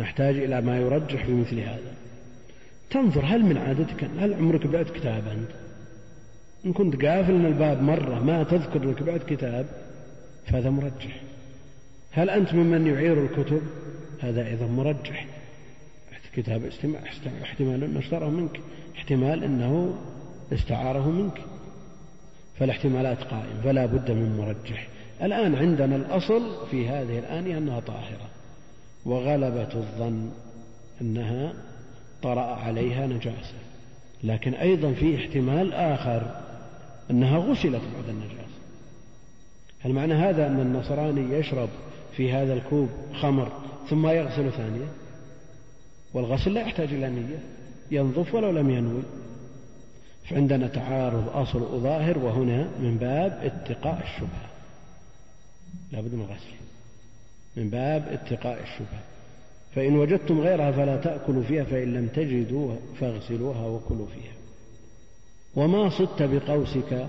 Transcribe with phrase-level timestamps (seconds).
[0.00, 1.92] نحتاج إلى ما يرجح في مثل هذا.
[2.90, 5.50] تنظر هل من عادتك هل عمرك بعت كتاب أنت؟
[6.66, 9.66] إن كنت قافل من الباب مرة ما تذكر أنك بعت كتاب
[10.46, 11.20] فهذا مرجح.
[12.12, 13.62] هل أنت ممن يعير الكتب؟
[14.20, 15.26] هذا أيضا مرجح.
[16.36, 17.00] كتاب استماع
[17.42, 18.60] احتمال أنه اشتراه منك.
[18.96, 19.94] احتمال أنه
[20.52, 21.40] استعاره منك.
[22.58, 24.88] فالاحتمالات قائمة فلا بد من مرجح.
[25.22, 28.28] الآن عندنا الأصل في هذه الآنية أنها طاهرة.
[29.04, 30.30] وغلبة الظن
[31.00, 31.52] أنها
[32.22, 33.54] طرأ عليها نجاسة.
[34.24, 36.40] لكن أيضا في احتمال آخر
[37.10, 38.60] أنها غسلت بعد النجاسة.
[39.80, 41.68] هل معنى هذا أن النصراني يشرب
[42.16, 42.88] في هذا الكوب
[43.20, 43.52] خمر
[43.90, 44.88] ثم يغسل ثانية
[46.14, 47.38] والغسل لا يحتاج إلى نية
[47.90, 49.02] ينظف ولو لم ينوي.
[50.30, 54.50] فعندنا تعارض أصل وظاهر وهنا من باب اتقاء الشبهة.
[55.92, 56.59] لابد من الغسل
[57.56, 59.02] من باب اتقاء الشبهة.
[59.74, 64.32] فإن وجدتم غيرها فلا تأكلوا فيها فإن لم تجدوا فاغسلوها وكلوا فيها.
[65.56, 67.08] وما صدت بقوسك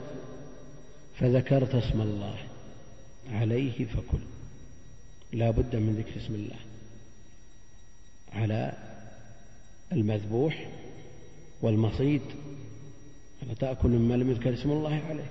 [1.19, 2.36] فذكرت اسم الله
[3.31, 4.22] عليه فكل.
[5.34, 6.58] لا بد من ذكر اسم الله
[8.34, 8.73] على
[9.92, 10.67] المذبوح
[11.62, 12.22] والمصيد.
[13.42, 15.30] فلا تأكل مما لم يذكر اسم الله عليه.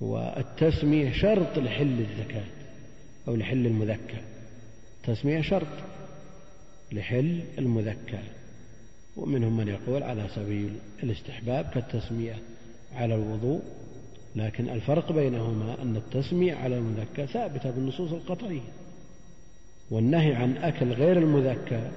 [0.00, 2.61] والتسمية شرط لحل الزكاة.
[3.28, 4.20] أو لحل المذكى
[5.00, 5.66] التسمية شرط.
[6.92, 8.18] لحل المذكى
[9.16, 10.70] ومنهم من يقول على سبيل
[11.02, 12.34] الاستحباب كالتسمية
[12.94, 13.62] على الوضوء
[14.36, 18.60] لكن الفرق بينهما أن التسمية على المذكى ثابتة بالنصوص القطعية.
[19.90, 21.90] والنهي عن أكل غير المذكى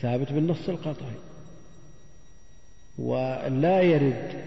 [0.00, 1.16] ثابت بالنص القطعي.
[2.98, 4.44] ولا يرد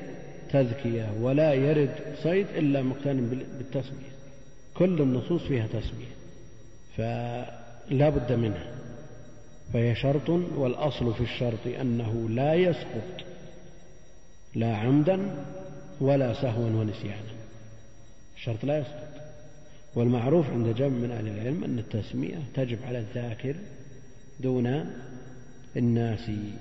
[0.51, 4.16] تذكية ولا يرد صيد إلا مقترن بالتسمية.
[4.77, 6.17] كل النصوص فيها تسمية
[6.97, 8.67] فلا بد منها.
[9.73, 13.25] فهي شرط والأصل في الشرط أنه لا يسقط
[14.55, 15.45] لا عمدا
[15.99, 17.31] ولا سهوا ونسيانا.
[18.37, 19.07] الشرط لا يسقط.
[19.95, 23.55] والمعروف عند جمع من أهل العلم أن التسمية تجب على الذاكر
[24.39, 24.91] دون
[25.77, 26.53] الناسي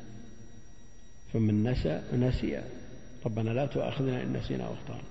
[1.33, 2.63] فمن نسى نسي
[3.27, 5.03] ربنا لا تؤاخذنا إن نسينا وأخطأنا.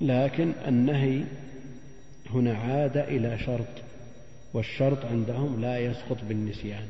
[0.00, 1.24] لكن النهي
[2.34, 3.66] هنا عاد إلى شرط
[4.54, 6.86] والشرط عندهم لا يسقط بالنسيان.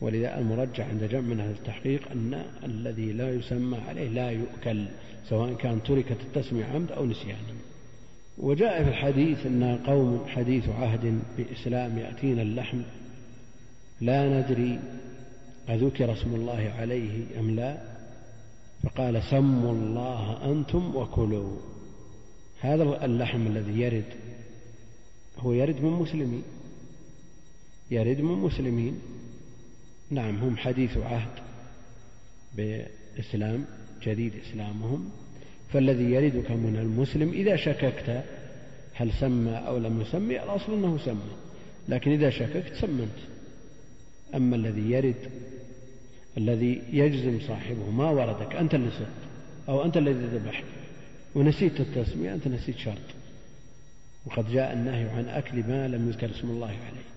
[0.00, 4.86] ولذا المرجح عند جمع من أهل التحقيق أن الذي لا يسمى عليه لا يؤكل
[5.28, 7.54] سواء كان تركت التسمية عمد أو نسيانا
[8.38, 12.80] وجاء في الحديث أن قوم حديث عهد بإسلام يأتينا اللحم
[14.00, 14.78] لا ندري
[15.68, 17.78] أذكر اسم الله عليه أم لا؟
[18.82, 21.56] فقال سموا الله أنتم وكلوا.
[22.60, 24.04] هذا اللحم الذي يرد
[25.38, 26.42] هو يرد من مسلمين.
[27.90, 29.00] يرد من مسلمين.
[30.10, 31.30] نعم هم حديث عهد
[32.56, 33.64] بإسلام
[34.02, 35.10] جديد إسلامهم.
[35.72, 38.24] فالذي يردك من المسلم إذا شككت
[38.94, 41.32] هل سمى أو لم يسمي الأصل أنه سمى.
[41.88, 43.18] لكن إذا شككت سمنت.
[44.34, 45.30] أما الذي يرد
[46.38, 49.08] الذي يجزم صاحبه ما وردك أنت اللي صدت
[49.68, 50.64] أو أنت الذي ذبحت
[51.34, 53.17] ونسيت التسمية أنت نسيت شرط.
[54.28, 57.08] وقد جاء النهي عن أكل ما لم يذكر اسم الله عليه.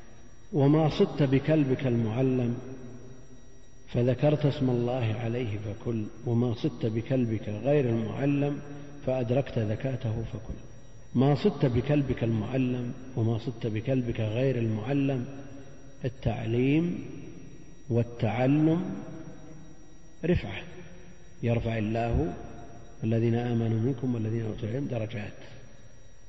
[0.53, 2.57] وما صدت بكلبك المعلم
[3.87, 6.03] فذكرت اسم الله عليه فكل.
[6.25, 8.59] وما صدت بكلبك غير المعلم
[9.05, 10.53] فأدركت ذكاته فكل.
[11.15, 15.25] ما صدت بكلبك المعلم وما صدت بكلبك غير المعلم
[16.05, 17.05] التعليم
[17.89, 18.95] والتعلم
[20.25, 20.63] رفعة.
[21.43, 22.33] يرفع الله
[23.03, 25.33] الذين آمنوا منكم والذين أوتوا العلم درجات.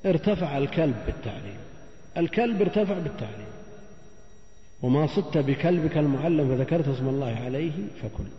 [0.05, 1.57] ارتفع الكلب بالتعليم.
[2.17, 3.47] الكلب ارتفع بالتعليم.
[4.81, 7.71] وما صدت بكلبك المعلم فذكرت اسم الله عليه
[8.01, 8.29] فكل.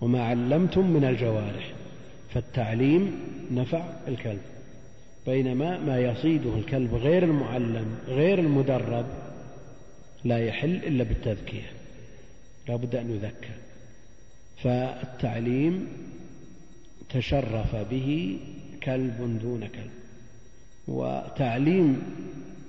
[0.00, 1.72] وما علمتم من الجوارح
[2.34, 4.40] فالتعليم نفع الكلب.
[5.26, 9.06] بينما ما يصيده الكلب غير المعلم غير المدرب
[10.24, 11.72] لا يحل إلا بالتذكية.
[12.68, 13.54] لا بد أن يذكر.
[14.62, 15.88] فالتعليم
[17.10, 18.38] تشرف به
[18.82, 19.99] كلب دون كلب.
[20.88, 22.02] وتعليم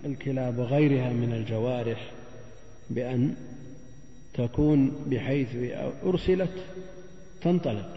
[0.05, 2.11] الكلاب وغيرها من الجوارح
[2.89, 3.35] بأن
[4.33, 5.47] تكون بحيث
[6.05, 6.51] أرسلت
[7.41, 7.89] تنطلق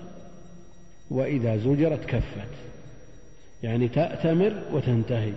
[1.10, 2.48] وإذا زجرت كفت.
[3.62, 5.32] يعني تأتمر وتنتهي.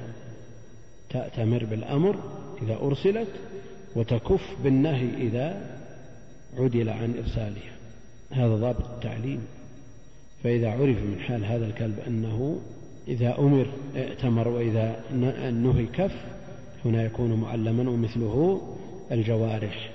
[1.09, 2.15] تأتمر بالأمر
[2.61, 3.27] إذا أرسلت
[3.95, 5.77] وتكف بالنهي إذا
[6.57, 7.77] عدل عن إرسالها.
[8.31, 9.41] هذا ضابط التعليم.
[10.43, 12.61] فإذا عرف من حال هذا الكلب أنه
[13.07, 15.03] إذا أمر ائتمر وإذا
[15.51, 16.15] نهي كف
[16.85, 18.61] هنا يكون معلما ومثله
[19.11, 19.91] الجوارح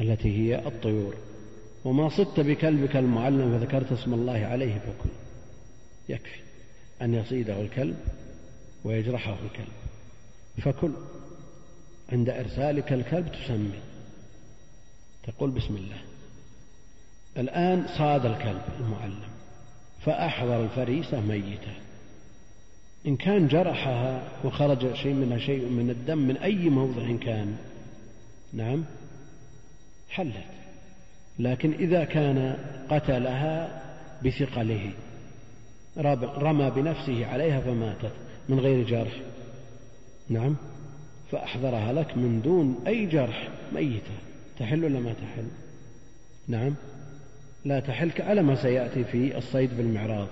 [0.00, 1.14] التي هي الطيور.
[1.84, 5.10] وما صدت بكلبك المعلم فذكرت اسم الله عليه فكل
[6.08, 6.40] يكفي
[7.02, 7.96] أن يصيده الكلب
[8.84, 9.72] ويجرحه الكلب.
[10.62, 10.92] فكل
[12.12, 13.80] عند إرسالك الكلب تسمي.
[15.26, 15.98] تقول بسم الله.
[17.36, 19.31] الآن صاد الكلب المعلم.
[20.04, 21.72] فأحضر الفريسة ميتة.
[23.06, 27.56] إن كان جرحها وخرج شيء منها شيء من الدم من أي موضع كان
[28.52, 28.84] نعم
[30.10, 30.34] حلت.
[31.38, 32.56] لكن إذا كان
[32.90, 33.82] قتلها
[34.24, 34.90] بثقله
[36.38, 38.12] رمى بنفسه عليها فماتت
[38.48, 39.20] من غير جرح.
[40.28, 40.56] نعم
[41.30, 44.14] فأحضرها لك من دون أي جرح ميتة.
[44.58, 45.46] تحل ولا ما تحل؟
[46.48, 46.74] نعم.
[47.64, 50.28] لا تحل على ما سيأتي في الصيد بالمعراض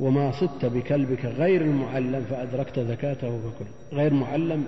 [0.00, 4.66] وما صدت بكلبك غير المعلم فأدركت زكاته فكل غير معلم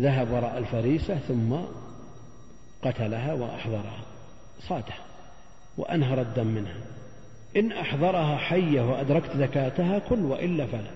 [0.00, 1.56] ذهب وراء الفريسة ثم
[2.82, 4.00] قتلها وأحضرها
[4.60, 5.04] صادها
[5.78, 6.76] وأنهر الدم منها
[7.56, 10.90] إن أحضرها حية وأدركت زكاتها كل وإلا فلا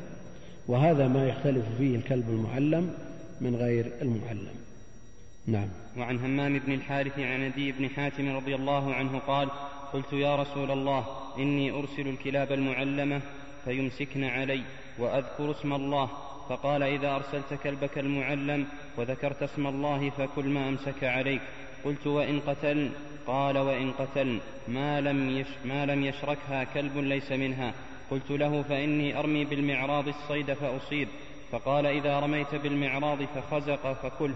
[0.69, 2.91] وهذا ما يختلف فيه الكلب المعلم
[3.41, 4.55] من غير المعلم
[5.50, 5.69] نعم.
[5.99, 9.49] وعن همام بن الحارث عن ندي بن حاتم رضي الله عنه قال
[9.93, 11.06] قلت يا رسول الله
[11.38, 13.20] إني أرسل الكلاب المعلمة
[13.64, 14.62] فيمسكن علي
[14.99, 16.08] وأذكر اسم الله.
[16.49, 18.67] فقال إذا أرسلت كلبك المعلم
[18.97, 21.41] وذكرت اسم الله فكل ما أمسك عليك.
[21.85, 22.91] قلت وإن قتلن؟
[23.26, 24.41] قال وإن قتلن.
[24.69, 27.75] ما لم, يش ما لم يشركها كلب ليس منها.
[28.11, 31.08] قلت له فإني أرمي بالمعراض الصيد فأصيب.
[31.53, 34.35] فقال إذا رميت بالمعراض فخزق فكله.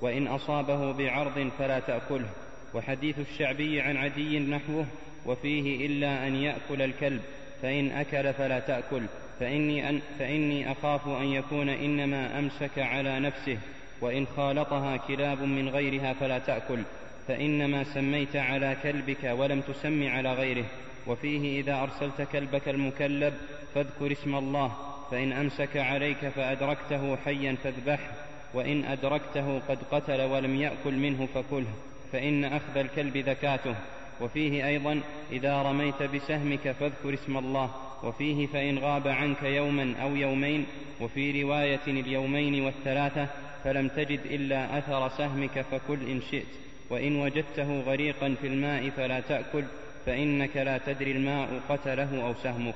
[0.00, 2.28] وإن أصابه بعرض فلا تأكله.
[2.74, 4.86] وحديث الشعبي عن عدي نحوه
[5.26, 7.20] وفيه إلا أن يأكل الكلب
[7.62, 9.02] فإن أكل فلا تأكل.
[9.40, 13.58] فإني, أن فإني أخاف أن يكون إنما أمسك على نفسه
[14.00, 16.82] وإن خالطها كلاب من غيرها فلا تأكل.
[17.28, 20.64] فإنما سميت على كلبك ولم تسم على غيره.
[21.06, 23.34] وفيه إذا أرسلت كلبك المكلب
[23.74, 24.72] فاذكر اسم الله
[25.10, 28.25] فإن أمسك عليك فأدركته حيا فاذبحه.
[28.54, 31.72] وإن أدركته قد قتل ولم يأكل منه فكله
[32.12, 33.74] فإن أخذ الكلب ذكاته
[34.20, 35.00] وفيه أيضا
[35.32, 37.70] إذا رميت بسهمك فاذكر اسم الله.
[38.04, 40.66] وفيه فإن غاب عنك يوما أو يومين.
[41.00, 43.28] وفي رواية اليومين والثلاثة
[43.64, 46.46] فلم تجد إلا أثر سهمك فكل إن شئت.
[46.90, 49.64] وإن وجدته غريقا في الماء فلا تأكل
[50.06, 52.74] فإنك لا تدري الماء قتله أو سهمك.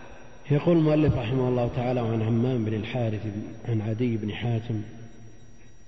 [0.51, 3.27] يقول المؤلف رحمه الله تعالى عن عمام بن الحارث
[3.69, 4.83] عن عدي بن حاتم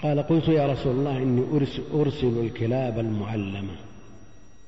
[0.03, 1.45] قال قلت يا رسول الله إني
[1.95, 3.75] أرسل الكلاب المعلمة.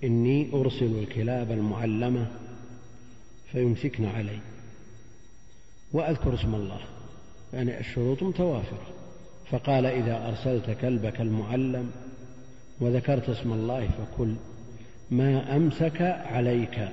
[0.04, 2.26] إني أرسل الكلاب المعلمة
[3.52, 4.38] فيمسكن علي.
[5.92, 6.78] وأذكر اسم الله.
[7.52, 8.86] يعني الشروط متوافرة
[9.50, 11.90] فقال إذا أرسلت كلبك المعلم
[12.80, 14.34] وذكرت اسم الله فكل
[15.10, 16.88] ما أمسك عليك.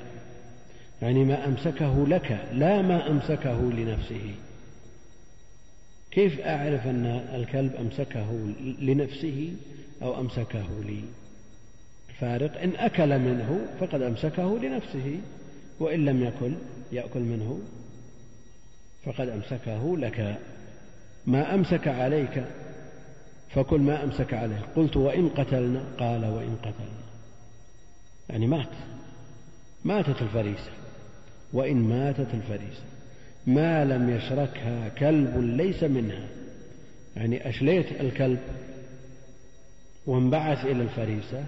[1.02, 2.50] يعني ما أمسكه لك.
[2.54, 4.36] لا ما أمسكه لنفسه.
[6.12, 8.32] كيف أعرف أن الكلب أمسكه
[8.80, 9.54] لنفسه
[10.02, 11.02] أو أمسكه لي؟
[12.20, 15.20] فارق إن أكل منه فقد أمسكه لنفسه
[15.80, 16.54] وإن لم يكل
[16.92, 17.60] يأكل منه
[19.06, 20.40] فقد أمسكه لك.
[21.26, 22.44] ما أمسك عليك
[23.50, 24.62] فكل ما أمسك عليه.
[24.76, 27.02] قلت وإن قتلنا قال وإن قتلنا.
[28.30, 28.70] يعني مات.
[29.86, 30.72] ماتت الفريسة.
[31.54, 32.91] وإن ماتت الفريسة.
[33.48, 36.28] ما لم يشركها كلب ليس منها.
[37.16, 38.40] يعني أشليت الكلب
[40.06, 41.46] وانبعث إلى الفريسة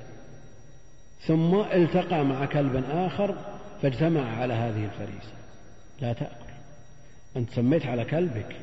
[1.27, 3.35] ثم التقى مع كلب آخر
[3.81, 5.33] فاجتمع على هذه الفريسة.
[6.01, 6.53] لا تأكل.
[7.37, 8.55] أنت سميت على كلبك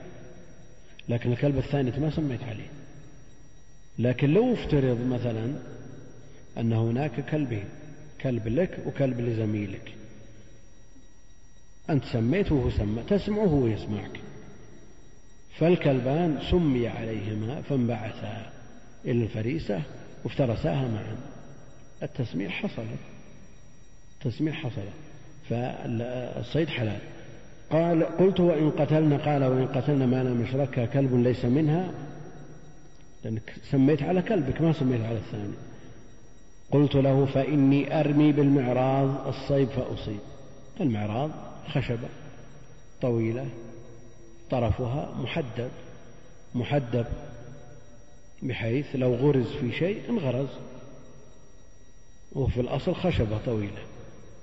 [1.08, 2.70] لكن الكلب الثاني ما سميت عليه.
[3.98, 5.54] لكن لو افترض مثلا
[6.58, 7.64] أن هناك كلبين
[8.20, 9.92] كلب لك وكلب لزميلك
[11.90, 14.20] أنت سميت وهو سمى تسمع وهو يسمعك
[15.58, 18.52] فالكلبان سمي عليهما فانبعثا
[19.04, 19.82] إلى الفريسة
[20.24, 21.16] وافترساها معا
[22.02, 22.98] التسمية حصلت
[24.18, 24.92] التسمية حصلت
[25.48, 26.98] فالصيد حلال.
[27.70, 31.90] قال قلت وإن قتلنا قال وإن قتلنا ما لم يشركها كلب ليس منها
[33.24, 35.54] لأنك سميت على كلبك ما سميت على الثاني.
[36.70, 40.20] قلت له فإني أرمي بالمعراض الصيد فأصيب.
[40.80, 41.30] المعراض
[41.68, 42.08] خشبة
[43.02, 43.46] طويلة
[44.50, 45.70] طرفها محدب
[46.54, 47.06] محدب
[48.42, 50.48] بحيث لو غرز في شيء انغرز.
[52.32, 53.82] وفي الأصل خشبة طويلة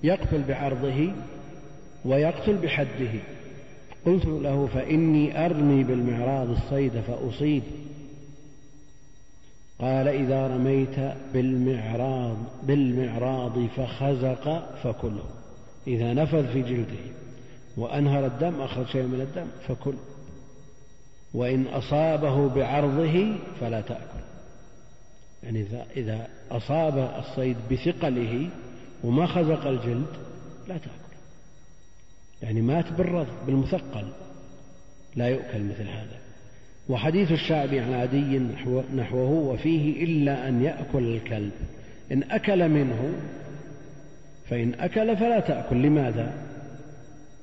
[0.04, 1.12] يقتل بعرضه
[2.06, 3.20] ويقتل بحده.
[4.06, 7.64] قلت له فإني أرمي بالمعراض الصيد فأصيب.
[9.80, 11.00] قال إذا رميت
[11.34, 15.24] بالمعراض بالمعراض فخزق فكله.
[15.88, 17.18] إذا نفذ في جلده
[17.78, 19.94] وأنهر الدم أخرج شيء من الدم فكل.
[21.34, 24.24] وإن أصابه بعرضه فلا تأكل.
[25.44, 25.66] يعني
[25.98, 28.50] إذا أصاب الصيد بثقله
[29.04, 30.08] وما خزق الجلد
[30.68, 31.18] لا تأكل.
[32.42, 34.08] يعني مات بالرض بالمثقل.
[35.16, 36.18] لا يؤكل مثل هذا.
[36.90, 38.40] وحديث الشعبي عن عدي
[38.96, 41.52] نحوه وفيه إلا أن يأكل الكلب.
[42.12, 43.14] إن أكل منه
[44.50, 45.82] فإن أكل فلا تأكل.
[45.82, 46.34] لماذا؟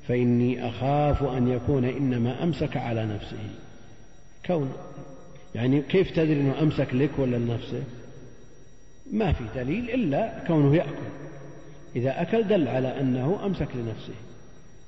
[0.09, 3.37] فإني أخاف أن يكون إنما أمسك على نفسه.
[4.47, 4.73] كون.
[5.55, 7.83] يعني كيف تدري أنه أمسك لك ولا لنفسه؟
[9.13, 11.15] ما في دليل إلا كونه يأكل.
[11.97, 14.15] إذا أكل دل على أنه أمسك لنفسه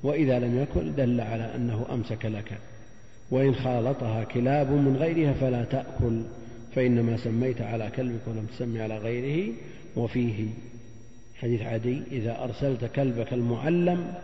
[0.02, 2.58] وإذا لم يكن دل على أنه أمسك لك.
[3.30, 6.22] وإن خالطها كلاب من غيرها فلا تأكل
[6.74, 9.52] فإنما سميت على كلبك ولم تسمي على غيره
[9.96, 10.46] وفيه
[11.42, 14.14] حديث عدي إذا أرسلت كلبك المعلم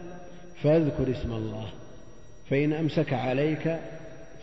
[0.62, 1.69] فاذكر اسم الله
[2.50, 3.78] فإن أمسك عليك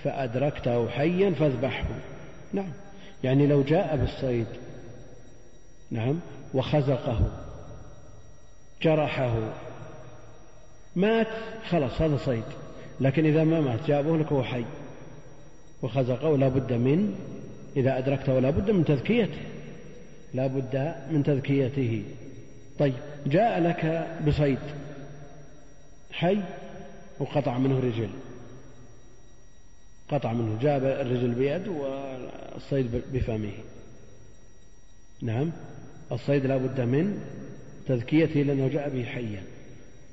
[0.04, 1.86] فأدركته حيا فاذبحه.
[2.54, 2.72] نعم
[3.24, 4.48] يعني لو جاء بالصيد
[5.92, 6.20] نعم
[6.54, 7.32] وخزقه
[8.82, 9.54] جرحه
[10.96, 11.28] مات
[11.70, 12.44] خلاص هذا صيد
[13.00, 14.66] لكن إذا ما مات جابه لك وهو حي
[15.82, 17.16] وخزقه لا بد من
[17.78, 19.42] إذا أدركته لا بد من تذكيته
[20.34, 22.04] لا بد من تذكيته.
[22.80, 22.94] طيب
[23.26, 24.60] جاء لك بصيد
[26.12, 26.38] حي
[27.20, 28.10] وقطع منه رجل.
[30.10, 33.54] قطع منه جاب الرجل بيد والصيد بفمه.
[35.22, 35.52] نعم
[36.12, 37.22] الصيد لا بد من
[37.88, 39.44] تذكيته لأنه جاء به حيا.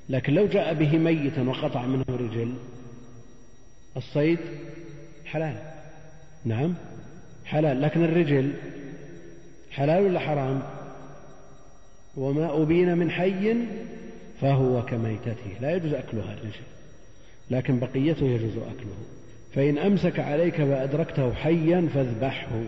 [0.08, 2.54] لكن لو جاء به ميتا وقطع منه رجل
[3.96, 4.38] الصيد
[5.24, 5.56] حلال؟
[6.44, 6.74] نعم
[7.44, 7.82] حلال.
[7.82, 8.52] لكن الرجل
[9.70, 10.75] حلال ولا حرام؟
[12.16, 13.54] وما أبين من حي
[14.40, 15.56] فهو كميتته.
[15.60, 16.66] لا يجوز أكلها الرجل
[17.50, 18.96] لكن بقيته يجوز أكله.
[19.54, 22.62] فإن أمسك عليك فأدركته حيا فاذبحه.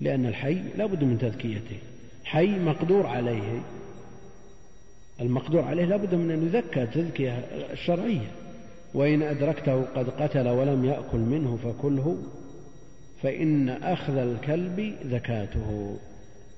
[0.00, 1.78] لأن الحي لا بد من تذكيته.
[2.24, 3.60] حي مقدور عليه.
[5.20, 7.32] المقدور عليه لا بد من أن يذكى تذكية
[7.72, 8.30] الشرعية.
[8.94, 12.18] وإن أدركته قد قتل ولم يأكل منه فكله.
[13.22, 15.96] فإن أخذ الكلب زكاته.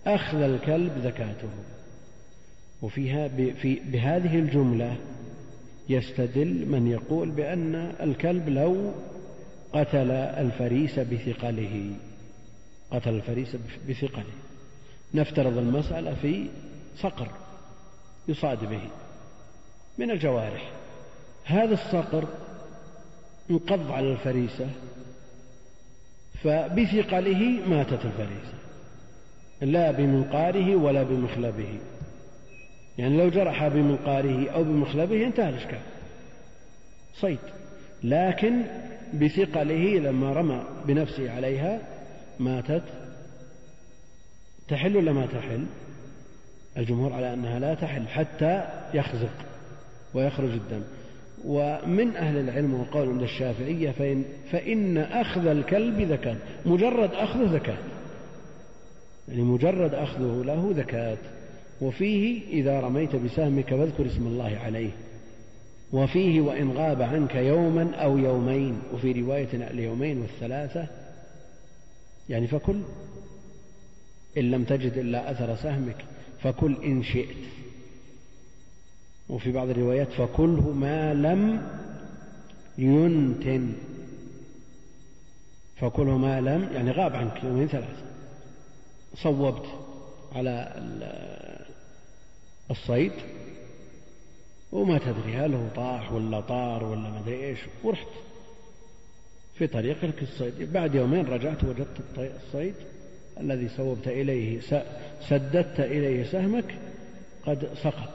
[0.07, 1.49] أخذ الكلب زكاته.
[2.83, 4.97] وفيها في بهذه الجملة
[5.89, 8.93] يستدل من يقول بأن الكلب لو
[9.73, 11.91] قتل الفريس بثقله.
[12.91, 13.57] قتل الفريس
[13.89, 14.35] بثقله.
[15.15, 16.47] نفترض المسألة في
[16.97, 17.29] صقر
[18.29, 18.81] يصاد به
[19.99, 20.71] من الجوارح.
[21.45, 22.25] هذا الصقر
[23.51, 24.67] انقض على الفريسة
[26.43, 28.64] فبثقله ماتت الفريسة.
[29.65, 31.79] لا بمنقاره ولا بمخلبه.
[32.99, 35.81] يعني لو جرح بمنقاره أو بمخلبه انتهى الإشكال.
[37.15, 37.39] صيد
[38.03, 38.63] لكن
[39.15, 41.79] بثقله لما رمى بنفسه عليها
[42.41, 42.83] ماتت.
[44.69, 45.65] تحل ولا ما تحل؟
[46.77, 49.35] الجمهور على أنها لا تحل حتى يخزق
[50.15, 50.83] ويخرج الدم.
[51.45, 57.77] ومن أهل العلم وقول عند الشافعية فإن, فإن أخذ الكلب زكاة مجرد أخذه زكاة
[59.29, 61.19] يعني مجرد أخذه له زكاة.
[61.81, 64.91] وفيه إذا رميت بسهمك فاذكر اسم الله عليه.
[65.93, 68.79] وفيه وإن غاب عنك يوما أو يومين.
[68.93, 70.87] وفي رواية اليومين والثلاثة
[72.29, 72.81] يعني فكل
[74.39, 76.05] إن لم تجد إلا أثر سهمك
[76.43, 77.37] فكل إن شئت.
[79.29, 81.63] وفي بعض الروايات فكله ما لم
[82.79, 83.73] ينتن.
[85.77, 88.14] فكله ما لم يعني غاب عنك يومين ثلاثة.
[89.17, 89.67] صوبت
[90.35, 90.73] على
[92.71, 93.13] الصيد
[94.73, 98.07] وما تدري هل هو طاح ولا طار ولا ما أدري إيش ورحت
[99.59, 100.73] في طريقك الصيد.
[100.73, 102.75] بعد يومين رجعت وجدت الصيد
[103.41, 104.61] الذي صوبت إليه
[105.21, 106.75] سددت إليه سهمك
[107.47, 108.11] قد سقط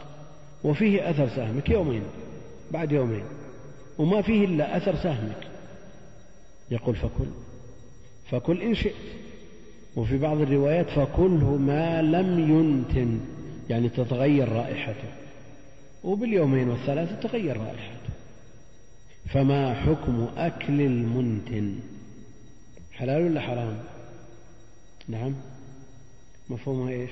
[0.64, 2.04] وفيه أثر سهمك يومين
[2.72, 3.24] بعد يومين
[3.98, 5.48] وما فيه إلا أثر سهمك.
[6.72, 7.28] يقول فكل
[8.32, 8.94] فكل إن شئت.
[9.96, 13.20] وفي بعض الروايات فكله ما لم ينتن
[13.70, 15.10] يعني تتغير رائحته.
[16.04, 18.10] وباليومين والثلاثة تتغير رائحته.
[19.26, 21.76] فما حكم أكل المنتن؟
[22.94, 23.78] حلال ولا حرام؟
[25.08, 25.34] نعم.
[26.50, 27.12] مفهومها إيش؟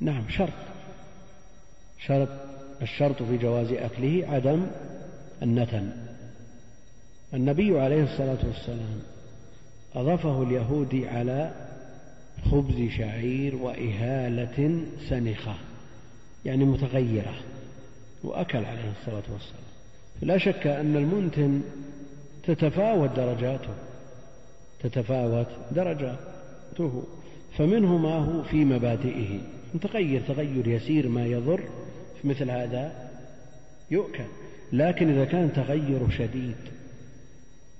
[0.00, 0.52] نعم شرط.
[2.06, 2.28] شرط
[2.82, 4.66] الشرط في جواز أكله عدم
[5.42, 5.90] النتن.
[7.34, 9.00] النبي عليه الصلاة والسلام
[9.94, 11.65] أضافه اليهودي على
[12.50, 15.54] خبز شعير وإهالة سنخة
[16.44, 17.34] يعني متغيرة
[18.24, 19.66] وأكل عليه الصلاة والسلام.
[20.22, 21.60] لا شك أن المنتن
[22.46, 23.74] تتفاوت درجاته
[24.82, 27.04] تتفاوت درجاته
[27.58, 29.40] فمنه ما هو في مبادئه.
[29.74, 31.60] متغير تغير يسير ما يضر
[32.22, 33.10] في مثل هذا
[33.90, 34.24] يؤكل.
[34.72, 36.56] لكن إذا كان تغير شديد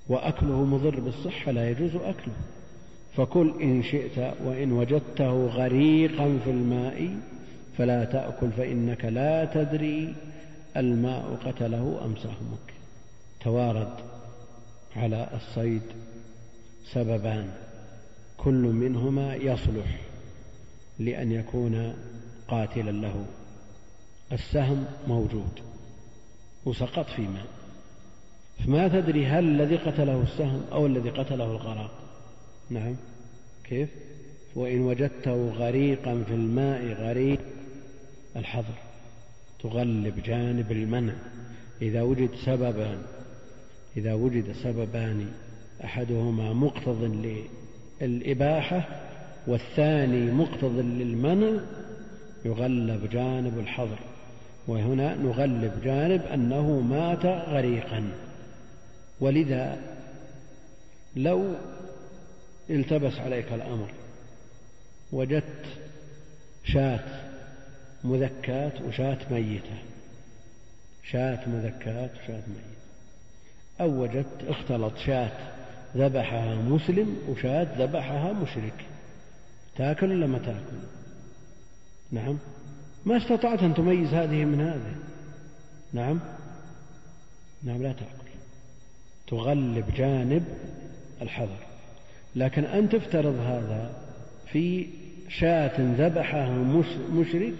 [0.09, 2.33] وأكله مضر بالصحة لا يجوز أكله.
[3.17, 7.17] فكل إن شئت وإن وجدته غريقا في الماء
[7.77, 10.15] فلا تأكل فإنك لا تدري
[10.77, 12.73] الماء قتله أم سهمك.
[13.41, 13.93] توارد
[14.95, 15.81] على الصيد
[16.91, 17.53] سببان.
[18.37, 19.99] كل منهما يصلح
[20.99, 21.93] لأن يكون
[22.47, 23.25] قاتلا له.
[24.31, 25.59] السهم موجود
[26.65, 27.47] وسقط في ماء.
[28.65, 32.06] فما تدري هل الذي قتله السهم أو الذي قتله الغرق.
[32.69, 32.95] نعم.
[33.63, 33.89] كيف؟
[34.55, 37.39] وإن وجدته غريقا في الماء غريق
[38.35, 38.73] الحظر
[39.63, 41.13] تغلب جانب المنع.
[41.81, 42.97] إذا وجد سببان
[43.97, 45.27] إذا وجد سببان
[45.83, 47.27] أحدهما مقتض
[48.01, 48.87] للإباحة
[49.47, 51.61] والثاني مقتض للمنع
[52.45, 53.99] يغلب جانب الحظر.
[54.67, 58.11] وهنا نغلب جانب أنه مات غريقا.
[59.19, 59.77] ولذا
[61.15, 61.55] لو
[62.69, 63.89] التبس عليك الأمر.
[65.11, 65.65] وجدت
[66.63, 66.99] شاة
[68.03, 69.77] مذكاة وشاة ميتة.
[71.03, 72.77] شاة مذكاة وشاة ميتة.
[73.81, 75.31] أو وجدت اختلط شاة
[75.95, 78.85] ذبحها مسلم وشاة ذبحها مشرك.
[79.77, 80.77] تاكل ولا ما تاكل؟
[82.11, 82.37] نعم.
[83.05, 84.95] ما استطعت أن تميز هذه من هذه.
[85.93, 86.19] نعم.
[87.63, 88.27] نعم لا تأكل.
[89.27, 90.45] تغلب جانب
[91.21, 91.76] الحذر.
[92.37, 93.91] لكن أن تفترض هذا
[94.51, 94.87] في
[95.29, 96.49] شاة ذبحها
[97.13, 97.53] مشرك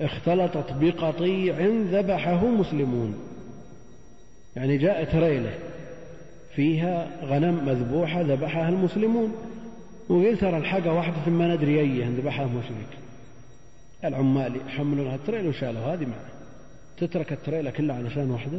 [0.00, 1.58] اختلطت بقطيع
[1.90, 3.14] ذبحه مسلمون.
[4.56, 5.54] يعني جاء تريلة
[6.54, 9.34] فيها غنم مذبوحة ذبحها المسلمون.
[10.08, 12.98] وقلت ترى الحاجة واحدة ما ندري أيها ذبحها مشرك.
[14.04, 16.28] العمال يحملون لها التريل وشالوا هذه معه.
[16.98, 18.58] تترك التريلة كلها علشان واحدة؟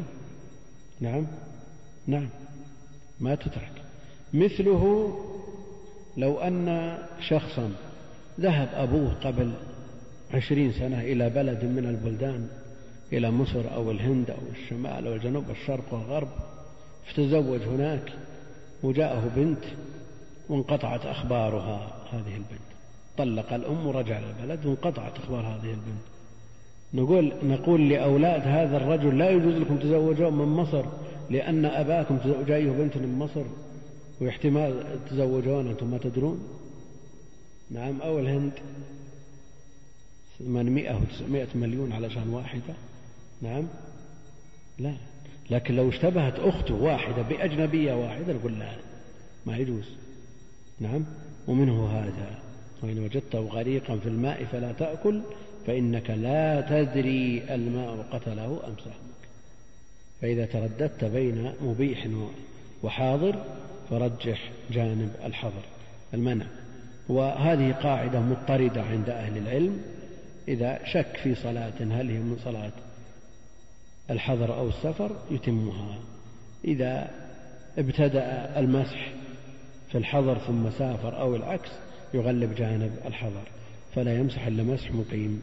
[1.01, 1.27] نعم.
[2.07, 2.29] نعم.
[3.19, 3.78] ما تترك.
[4.33, 5.13] مثله
[6.17, 7.71] لو أن شخصا
[8.39, 9.51] ذهب أبوه قبل
[10.33, 12.47] عشرين سنة إلى بلد من البلدان
[13.13, 16.27] إلى مصر أو الهند أو الشمال أو الجنوب الشرق والغرب
[17.05, 18.13] فتزوج هناك
[18.83, 19.63] وجاءه بنت
[20.49, 22.69] وانقطعت أخبارها هذه البنت.
[23.17, 26.05] طلق الأم ورجع للبلد وانقطعت أخبار هذه البنت.
[26.93, 30.85] نقول نقول لأولاد هذا الرجل لا يجوز لكم تزوجون من مصر
[31.29, 33.43] لأن أباكم جاية بنت من مصر.
[34.21, 36.47] واحتمال تزوجون أنتم ما تدرون؟
[37.71, 38.51] نعم أو الهند
[40.39, 42.73] 800 أو 900 مليون علشان واحدة.
[43.41, 43.67] نعم
[44.79, 44.93] لا.
[45.49, 48.71] لكن لو اشتبهت أخته واحدة بأجنبية واحدة نقول لا
[49.45, 49.85] ما يجوز.
[50.79, 51.05] نعم
[51.47, 52.39] ومنه هذا.
[52.83, 55.21] وإن وجدته غريقا في الماء فلا تأكل
[55.67, 59.19] فإنك لا تدري الماء قتله أم سهمك
[60.21, 62.07] فإذا ترددت بين مبيح
[62.83, 63.35] وحاضر
[63.89, 65.63] فرجح جانب الحظر
[66.13, 66.45] المنع.
[67.09, 69.81] وهذه قاعدة مضطردة عند أهل العلم.
[70.47, 72.71] إذا شك في صلاة هل هي من صلاة
[74.09, 75.97] الحظر أو السفر؟ يتمها.
[76.65, 77.09] إذا
[77.77, 79.11] ابتدأ المسح
[79.91, 81.69] في الحظر ثم سافر أو العكس
[82.13, 83.43] يغلب جانب الحظر.
[83.95, 85.41] فلا يمسح إلا مسح مقيم.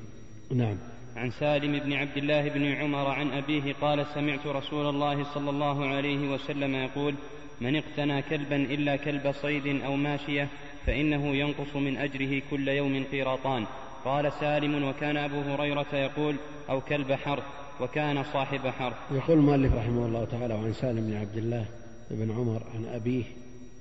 [0.54, 0.76] نعم.
[1.16, 5.86] عن سالم بن عبد الله بن عمر عن أبيه قال سمعت رسول الله صلى الله
[5.86, 7.14] عليه وسلم يقول
[7.60, 10.48] من اقتنى كلبا إلا كلب صيد أو ماشية
[10.86, 13.66] فإنه ينقص من أجره كل يوم قيراطان.
[14.04, 16.36] قال سالم وكان أبو هريرة يقول
[16.70, 17.42] أو كلب حرث
[17.80, 21.64] وكان صاحب حرث يقول المؤلف رحمه الله تعالى عن سالم بن عبد الله
[22.10, 23.24] بن عمر عن أبيه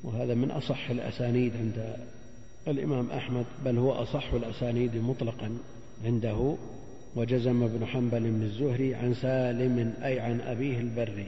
[0.04, 1.96] وهذا من أصح الأسانيد عند
[2.68, 5.58] الإمام أحمد بل هو أصح الأسانيد مطلقا
[6.06, 6.56] عنده.
[7.16, 11.28] وجزم ابن حنبل بن الزهري عن سالم أي عن أبيه البري.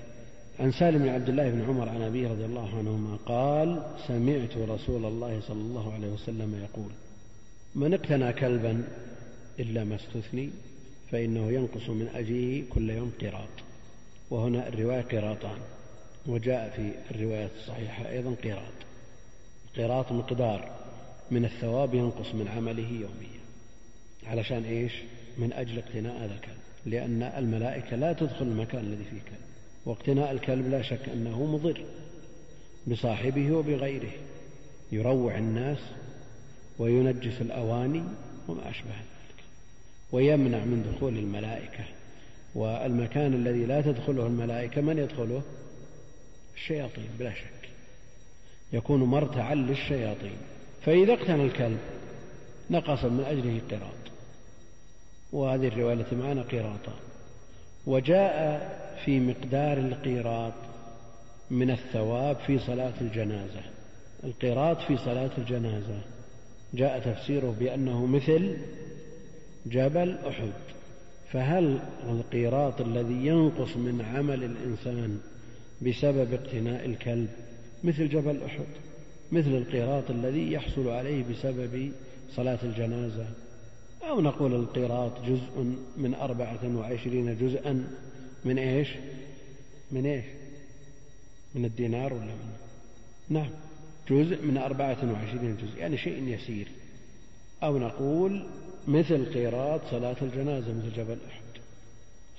[0.59, 5.05] عن سالم بن عبد الله بن عمر عن أبيه رضي الله عنهما قال سمعت رسول
[5.05, 6.91] الله صلى الله عليه وسلم يقول
[7.75, 8.83] من اقتنى كلبا
[9.59, 10.49] إلا ما استثني
[11.11, 13.49] فإنه ينقص من أجره كل يوم قراط.
[14.29, 15.57] وهنا الرواية قراطان
[16.25, 18.73] وجاء في الرواية الصحيحة أيضا قراط.
[19.77, 20.71] قراط مقدار
[21.31, 23.41] من الثواب ينقص من عمله يوميا.
[24.25, 24.93] علشان إيش؟
[25.37, 26.57] من أجل اقتناء هذا الكلب.
[26.85, 29.47] لأن الملائكة لا تدخل المكان الذي فيه كلب.
[29.87, 31.83] واقتناء الكلب لا شك أنه مضر
[32.87, 34.11] بصاحبه وبغيره
[34.91, 35.77] يروع الناس
[36.79, 38.03] وينجس الأواني
[38.47, 39.43] وما أشبه ذلك
[40.11, 41.83] ويمنع من دخول الملائكة
[42.55, 45.41] والمكان الذي لا تدخله الملائكة من يدخله؟
[46.55, 47.69] الشياطين بلا شك
[48.73, 50.37] يكون مرتعا للشياطين.
[50.85, 51.79] فإذا اقتنى الكلب
[52.69, 54.11] نقص من أجله قراط
[55.31, 56.99] وهذه الرواية التي معنا قراطان
[57.85, 60.53] وجاء في مقدار القيراط
[61.51, 63.61] من الثواب في صلاة الجنازة.
[64.23, 66.01] القيراط في صلاة الجنازة.
[66.73, 68.57] جاء تفسيره بأنه مثل
[69.65, 70.51] جبل أحد.
[71.31, 75.19] فهل القيراط الذي ينقص من عمل الإنسان
[75.81, 77.29] بسبب اقتناء الكلب
[77.83, 78.67] مثل جبل أحد؟
[79.31, 81.91] مثل القيراط الذي يحصل عليه بسبب
[82.35, 83.25] صلاة الجنازة.
[84.09, 87.87] أو نقول القيراط جزء من أربعة وعشرين جزءا
[88.47, 88.89] من إيش؟
[89.91, 90.25] من إيش؟
[91.55, 92.53] من الدينار ولا من؟
[93.29, 93.49] نعم.
[94.09, 96.67] جزء من أربعة وعشرين جزء يعني شيء يسير.
[97.63, 98.45] أو نقول
[98.87, 101.61] مثل قيراط صلاة الجنازة مثل جبل أحد.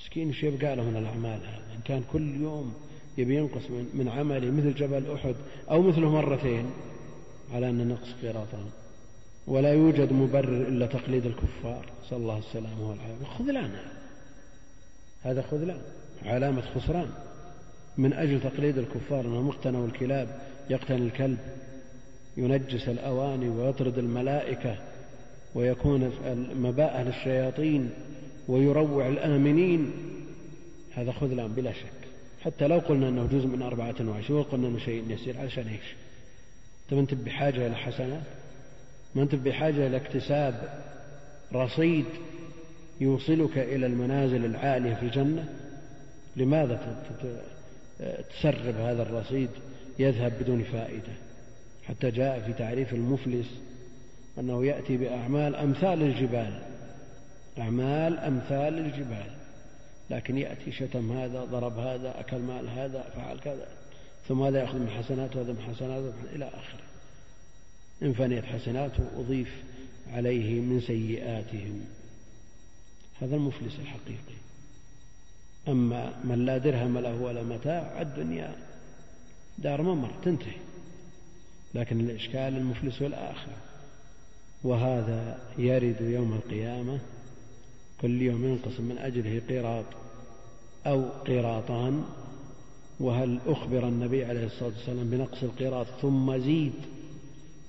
[0.01, 1.75] مسكين إيش يبقى له من الأعمال هذا.
[1.77, 2.75] إن كان كل يوم
[3.19, 5.35] يبي ينقص من, عمله مثل جبل أحد
[5.71, 6.71] أو مثله مرتين
[7.53, 8.71] على أن نقص قيراطان
[9.47, 11.87] ولا يوجد مبرر إلا تقليد الكفار.
[12.07, 13.71] نسأل الله السلامة والعافية خذلان
[15.23, 15.81] هذا خذلان
[16.25, 17.09] علامة خسران.
[17.99, 20.29] من أجل تقليد الكفار أنهم اقتنوا الكلاب
[20.71, 21.39] يقتني الكلب
[22.37, 24.77] ينجس الأواني ويطرد الملائكة
[25.55, 26.13] ويكون
[26.55, 27.91] مباء للشياطين
[28.49, 29.93] ويروع الآمنين.
[30.95, 31.99] هذا خذلان بلا شك.
[32.45, 35.95] حتى لو قلنا أنه جزء من أربعة وعشرين وقلنا أنه شيء يسير علشان إيش؟
[36.91, 38.23] طيب أنت بحاجة إلى حسنات؟
[39.15, 40.83] ما أنت بحاجة إلى اكتساب
[41.53, 42.05] رصيد
[43.01, 45.49] يوصلك إلى المنازل العالية في الجنة؟
[46.39, 47.05] لماذا
[48.31, 49.51] تسرب هذا الرصيد
[49.99, 51.13] يذهب بدون فائدة؟
[51.85, 53.47] حتى جاء في تعريف المفلس
[54.39, 56.63] أنه يأتي بأعمال أمثال الجبال.
[57.59, 59.31] أعمال أمثال الجبال.
[60.11, 63.67] لكن يأتي شتم هذا ضرب هذا أكل مال هذا فعل كذا.
[64.29, 66.85] ثم هذا يأخذ من حسناته وهذا من حسناته إلى آخره.
[68.03, 69.63] إن فنيت حسناته أضيف
[70.13, 71.85] عليه من سيئاتهم.
[73.21, 74.38] هذا المفلس الحقيقي.
[75.69, 78.57] أما من لا درهم له ولا متاع الدنيا
[79.59, 80.57] دار ممر تنتهي.
[81.75, 83.57] لكن الإشكال المفلس والآخرة
[84.65, 86.99] وهذا يرد يوم القيامة
[88.01, 89.85] كل يوم ينقص من أجله قيراط
[90.87, 92.05] أو قيراطان.
[93.01, 96.73] وهل أخبر النبي عليه الصلاة والسلام بنقص القيراط ثم زيد؟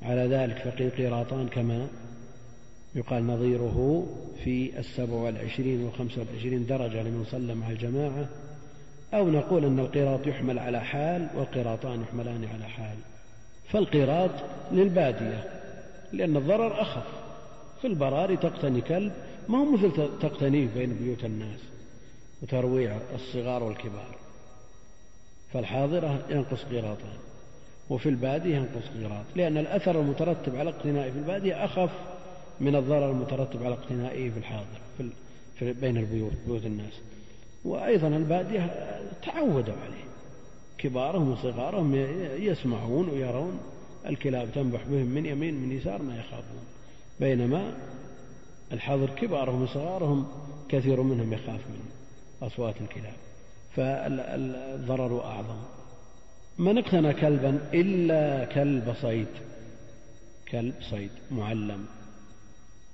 [0.01, 1.87] على ذلك فقيل قيراطان كما
[2.95, 4.07] يقال نظيره
[4.43, 8.29] في السبع والعشرين والخمسة والعشرين درجة لمن صلى مع الجماعة
[9.13, 12.97] أو نقول أن القيراط يحمل على حال والقيراطان يحملان على حال.
[13.69, 14.31] فالقيراط
[14.71, 15.43] للبادية
[16.11, 17.05] لأن الضرر أخف.
[17.81, 19.11] في البراري تقتني كلب
[19.49, 21.59] ما هو مثل تقتنيه بين بيوت الناس
[22.41, 24.15] وترويع الصغار والكبار.
[25.53, 27.17] فالحاضرة ينقص قيراطان
[27.89, 31.91] وفي البادية ينقص قيراط لأن الأثر المترتب على اقتنائه في البادية أخف.
[32.61, 35.09] من الضرر المترتب على اقتنائه في الحاضر في,
[35.59, 36.93] في بين البيوت بيوت الناس.
[37.65, 38.89] وأيضا البادية
[39.23, 40.09] تعودوا عليه.
[40.77, 41.95] كبارهم وصغارهم
[42.37, 43.59] يسمعون ويرون
[44.07, 46.63] الكلاب تنبح بهم من يمين من يسار ما يخافون.
[47.19, 47.73] بينما
[48.71, 50.27] الحاضر كبارهم وصغارهم
[50.69, 51.79] كثير منهم يخاف من
[52.41, 53.13] أصوات الكلاب.
[53.75, 55.59] فالضرر أعظم.
[56.57, 59.27] من اقتنى كلبا إلا كلب صيد.
[60.51, 61.85] كلب صيد معلم.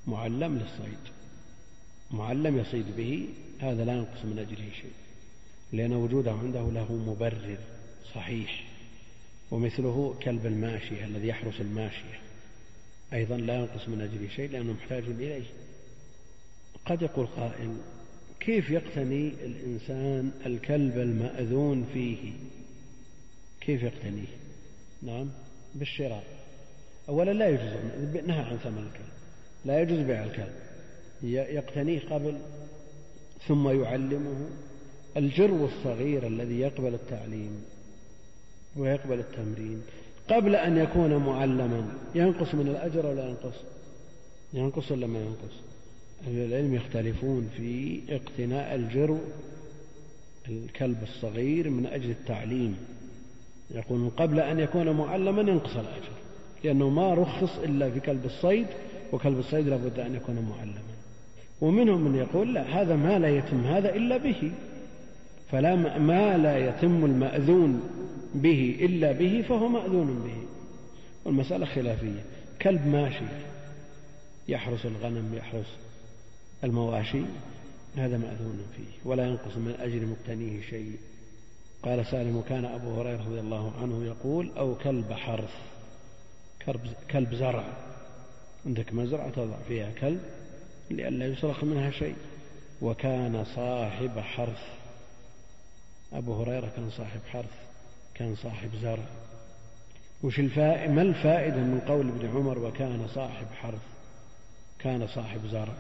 [0.08, 1.16] معلم للصيد.
[2.12, 3.28] معلم يصيد به
[3.60, 4.92] هذا لا ينقص من أجره شيء
[5.74, 7.58] لأن وجوده عنده له مبرر
[8.16, 8.64] صحيح
[9.52, 12.20] ومثله كلب الماشية الذي يحرس الماشية
[13.14, 15.44] أيضا لا ينقص من أجره شيء لأنه محتاج إليه.
[16.86, 17.78] قد يقول قائل
[18.40, 22.34] كيف يقتني الإنسان الكلب المأذون فيه؟
[23.62, 24.28] كيف يقتنيه؟
[25.02, 25.30] نعم
[25.76, 26.24] بالشراء.
[27.10, 27.74] أولا لا يجوز
[28.28, 29.15] نهى عن ثمن الكلب.
[29.66, 30.54] لا يجوز بيع الكلب.
[31.24, 32.38] يقتنيه قبل
[33.48, 34.50] ثم يعلمه.
[35.18, 37.64] الجرو الصغير الذي يقبل التعليم
[38.78, 39.82] ويقبل التمرين.
[40.30, 43.56] قبل أن يكون معلما ينقص من الأجر ولا ينقص؟
[44.54, 45.56] ينقص ولا ما ينقص؟
[46.28, 49.20] أهل العلم يختلفون في اقتناء الجرو
[50.50, 52.78] الكلب الصغير من أجل التعليم.
[53.72, 56.12] يقول قبل أن يكون معلما ينقص الأجر
[56.64, 58.68] لأنه ما رخص إلا في كلب الصيد
[59.14, 60.82] وكلب الصيد لابد أن يكون معلما.
[61.62, 64.52] ومنهم من يقول لا هذا ما لا يتم هذا إلا به.
[65.52, 67.82] فلا ما لا يتم المأذون
[68.36, 70.38] به إلا به فهو مأذون به.
[71.26, 72.24] والمسألة خلافية.
[72.62, 73.26] كلب ماشي
[74.48, 75.78] يحرس الغنم يحرس
[76.64, 77.22] المواشي
[77.96, 79.10] هذا مأذون فيه.
[79.10, 80.98] ولا ينقص من أجر مقتنيه شيء.
[81.84, 85.54] قال سالم وكان أبو هريرة رضي الله عنه يقول أو كلب حرث
[87.12, 87.64] كلب زرع.
[88.66, 90.20] عندك مزرعة تضع فيها كلب
[90.92, 92.16] لئلا يسرق منها شيء.
[92.82, 94.62] وكان صاحب حرث.
[96.14, 97.54] أبو هريرة كان صاحب حرث
[98.16, 99.06] كان صاحب زرع.
[100.24, 103.82] وش الفائدة ما الفائدة من قول ابن عمر وكان صاحب حرث؟
[104.80, 105.74] كان صاحب زرع.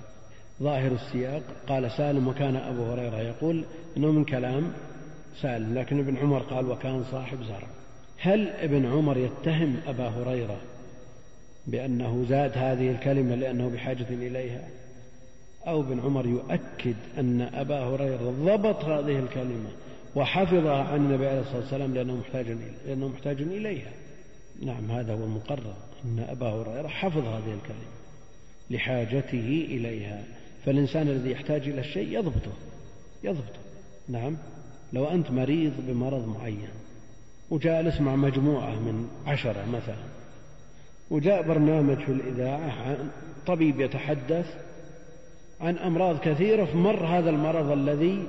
[0.61, 3.65] ظاهر السياق قال سالم وكان أبو هريرة يقول
[3.97, 4.73] أنه من كلام
[5.41, 7.67] سالم لكن ابن عمر قال وكان صاحب زرع.
[8.17, 10.57] هل ابن عمر يتهم أبا هريرة
[11.67, 14.67] بأنه زاد هذه الكلمة لأنه بحاجة إليها.
[15.67, 19.69] أو ابن عمر يؤكد أن أبا هريرة ضبط هذه الكلمة
[20.15, 23.91] وحفظها عن النبي عليه الصلاة والسلام لأنه محتاج لأنه محتاج إليها.
[24.62, 25.75] نعم هذا هو المقرر
[26.06, 27.95] أن أبا هريرة حفظ هذه الكلمة
[28.69, 30.23] لحاجته إليها.
[30.65, 32.54] فالإنسان الذي يحتاج إلى الشيء يضبطه
[33.23, 33.60] يضبطه.
[34.10, 34.38] نعم
[34.93, 36.67] لو أنت مريض بمرض معين
[37.49, 40.24] وجالس مع مجموعة من عشرة مثلا
[41.09, 43.09] وجاء برنامج في الإذاعة عن
[43.47, 44.55] طبيب يتحدث
[45.61, 48.23] عن أمراض كثيرة فمر هذا المرض الذي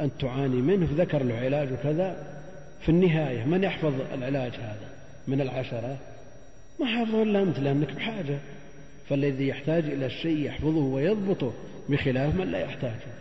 [0.00, 2.38] أنت تعاني منه فذكر له علاج وكذا.
[2.80, 4.88] في النهاية من يحفظ العلاج هذا؟
[5.28, 5.96] من العشرة؟
[6.80, 8.38] ما حفظه إلا أنت لأنك بحاجة.
[9.08, 11.52] فالذي يحتاج إلى الشيء يحفظه ويضبطه
[11.88, 13.18] بخلاف من لا يحتاجه.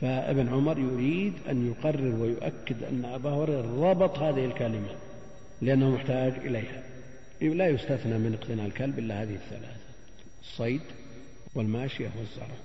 [0.00, 4.88] فابن عمر يريد أن يقرر ويؤكد أن أبا هريرة ضبط هذه الكلمة
[5.62, 6.89] لأنه محتاج إليها.
[7.40, 9.80] لا يستثنى من اقتناء الكلب إلا هذه الثلاثة
[10.42, 10.80] الصيد
[11.54, 12.56] والماشية والزرع.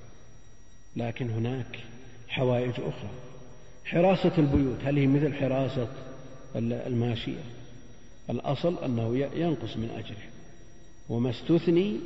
[0.95, 1.79] لكن هناك
[2.27, 3.09] حوائج أخرى.
[3.85, 5.87] حراسة البيوت هل هي مثل حراسة
[6.55, 7.43] الماشية؟
[8.29, 10.29] الأصل أنه ينقص من أجره
[11.09, 11.97] وما استثني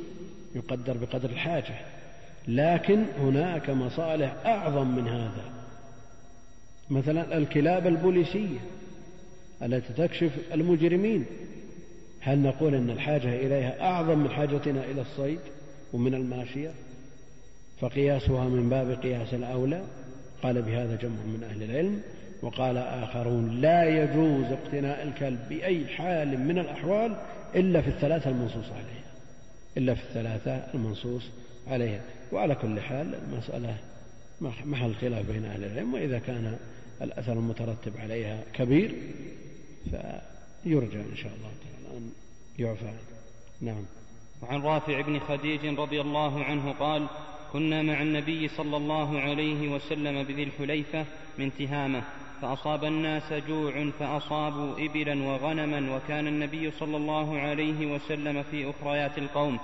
[0.54, 1.74] يقدر بقدر الحاجة.
[2.48, 5.44] لكن هناك مصالح أعظم من هذا.
[6.90, 8.60] مثلا الكلاب البوليسية
[9.62, 11.26] التي تكشف المجرمين.
[12.20, 15.38] هل نقول أن الحاجة إليها أعظم من حاجتنا إلى الصيد
[15.92, 16.70] ومن الماشية؟
[17.80, 19.82] فقياسها من باب قياس الأولى.
[20.42, 22.00] قال بهذا جمع من أهل العلم.
[22.42, 27.16] وقال آخرون لا يجوز اقتناء الكلب بأي حال من الأحوال
[27.54, 29.10] إلا في الثلاثة المنصوص عليها.
[29.76, 31.30] إلا في الثلاثة المنصوص
[31.68, 32.00] عليها.
[32.32, 33.76] وعلى كل حال المسألة
[34.64, 35.94] محل خلاف بين أهل العلم.
[35.94, 36.56] وإذا كان
[37.02, 38.94] الأثر المترتب عليها كبير
[39.90, 41.79] فيرجى إن شاء الله تعالى.
[42.60, 42.92] يعفى.
[43.60, 43.84] نعم.
[44.42, 47.06] وعن رافع بن خديج رضي الله عنه قال
[47.52, 51.04] كنا مع النبي صلى الله عليه وسلم بذي الحليفة
[51.38, 52.02] من تهامة
[52.42, 59.58] فأصاب الناس جوع فأصابوا إبلا وغنما وكان النبي صلى الله عليه وسلم في أخريات القوم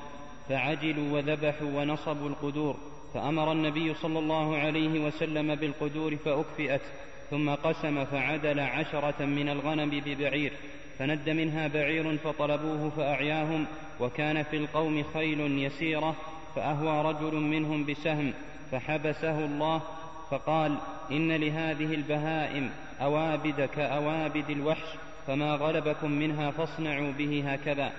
[0.48, 2.76] فعجلوا وذبحوا ونصبوا القدور
[3.14, 6.82] فأمر النبي صلى الله عليه وسلم بالقدور فأكفئت
[7.30, 10.52] ثم قسم فعدل عشرة من الغنم ببعير
[10.98, 13.66] فند منها بعير فطلبوه فأعياهم
[14.00, 16.16] وكان في القوم خيل يسيرة
[16.56, 18.32] فأهوى رجل منهم بسهم
[18.72, 19.82] فحبسه الله
[20.30, 20.76] فقال
[21.10, 24.88] إن لهذه البهائم أوابد كأوابد الوحش
[25.26, 27.92] فما غلبكم منها فاصنعوا به هكذا.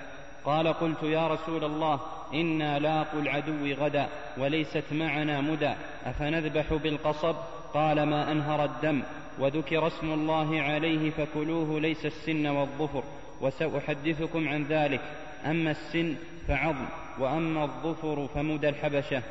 [0.45, 1.99] قال قلت يا رسول الله
[2.33, 4.07] إنا لاقوا العدو غدا
[4.37, 5.73] وليست معنا مدى
[6.05, 7.35] أفنذبح بالقصب؟
[7.73, 9.03] قال ما أنهر الدم.
[9.39, 13.03] وذكر اسم الله عليه فكلوه ليس السن والظفر
[13.41, 15.01] وسأحدثكم عن ذلك.
[15.45, 16.15] أما السن
[16.47, 16.85] فعظم
[17.19, 19.23] وأما الظفر فمدى الحبشة.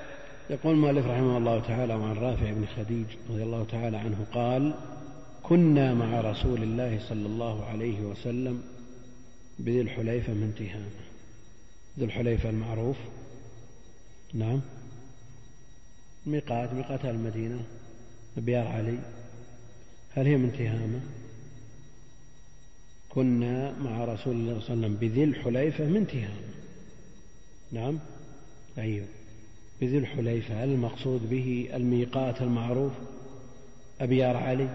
[0.51, 4.75] يقول المؤلف رحمه الله تعالى عن رافع بن خديج رضي الله تعالى عنه قال
[5.43, 8.63] كنا مع رسول الله صلى الله عليه وسلم
[9.59, 11.07] بذي الحليفة من تهامة
[11.99, 12.97] ذو الحليفة المعروف.
[14.35, 14.61] نعم.
[16.27, 17.61] ميقات ميقات المدينة.
[18.37, 18.99] بيار علي.
[20.17, 21.01] هل هي من تهامة
[23.09, 26.57] كنا مع رسول الله صلى الله عليه وسلم بذي الحليفة من تهامة
[27.73, 27.99] نعم؟
[28.79, 29.07] أيوه.
[29.81, 32.93] بذي الحليفة هل المقصود به الميقات المعروف.
[34.01, 34.69] أبيار علي؟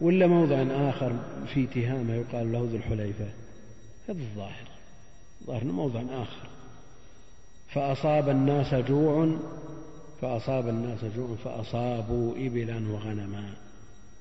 [0.00, 1.12] ولا موضع آخر
[1.54, 3.28] في تهامة يقال له ذو الحليفة؟
[4.08, 4.68] هذا الظاهر.
[5.46, 6.48] ظاهر موضع آخر.
[7.68, 9.36] فأصاب الناس جوع
[10.20, 13.63] فأصاب الناس جوع فأصابوا إبلا وغنما.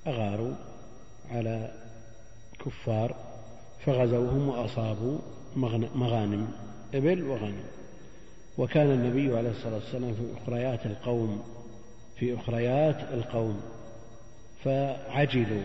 [0.08, 0.54] أغاروا
[1.32, 1.72] على
[2.66, 3.16] كفار
[3.86, 5.18] فغزوهم وأصابوا
[5.96, 6.48] مغانم
[6.94, 7.64] إبل وغنم.
[8.58, 11.44] وكان النبي عليه الصلاة والسلام في أخريات القوم
[12.16, 13.62] في أخريات القوم
[14.64, 15.64] فعجلوا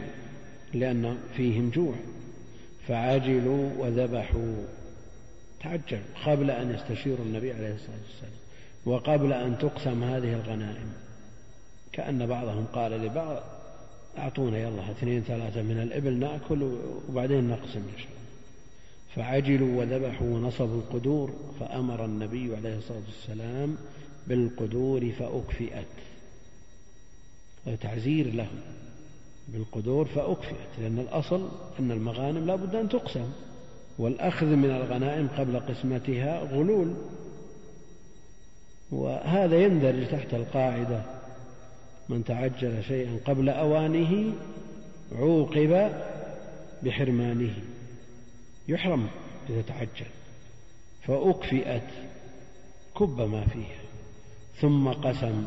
[0.75, 1.95] لأن فيهم جوع.
[2.89, 4.65] فعجلوا وذبحوا.
[5.63, 8.33] تعجل قبل أن يستشيروا النبي عليه الصلاة والسلام
[8.87, 10.93] وقبل أن تقسم هذه الغنائم.
[11.93, 13.43] كأن بعضهم قال لبعض
[14.19, 16.73] أعطونا يلا اثنين ثلاثة من الإبل نأكل
[17.09, 18.19] وبعدين نقسم إن شاء الله.
[19.15, 23.77] فعجلوا وذبحوا ونصبوا القدور فأمر النبي عليه الصلاة والسلام
[24.27, 25.87] بالقدور فأكفئت.
[27.81, 28.61] تعزير لهم
[29.49, 33.33] بالقدور فأكفئت لأن الأصل أن المغانم لا بد أن تقسم.
[33.99, 36.95] والأخذ من الغنائم قبل قسمتها غلول.
[38.91, 41.18] وهذا يندرج تحت القاعدة
[42.09, 44.33] من تعجل شيئا قبل أوانه
[45.13, 45.93] عوقب
[46.83, 47.55] بحرمانه.
[48.69, 49.09] يحرم
[49.51, 50.07] إذا تعجل.
[51.03, 51.89] فأكفئت
[52.99, 53.81] كب ما فيها.
[54.61, 55.45] ثم قسم.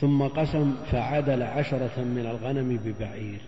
[0.00, 3.40] ثم قسم فعدل عشرة من الغنم ببعير.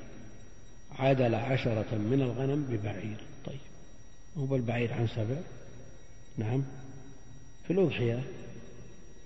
[0.98, 3.16] عدل عشرة من الغنم ببعير.
[3.46, 3.58] طيب.
[4.38, 5.36] هو بالبعير عن سبع؟
[6.38, 6.62] نعم.
[7.66, 8.22] في الأضحية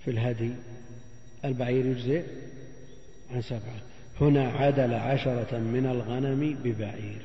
[0.05, 0.51] في الهدي.
[1.45, 2.23] البعير يجزئ
[3.33, 3.81] عن سبعة
[4.21, 7.21] هنا عدل عشرة من الغنم ببعير.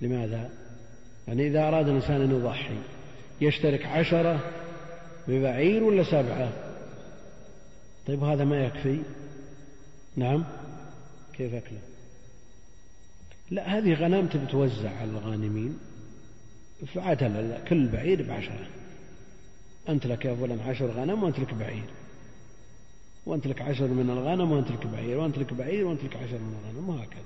[0.00, 0.50] لماذا؟
[1.28, 2.78] يعني إذا أراد الإنسان أن يضحي
[3.40, 4.40] يشترك عشرة
[5.28, 6.52] ببعير ولا سبعة؟
[8.06, 8.98] طيب هذا ما يكفي؟
[10.16, 10.44] نعم.
[11.32, 11.78] كيف أكله
[13.50, 15.78] لا هذه غنم تبي توزع على الغانمين.
[16.94, 18.66] فعدل كل بعير بعشرة.
[19.88, 21.84] أنت لك يا فلان عشر غنم وأنت لك بعير.
[23.28, 26.54] وأنت لك عشر من الغنم وأنت لك بعير وأنت لك بعير وأنت لك عشر من
[26.64, 27.22] الغنم وهكذا.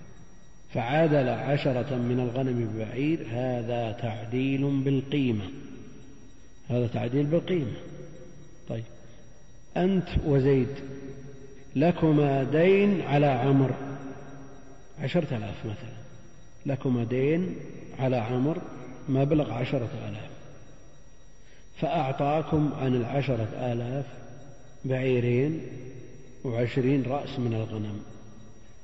[0.75, 5.45] فعادل عشرة من الغنم ببعير هذا تعديل بالقيمة.
[6.69, 7.73] هذا تعديل بالقيمة.
[8.69, 8.85] طيب.
[9.77, 10.69] أنت وزيد
[11.77, 13.71] لكما دين على عمر.
[15.01, 16.03] عشرة آلاف مثلا.
[16.67, 17.57] لكما دين
[17.99, 18.59] على عمر
[19.09, 20.31] مبلغ عشرة آلاف.
[21.81, 24.07] فأعطاكم عن العشرة آلاف
[24.85, 25.61] بعيرين
[26.45, 28.01] وعشرين رأس من الغنم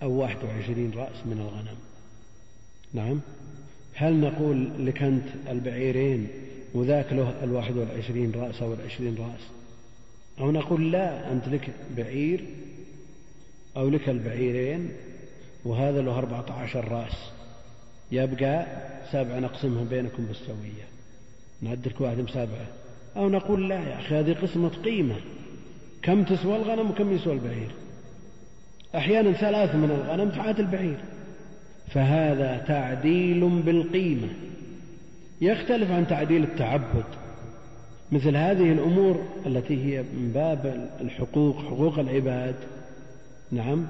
[0.02, 1.78] أو واحد وعشرين رأس من الغنم.
[2.94, 3.20] نعم.
[3.94, 6.28] هل نقول لك أنت البعيرين
[6.74, 9.48] وذاك له الواحد والعشرين رأس أو العشرين رأس؟
[10.40, 12.44] أو نقول لا أنت لك بعير
[13.76, 14.90] أو لك البعيرين
[15.64, 17.30] وهذا له أربعة عشر رأس.
[18.12, 18.66] يبقى
[19.12, 20.88] سبعة نقسمهم بينكم بالسوية.
[21.62, 22.66] نعد لك واحد بسبعة
[23.16, 25.16] أو نقول لا يا أخي هذه قسمة قيمة.
[26.02, 27.70] كم تسوى الغنم وكم يسوى البعير.
[28.94, 30.96] أحيانا ثلاث من الغنم تعادل البعير.
[31.88, 34.28] فهذا تعديل بالقيمة.
[35.40, 37.04] يختلف عن تعديل التعبد.
[38.12, 42.54] مثل هذه الأمور التي هي من باب الحقوق حقوق العباد
[43.52, 43.86] نعم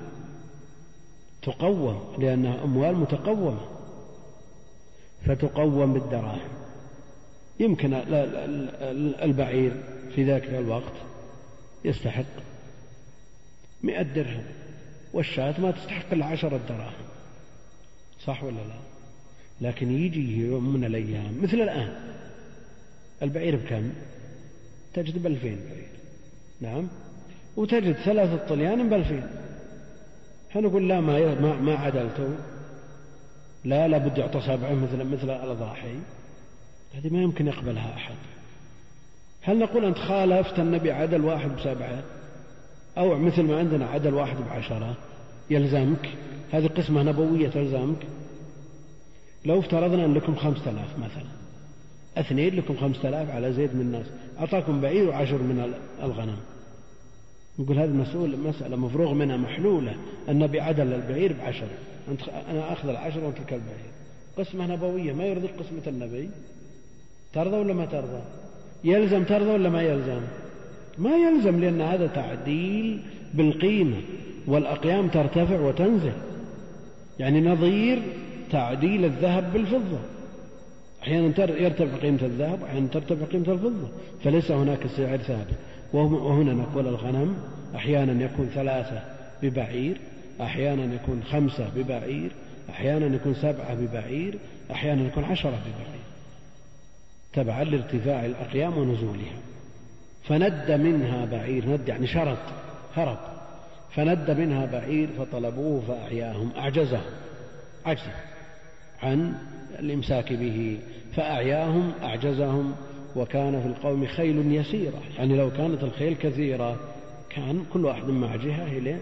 [1.42, 3.61] تقوم لأنها أموال متقومة.
[5.27, 6.49] فتقوم بالدراهم.
[7.61, 7.94] يمكن
[9.23, 9.73] البعير
[10.14, 10.92] في ذاك الوقت
[11.85, 12.25] يستحق
[13.83, 14.45] مئة درهم
[15.12, 17.09] والشاة ما تستحق إلا عشرة دراهم.
[18.25, 18.79] صح ولا لا؟
[19.61, 21.95] لكن يجي يوم من الأيام مثل الآن.
[23.23, 23.93] البعير بكم؟
[24.95, 25.88] تجد بألفين بعير.
[26.61, 26.88] نعم؟
[27.57, 29.27] وتجد ثلاثة طليان بألفين.
[30.57, 32.29] نقول لا ما ما, ما عدلته
[33.64, 35.95] لا لابد يعطى سبعة مثل مثل الأضاحي.
[36.95, 38.14] هذه ما يمكن يقبلها أحد.
[39.42, 42.03] هل نقول أنت خالفت النبي عدل واحد بسبعة؟
[42.98, 44.96] أو مثل ما عندنا عدل واحد بعشرة.
[45.51, 46.09] يلزمك.
[46.53, 48.07] هذه قسمة نبوية تلزمك.
[49.44, 51.29] لو افترضنا أن لكم خمسة آلاف مثلا.
[52.16, 54.07] اثنين لكم خمسة آلاف على زيد من الناس
[54.38, 56.37] أعطاكم بعير وعشر من الغنم.
[57.59, 59.94] نقول هذه مسؤول مسألة مفروغ منها محلولة.
[60.29, 61.68] النبي عدل البعير بعشر
[62.09, 63.90] أنت أنا أخذ العشر وأنت البعير.
[64.38, 65.12] قسمة نبوية.
[65.12, 66.31] ما يرضي قسمة النبي؟
[67.33, 68.22] ترضى ولا ما ترضى؟
[68.85, 70.21] يلزم ترضى ولا ما يلزم؟
[70.99, 73.01] ما يلزم لأن هذا تعديل
[73.35, 73.97] بالقيمة
[74.47, 76.12] والأقيام ترتفع وتنزل.
[77.19, 77.99] يعني نظير
[78.51, 79.99] تعديل الذهب بالفضة.
[81.03, 83.89] أحيانا يرتفع قيمة الذهب وأحيانا ترتفع قيمة الفضة.
[84.24, 85.55] فليس هناك سعر ثابت.
[85.93, 87.37] وهنا نقول الغنم
[87.74, 89.03] أحيانا يكون ثلاثة
[89.43, 89.97] ببعير
[90.41, 92.31] أحيانا يكون خمسة ببعير
[92.70, 94.39] أحيانا يكون سبعة ببعير
[94.70, 96.07] أحيانا يكون عشرة ببعير.
[97.33, 99.39] تبعا لارتفاع الأقيام ونزولها.
[100.24, 102.39] فند منها بعير ند يعني شرد
[102.95, 103.18] هرب.
[103.95, 107.12] فند منها بعير فطلبوه فأعياهم أعجزهم
[107.87, 108.03] عجز
[109.03, 109.35] عن
[109.79, 110.79] الإمساك به.
[111.16, 112.74] فأعياهم أعجزهم.
[113.16, 115.03] وكان في القوم خيل يسيرة.
[115.18, 116.76] يعني لو كانت الخيل كثيرة
[117.31, 118.99] كان كل واحد مع جهة إليه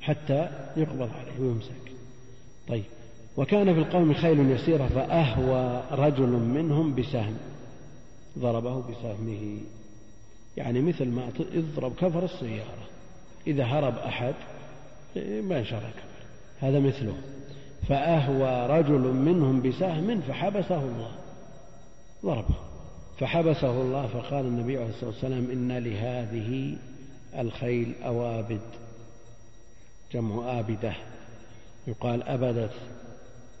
[0.00, 1.92] حتى يقبض عليه ويمسك.
[2.68, 2.84] طيب.
[3.40, 7.36] وكان في القوم خيل يسيرة فأهوى رجل منهم بسهم
[8.38, 9.58] ضربه بسهمه.
[10.56, 12.86] يعني مثل ما يضرب كفر السيارة
[13.46, 14.34] إذا هرب أحد
[15.42, 15.94] ما شرك
[16.60, 17.14] هذا مثله.
[17.88, 21.10] فأهوى رجل منهم بسهم فحبسه الله
[22.24, 22.54] ضربه.
[23.18, 26.76] فحبسه الله فقال النبي عليه الصلاة والسلام إن لهذه
[27.38, 28.60] الخيل أوابد
[30.12, 30.92] جمع آبدة.
[31.86, 32.99] يقال أبدت.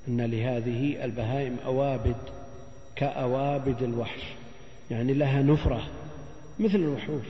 [0.08, 2.16] إن لهذه البهائم أوابد
[2.96, 4.22] كأوابد الوحش
[4.90, 5.90] يعني لها نفرة
[6.58, 7.24] مثل الوحوش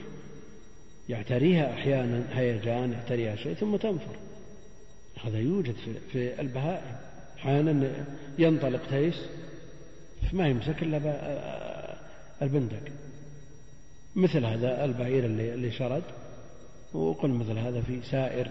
[1.09, 4.15] يعتريها أحيانا هيجان يعتريها شيء ثم تنفر.
[5.23, 5.75] هذا يوجد
[6.11, 6.95] في البهائم.
[7.37, 7.91] أحيانا
[8.39, 9.15] ينطلق تيس
[10.31, 11.97] فما يمسك إلا
[12.41, 12.83] البندق.
[14.15, 16.03] مثل هذا البعير اللي شرد
[16.93, 18.47] وقل مثل هذا في سائر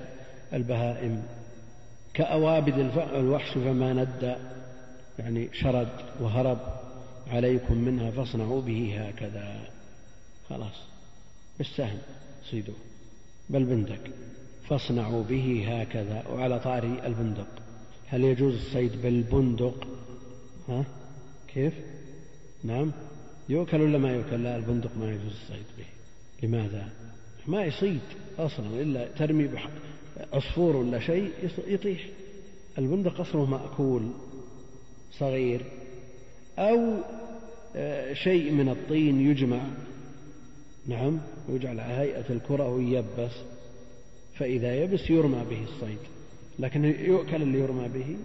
[0.52, 1.22] البهائم.
[2.14, 2.78] كأوابد
[3.14, 4.34] الوحش فما ندى
[5.18, 5.88] يعني شرد
[6.20, 6.58] وهرب
[7.30, 9.60] عليكم منها فاصنعوا به هكذا.
[10.48, 10.74] خلاص
[11.58, 11.98] بالسهم
[12.50, 12.76] صيدوه
[13.50, 14.00] بالبندق
[14.68, 16.24] فاصنعوا به هكذا.
[16.28, 17.46] وعلى طاري البندق.
[18.06, 19.86] هل يجوز الصيد بالبندق؟
[20.68, 20.84] ها؟
[21.54, 21.74] كيف؟
[22.64, 22.92] نعم.
[23.48, 25.84] يؤكل ولا ما يؤكل؟ لا البندق ما يجوز الصيد به.
[26.42, 26.88] لماذا؟
[27.46, 28.00] ما يصيد
[28.38, 29.48] أصلا إلا ترمي
[30.32, 31.30] عصفور ولا شيء
[31.66, 32.06] يطيح.
[32.78, 34.02] البندق أصله مأكول
[35.18, 35.64] صغير.
[36.58, 36.94] أو
[37.76, 39.60] آه، شيء من الطين يجمع.
[40.86, 41.18] نعم
[41.48, 43.32] ويجعل على هيئة الكرة وييبس.
[44.38, 45.98] فإذا يبس يرمى به الصيد.
[46.58, 48.16] لكن يؤكل اللي يرمى به؟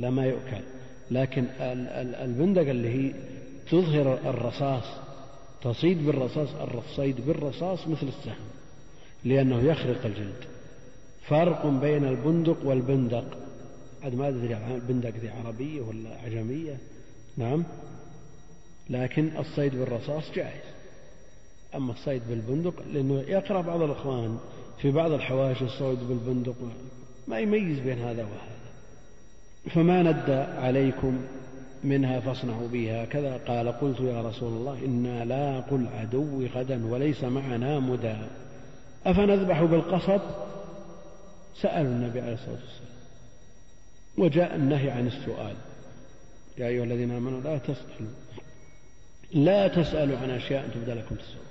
[0.00, 0.62] لا ما يؤكل.
[1.10, 1.44] لكن
[2.22, 3.14] البندق اللي هي
[3.70, 4.84] تظهر الرصاص
[5.62, 8.44] تصيد بالرصاص الصيد بالرصاص مثل السهم
[9.24, 10.53] لأنه يخرق الجلد.
[11.28, 13.24] فرق بين البندق والبندق.
[14.04, 16.78] عاد ما أدري البندق ذي عربية ولا عجمية؟
[17.36, 17.64] نعم.
[18.90, 20.64] لكن الصيد بالرصاص جائز.
[21.74, 24.38] أما الصيد بالبندق لأنه يقرأ بعض الإخوان
[24.78, 26.54] في بعض الحواشي الصيد بالبندق
[27.28, 28.54] ما يميز بين هذا وهذا.
[29.74, 31.20] فما ندى عليكم
[31.84, 33.04] منها فاصنعوا بها.
[33.04, 38.16] كذا قال قلت يا رسول الله إنا لاقوا العدو غدا وليس معنا مدى.
[39.06, 40.20] أفنذبح بالقصب؟
[41.62, 42.94] سألوا النبي عليه الصلاة والسلام
[44.18, 45.56] وجاء النهي عن السؤال.
[46.58, 48.10] يا أيها الذين آمنوا لا تسألوا
[49.32, 51.44] لا تسألوا عن أشياء تبدى لكم تسألوا.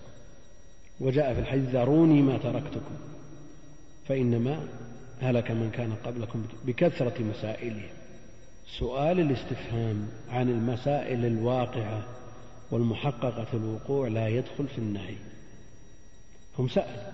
[0.99, 2.95] وجاء في الحديث ذروني ما تركتكم
[4.07, 4.67] فإنما
[5.21, 7.89] هلك من كان قبلكم بكثرة مسائلهم
[8.79, 12.03] سؤال الاستفهام عن المسائل الواقعة
[12.71, 15.15] والمحققة الوقوع لا يدخل في النهي.
[16.59, 17.11] هم سألوا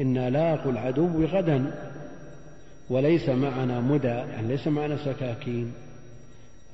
[0.00, 1.90] إنا لاقوا العدو غدا.
[2.90, 5.72] وليس معنا مدى يعني ليس معنا سكاكين.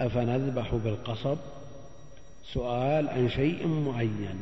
[0.01, 1.37] أفنذبح بالقصب؟
[2.53, 4.39] سؤال عن شيء معين.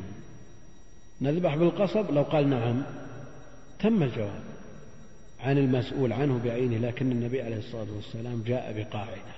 [1.20, 2.82] نذبح بالقصب؟ لو قال نعم.
[3.78, 4.40] تم الجواب.
[5.40, 9.36] عن المسؤول عنه بعينه لكن النبي عليه الصلاة والسلام جاء بقاعدة.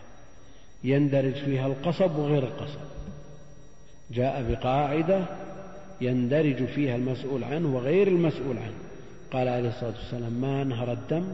[0.84, 2.80] يندرج فيها القصب وغير القصب.
[4.10, 5.24] جاء بقاعدة
[6.00, 8.78] يندرج فيها المسؤول عنه وغير المسؤول عنه.
[9.32, 11.24] قال عليه الصلاة والسلام ما نهر الدم؟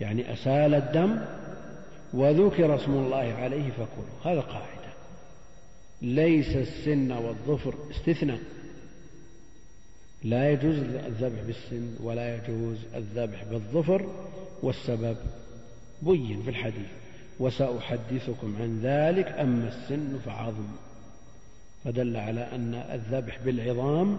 [0.00, 1.18] يعني أسال الدم
[2.14, 4.32] وذكر اسم الله عليه فكلوا.
[4.32, 4.76] هذا قاعدة.
[6.02, 8.38] ليس السن والظفر استثناء
[10.24, 14.06] لا يجوز الذبح بالسن ولا يجوز الذبح بالظفر
[14.62, 15.16] والسبب.
[16.02, 16.88] بين في الحديث
[17.38, 19.26] وسأحدثكم عن ذلك.
[19.26, 20.68] أما السن فعظم.
[21.84, 24.18] فدل على أن الذبح بالعظام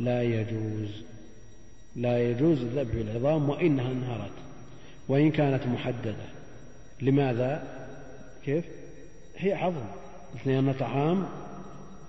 [0.00, 1.02] لا يجوز.
[1.96, 4.32] لا يجوز الذبح بالعظام وإنها انهرت.
[5.08, 6.14] وإن كانت محددة
[7.02, 7.62] لماذا؟
[8.44, 8.64] كيف؟
[9.36, 9.84] هي عظم
[10.46, 11.26] لأن طعام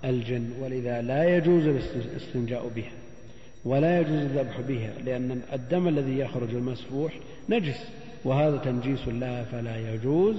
[0.04, 2.92] الجن ولذا لا يجوز الاستنجاء بها
[3.64, 7.12] ولا يجوز الذبح بها لأن الدم الذي يخرج المسفوح
[7.48, 7.88] نجس
[8.24, 10.36] وهذا تنجيس لها فلا يجوز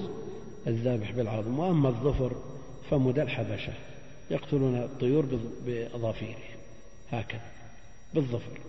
[0.67, 2.35] الذبح بالعظم وأما الظفر
[2.89, 3.73] فمدى الحبشة
[4.31, 5.25] يقتلون الطيور
[5.65, 6.57] بأظافيرهم
[7.11, 7.41] هكذا
[8.13, 8.59] بالظفر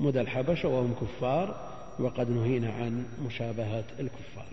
[0.00, 4.46] مدى الحبشة وهم كفار وقد نهينا عن مشابهة الكفار.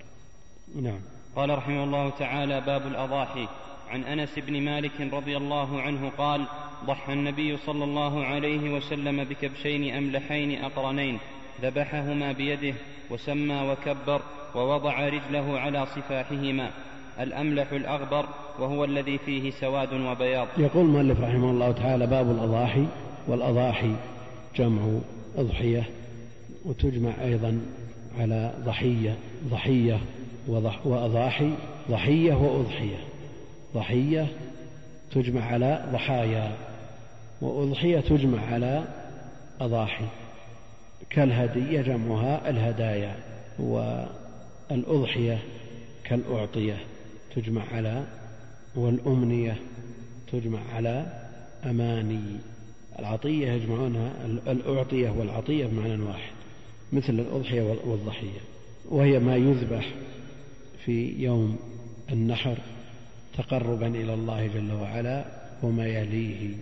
[0.81, 0.99] نعم.
[1.35, 3.47] قال رحمه الله تعالى باب الأضاحي.
[3.89, 6.45] عن أنس بن مالك رضي الله عنه قال
[6.85, 11.19] ضحى النبي صلى الله عليه وسلم بكبشين أملحين أقرنين
[11.61, 12.73] ذبحهما بيده
[13.09, 14.21] وسمى وكبر
[14.55, 16.71] ووضع رجله على صفاحهما.
[17.19, 18.25] الأملح الأغبر
[18.59, 20.47] وهو الذي فيه سواد وبياض.
[20.57, 22.85] يقول المؤلف رحمه الله تعالى باب الأضاحي
[23.27, 23.95] والأضاحي
[24.55, 24.81] جمع
[25.37, 25.89] أضحية
[26.65, 27.61] وتجمع أيضا
[28.19, 29.17] على ضحية
[29.49, 29.99] ضحية
[30.85, 31.49] وأضاحي
[31.91, 32.97] ضحية وأضحية.
[33.75, 34.27] ضحية
[35.11, 36.55] تجمع على ضحايا
[37.41, 38.83] وأضحية تجمع على
[39.61, 40.05] أضاحي.
[41.09, 43.15] كالهدية جمعها الهدايا
[43.59, 45.39] والأضحية
[46.03, 46.77] كالأعطية
[47.35, 48.03] تجمع على
[48.75, 49.55] والأمنية
[50.31, 51.05] تجمع على
[51.65, 52.39] أماني.
[52.99, 54.11] العطية يجمعونها
[54.47, 56.30] الأعطية والعطية بمعنى واحد.
[56.93, 58.39] مثل الأضحية والضحية
[58.89, 59.93] وهي ما يذبح
[60.85, 61.57] في يوم
[62.11, 62.57] النحر
[63.37, 65.25] تقربا إلى الله جل وعلا
[65.63, 66.55] وما يليه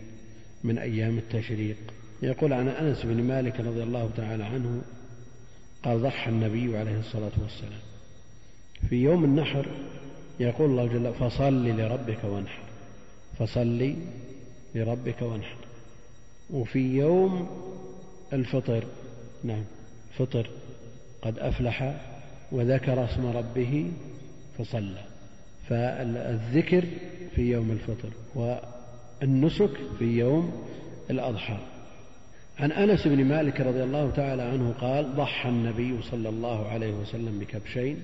[0.63, 1.77] من أيام التشريق.
[2.21, 4.82] يقول عن أنس بن مالك رضي الله تعالى عنه
[5.84, 7.80] قال ضحى النبي عليه الصلاة والسلام.
[8.89, 9.67] في يوم النحر
[10.39, 12.63] يقول الله جل فصل لربك وانحر
[13.39, 13.93] فصل
[14.75, 15.57] لربك وانحر.
[16.49, 17.47] وفي يوم
[18.34, 18.84] الفطر
[19.43, 19.63] نعم
[20.20, 20.49] فطر
[21.22, 21.95] قد أفلح
[22.51, 23.91] وذكر اسم ربه
[24.57, 25.03] فصلى.
[25.70, 26.84] فالذكر
[27.36, 30.65] في يوم الفطر والنسك في يوم
[31.09, 31.57] الأضحى.
[32.59, 37.39] عن أنس بن مالك رضي الله تعالى عنه قال ضحى النبي صلى الله عليه وسلم
[37.39, 38.01] بكبشين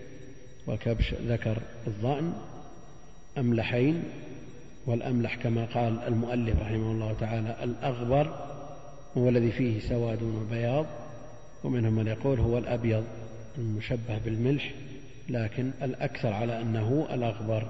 [0.68, 1.58] وكبش ذكر
[1.88, 2.34] الظأن
[3.38, 4.04] أملحين
[4.86, 8.48] والأملح كما قال المؤلف رحمه الله تعالى الأغبر
[9.18, 10.86] هو الذي فيه سواد وبياض.
[11.66, 13.04] ومنهم من يقول هو الأبيض
[13.58, 14.74] المشبه بالملح
[15.30, 17.68] لكن الأكثر على أنه الأغبر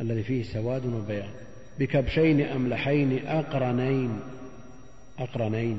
[0.00, 1.30] الذي فيه سواد وبياض
[1.78, 4.20] بكبشين أملحين أقرنين
[5.18, 5.78] أقرنين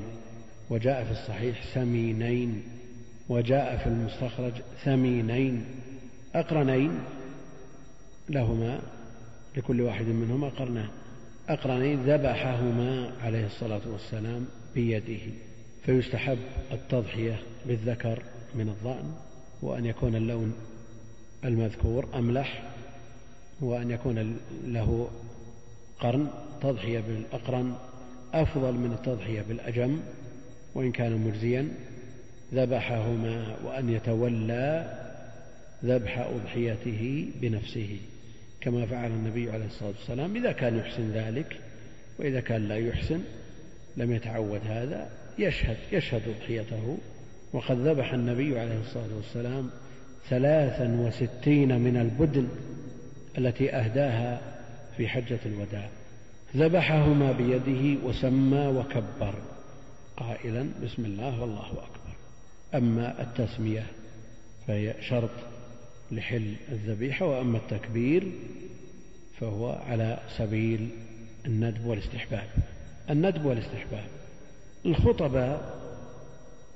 [0.70, 2.64] وجاء في الصحيح سمينين
[3.30, 4.54] وجاء في المستخرج
[4.84, 5.66] ثمينين
[6.36, 7.00] أقرنين
[8.30, 8.80] لهما
[9.58, 10.90] لكل واحد منهما قرنان
[11.50, 14.46] أقرنين ذبحهما عليه الصلاة والسلام
[14.76, 15.22] بيده.
[15.86, 16.38] فيستحب
[16.72, 18.24] التضحية بالذكر
[18.56, 19.14] من الظأن
[19.62, 20.54] وأن يكون اللون
[21.46, 22.64] المذكور أملح
[23.62, 25.10] وأن يكون له
[26.00, 26.28] قرن
[26.62, 27.76] تضحية بالأقرن
[28.34, 30.00] أفضل من التضحية بالأجم
[30.76, 31.70] وإن كان مجزيا
[32.54, 34.98] ذبحهما وأن يتولى
[35.86, 37.98] ذبح أضحيته بنفسه
[38.62, 40.36] كما فعل النبي عليه الصلاة والسلام.
[40.36, 41.60] إذا كان يحسن ذلك
[42.20, 43.22] وإذا كان لا يحسن
[43.98, 45.10] لم يتعود هذا.
[45.40, 46.98] يشهد يشهد أضحيته
[47.54, 49.70] وقد ذبح النبي عليه الصلاة والسلام
[50.30, 52.48] ثلاثا وستين من البدن
[53.38, 54.42] التي أهداها
[54.98, 55.90] في حجة الوداع.
[56.56, 59.36] ذبحهما بيده وسمى وكبر
[60.18, 62.16] قائلا بسم الله والله أكبر.
[62.76, 63.84] أما التسمية
[64.68, 65.30] فهي شرط
[66.12, 68.32] لحل الذبيحة وأما التكبير
[69.40, 70.90] فهو على سبيل
[71.46, 72.48] الندب والاستحباب.
[73.10, 74.08] الندب والاستحباب.
[74.86, 75.76] الخطباء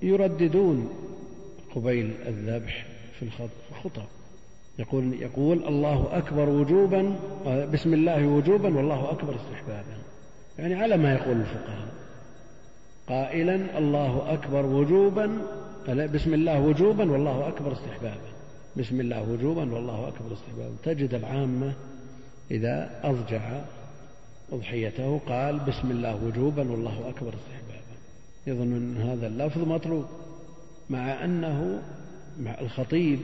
[0.01, 0.89] يرددون
[1.75, 2.85] قبيل الذبح
[3.19, 3.25] في
[3.71, 4.03] الخطب.
[4.79, 7.15] يقول يقول الله أكبر وجوبا
[7.73, 9.97] بسم الله وجوبا والله أكبر استحبابا.
[10.59, 11.87] يعني على ما يقول الفقهاء.
[13.07, 15.41] قائلا الله أكبر وجوبا
[15.89, 18.29] بسم الله وجوبا والله أكبر استحبابا.
[18.77, 20.75] بسم الله وجوبا والله أكبر استحبابا.
[20.83, 21.73] تجد العامة
[22.51, 23.61] إذا أضجع
[24.51, 27.68] أضحيته قال بسم الله وجوبا والله أكبر استحبابا.
[28.49, 30.05] يظن أن هذا اللفظ مطلوب
[30.89, 31.81] مع أنه
[32.39, 33.19] مع الخطيب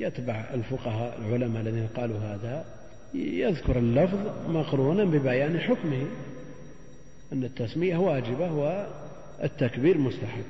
[0.00, 2.64] يتبع الفقهاء العلماء الذين قالوا هذا
[3.14, 6.06] يذكر اللفظ مقرونا ببيان حكمه
[7.32, 10.44] أن التسمية واجبة والتكبير مستحب.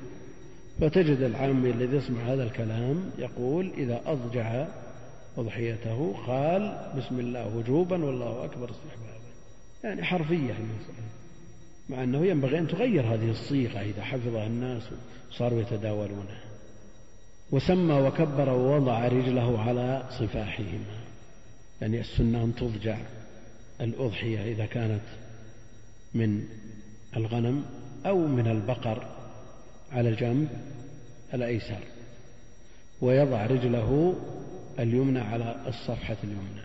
[0.80, 4.66] فتجد العامي الذي يسمع هذا الكلام يقول إذا أضجع
[5.38, 9.14] أضحيته قال بسم الله وجوبا والله أكبر استحبابا.
[9.84, 11.24] يعني حرفية المسألة
[11.89, 14.82] مع أنه ينبغي أن تغير هذه الصيغة إذا حفظها الناس
[15.30, 16.41] وصاروا يتداولونها
[17.51, 21.01] وسمى وكبر ووضع رجله على صفاحهما.
[21.80, 22.99] يعني السنة أن تضجع
[23.80, 25.03] الأضحية إذا كانت
[26.14, 26.45] من
[27.16, 27.64] الغنم
[28.07, 29.07] أو من البقر
[29.93, 30.49] على الجنب
[31.35, 31.80] الأيسر.
[33.01, 34.14] ويضع رجله
[34.78, 36.64] اليمنى على الصفحة اليمنى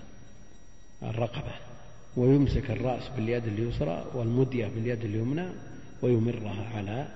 [1.03, 1.68] الرقبة.
[2.17, 5.47] ويمسك الرأس باليد اليسرى والمدية باليد اليمنى
[6.01, 7.07] ويمرها على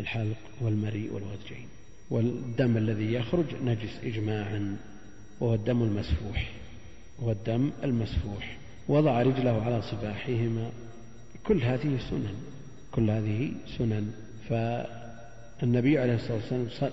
[0.00, 1.68] الحلق والمريء والوجهين.
[2.10, 4.76] والدم الذي يخرج نجس إجماعا
[5.40, 6.52] وهو الدم المسفوح
[7.22, 8.56] هو الدم المسفوح.
[8.88, 10.70] وضع رجله على صباحهما.
[11.46, 12.34] كل هذه سنن
[12.92, 14.12] كل هذه سنن.
[14.48, 16.90] فالنبي عليه الصلاة والسلام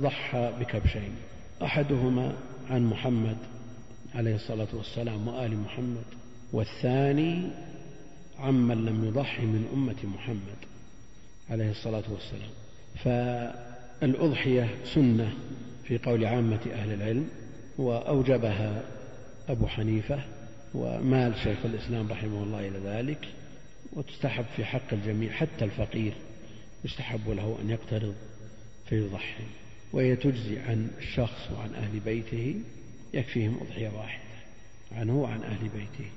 [0.00, 1.10] ضحى بكبشين.
[1.62, 2.36] أحدهما
[2.70, 3.36] عن محمد
[4.14, 6.04] عليه الصلاة والسلام وآل محمد.
[6.52, 7.48] والثاني
[8.38, 10.56] عمن لم يضحي من أمة محمد
[11.50, 12.50] عليه الصلاة والسلام
[13.04, 15.32] فالأضحية سنة
[15.84, 17.28] في قول عامة أهل العلم
[17.78, 18.82] وأوجبها
[19.48, 20.20] أبو حنيفة
[20.74, 23.28] ومال شيخ الإسلام رحمه الله إلى ذلك
[23.92, 26.12] وتستحب في حق الجميع حتى الفقير
[26.84, 28.14] يستحب له أن يقترض
[28.88, 29.44] فيضحي
[29.92, 32.54] وهي تجزي عن الشخص وعن أهل بيته
[33.14, 34.22] يكفيهم أضحية واحدة
[34.92, 36.10] عنه وعن أهل بيته.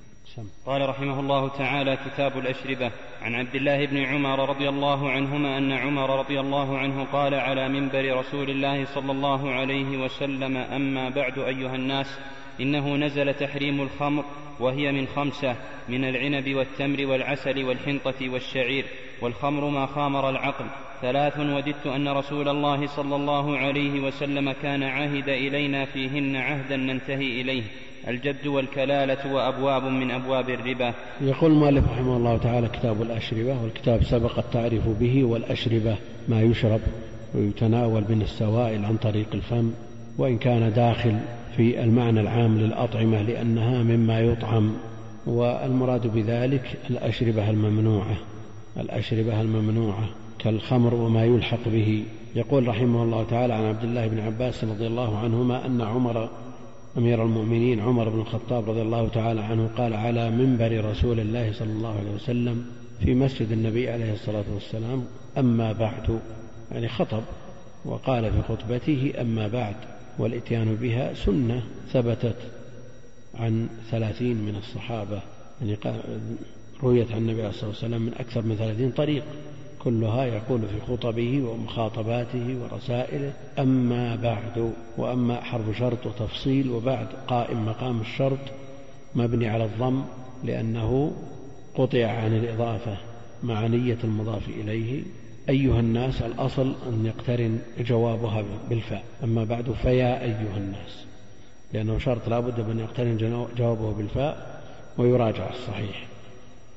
[0.66, 2.92] قال رحمه الله تعالى كتاب الأشربة.
[3.22, 7.70] عن عبد الله بن عمر رضي الله عنهما أن عمر رضي الله عنه قال على
[7.70, 12.20] منبر رسول الله صلى الله عليه وسلم أما بعد أيها الناس
[12.62, 14.26] إنه نزل تحريم الخمر
[14.60, 15.56] وهي من خمسة
[15.90, 18.86] من العنب والتمر والعسل والحنطة والشعير
[19.22, 20.66] والخمر ما خامر العقل.
[21.02, 27.42] ثلاث وددت أن رسول الله صلى الله عليه وسلم كان عهد إلينا فيهن عهدا ننتهي
[27.42, 27.64] إليه.
[28.08, 30.93] الجد والكلالة وأبواب من أبواب الربا.
[31.22, 35.95] يقول المؤلف رحمه الله تعالى كتاب الأشربة والكتاب سبق التعريف به والأشربة
[36.28, 36.80] ما يشرب
[37.36, 39.72] ويتناول من السوائل عن طريق الفم
[40.18, 41.18] وإن كان داخل
[41.58, 44.74] في المعنى العام للأطعمة لأنها مما يطعم.
[45.28, 48.18] والمراد بذلك الأشربة الممنوعة.
[48.78, 52.04] الأشربة الممنوعة كالخمر وما يلحق به.
[52.36, 56.30] يقول رحمه الله تعالى عن عبد الله بن عباس رضي الله عنهما أن عمر
[57.00, 61.72] أمير المؤمنين عمر بن الخطاب رضي الله تعالى عنه قال على منبر رسول الله صلى
[61.72, 62.66] الله عليه وسلم
[63.00, 65.06] في مسجد النبي عليه الصلاة والسلام
[65.38, 66.20] أما بعد
[66.72, 67.24] يعني خطب
[67.86, 69.76] وقال في خطبته أما بعد
[70.18, 72.36] والإتيان بها سنة ثبتت
[73.36, 75.22] عن ثلاثين من الصحابة
[75.62, 75.78] يعني
[76.84, 79.24] رويت عن النبي عليه الصلاة والسلام من أكثر من ثلاثين طريق.
[79.84, 83.34] كلها يقول في خطبه ومخاطباته ورسائله.
[83.60, 88.40] أما بعد وأما حرف شرط وتفصيل وبعد قائم مقام الشرط
[89.16, 90.04] مبني على الضم
[90.44, 91.12] لأنه
[91.76, 92.98] قطع عن الإضافة
[93.44, 95.04] مع نية المضاف إليه.
[95.50, 99.04] أيها الناس الأصل أن يقترن جوابها بالفاء.
[99.24, 101.06] أما بعد فيا أيها الناس.
[101.74, 104.62] لأنه شرط لا بد من يقترن جوابه بالفاء
[104.98, 106.08] ويراجع الصحيح.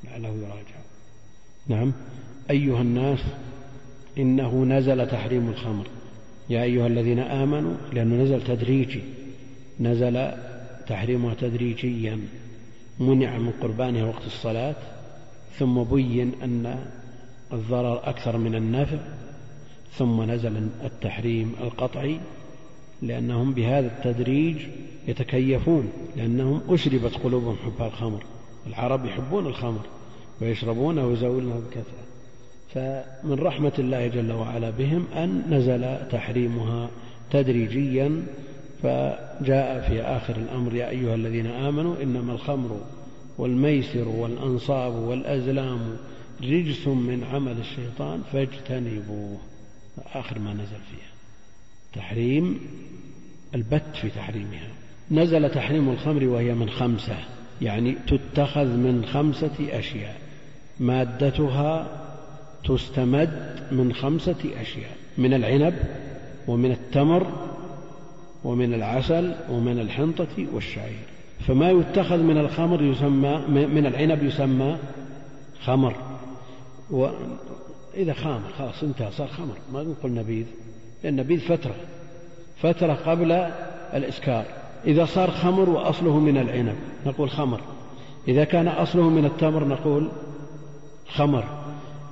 [0.05, 0.83] لعله يراجع.
[1.69, 1.93] نعم.
[2.51, 3.19] أيها الناس
[4.19, 5.87] إنه نزل تحريم الخمر.
[6.51, 9.01] يا أيها الذين آمنوا لأنه نزل تدريجي.
[9.81, 10.33] نزل
[10.87, 12.21] تحريمها تدريجيا.
[13.01, 14.75] منع من قربانها وقت الصلاة.
[15.59, 16.85] ثم بين أن
[17.53, 18.99] الضرر أكثر من النفع.
[19.93, 22.21] ثم نزل التحريم القطعي
[23.03, 24.57] لأنهم بهذا التدريج
[25.09, 28.25] يتكيفون لأنهم أشربت قلوبهم حب الخمر.
[28.67, 29.81] العرب يحبون الخمر
[30.41, 32.12] ويشربونه ويزاولونه بكثرة.
[32.75, 36.91] فمن رحمة الله جل وعلا بهم أن نزل تحريمها
[37.31, 38.23] تدريجيا
[38.83, 42.81] فجاء في آخر الأمر يا أيها الذين آمنوا إنما الخمر
[43.39, 45.97] والميسر والأنصاب والأزلام
[46.43, 49.39] رجس من عمل الشيطان فاجتنبوه.
[50.15, 51.13] آخر ما نزل فيها.
[51.93, 52.61] تحريم
[53.55, 54.69] البت في تحريمها.
[55.11, 57.17] نزل تحريم الخمر وهي من خمسة
[57.63, 60.17] يعني تتخذ من خمسة أشياء.
[60.81, 61.87] مادتها
[62.65, 65.75] تستمد من خمسة أشياء من العنب
[66.49, 67.27] ومن التمر
[68.45, 71.03] ومن العسل ومن الحنطة والشعير.
[71.47, 74.77] فما يتخذ من الخمر يسمى من العنب يسمى
[75.65, 75.97] خمر.
[76.91, 79.55] وإذا خامر خلاص انتهى صار خمر.
[79.73, 80.47] ما نقول نبيذ
[81.05, 81.75] لأن نبيذ فترة
[82.63, 83.33] فترة قبل
[83.95, 84.45] الإسكار.
[84.87, 87.61] إذا صار خمر وأصله من العنب نقول خمر.
[88.29, 90.09] إذا كان أصله من التمر نقول
[91.09, 91.62] خمر.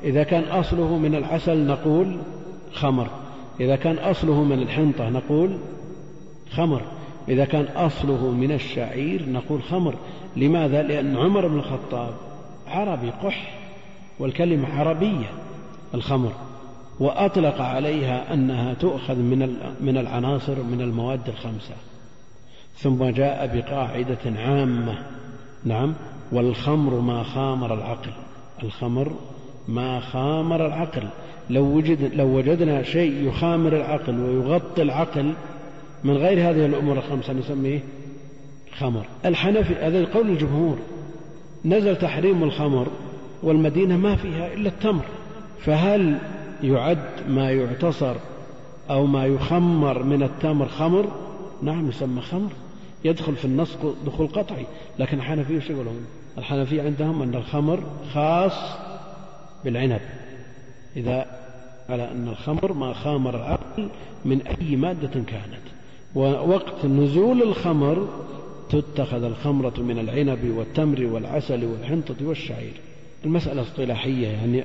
[0.05, 2.17] إذا كان أصله من العسل نقول
[2.73, 3.07] خمر.
[3.61, 5.59] إذا كان أصله من الحنطة نقول
[6.51, 6.83] خمر.
[7.29, 9.95] إذا كان أصله من الشعير نقول خمر.
[10.37, 12.15] لماذا؟ لأن عمر بن الخطاب
[12.67, 13.59] عربي قح
[14.19, 15.31] والكلمة عربية
[15.95, 16.33] الخمر.
[17.01, 21.75] وأطلق عليها أنها تؤخذ من من العناصر من المواد الخمسة.
[22.77, 24.99] ثم جاء بقاعدة عامة.
[25.65, 25.95] نعم.
[26.33, 28.11] والخمر ما خامر العقل.
[28.63, 29.13] الخمر
[29.69, 31.03] ما خامر العقل.
[31.51, 35.33] لو, وجد لو وجدنا شيء يخامر العقل ويغطي العقل
[36.05, 37.81] من غير هذه الأمور الخمسة نسميه
[38.79, 39.05] خمر.
[39.25, 40.79] الحنفي هذا قول الجمهور.
[41.65, 42.87] نزل تحريم الخمر
[43.43, 45.05] والمدينة ما فيها إلا التمر.
[45.61, 46.19] فهل
[46.63, 48.15] يعد ما يعتصر
[48.91, 51.07] أو ما يخمر من التمر خمر؟
[51.63, 52.51] نعم يسمى خمر.
[53.05, 54.67] يدخل في النص دخول قطعي.
[54.99, 56.07] لكن الحنفية وش يقولون؟
[56.39, 57.81] الحنفية عندهم أن الخمر
[58.15, 58.53] خاص
[59.65, 60.01] بالعنب.
[60.97, 61.27] إذا
[61.89, 63.89] على أن الخمر ما خامر العقل
[64.25, 65.65] من أي مادة كانت.
[66.15, 68.09] ووقت نزول الخمر
[68.71, 72.73] تتخذ الخمرة من العنب والتمر والعسل والحنطة والشعير.
[73.25, 74.65] المسألة اصطلاحية يعني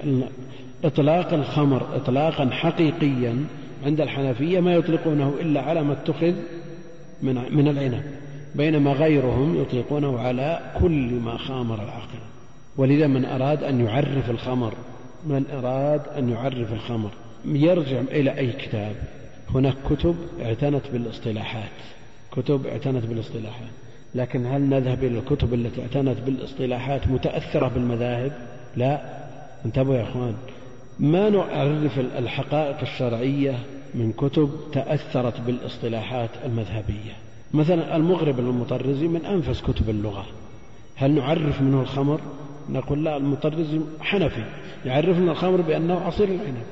[0.84, 3.46] إطلاق الخمر إطلاقا حقيقيا
[3.86, 6.34] عند الحنفية ما يطلقونه إلا على ما اتخذ
[7.22, 8.04] من من العنب
[8.56, 12.20] بينما غيرهم يطلقونه على كل ما خامر العقل.
[12.78, 14.74] ولذا من أراد أن يعرف الخمر
[15.28, 17.10] من أراد أن يعرف الخمر.
[17.46, 18.96] يرجع إلى أي كتاب؟
[19.50, 21.72] هناك كتب اعتنت بالاصطلاحات.
[22.32, 23.72] كتب اعتنت بالاصطلاحات.
[24.16, 28.32] لكن هل نذهب إلى الكتب التي اعتنت بالاصطلاحات متأثرة بالمذاهب؟
[28.76, 29.02] لا.
[29.66, 30.36] انتبهوا يا أخوان.
[31.00, 33.60] ما نعرف الحقائق الشرعية
[33.94, 37.14] من كتب تأثرت بالاصطلاحات المذهبية؟
[37.54, 40.26] مثلا المغرب المطرزي من أنفس كتب اللغة.
[40.96, 42.22] هل نعرف منه الخمر؟
[42.70, 44.44] نقول لا المطرزي حنفي
[44.86, 46.64] يعرفنا الخمر بأنه عصير العنب.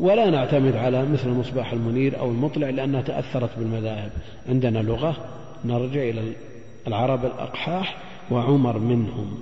[0.00, 4.10] ولا نعتمد على مثل مصباح المنير أو المطلع لأنها تأثرت بالمذاهب.
[4.48, 5.16] عندنا لغة
[5.64, 6.32] نرجع إلى
[6.86, 7.96] العرب الأقحاح
[8.30, 9.38] وعمر منهم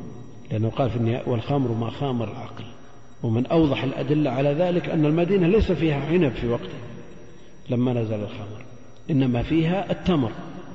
[0.50, 2.64] لأنه قال في النهاية والخمر ما خامر العقل.
[3.22, 6.78] ومن أوضح الأدلة على ذلك أن المدينة ليس فيها عنب في وقته
[7.70, 8.64] لما نزل الخمر
[9.10, 10.30] إنما فيها التمر.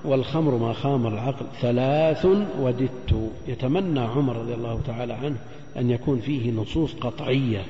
[0.07, 1.45] والخمر ما خامر العقل.
[1.61, 2.27] ثلاث
[2.59, 3.31] وددت.
[3.47, 5.35] يتمنى عمر رضي الله تعالى عنه
[5.77, 7.61] أن يكون فيه نصوص قطعية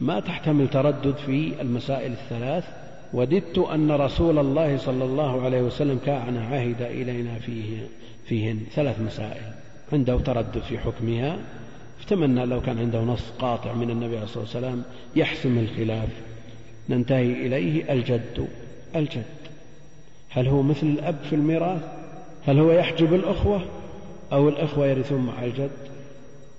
[0.00, 2.64] ما تحتمل تردد في المسائل الثلاث.
[3.12, 7.86] وددت أن رسول الله صلى الله عليه وسلم كان عهد إلينا فيه
[8.24, 9.42] فيهن ثلاث مسائل
[9.92, 11.38] عنده تردد في حكمها.
[11.98, 14.82] فتمنى لو كان عنده نص قاطع من النبي عليه الصلاة والسلام
[15.16, 16.08] يحسم الخلاف.
[16.88, 17.92] ننتهي إليه.
[17.92, 18.48] الجد.
[18.96, 19.24] الجد.
[20.36, 21.82] هل هو مثل الأب في الميراث؟
[22.46, 23.62] هل هو يحجب الأخوة؟
[24.32, 25.70] أو الأخوة يرثون مع الجد؟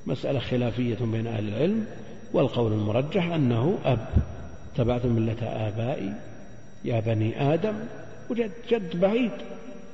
[0.08, 1.86] مسألة خلافية بين أهل العلم
[2.34, 4.08] والقول المرجح أنه أب.
[4.76, 6.14] تبعتم ملة آبائي
[6.86, 7.74] يا بني آدم
[8.30, 9.32] وجد جد بعيد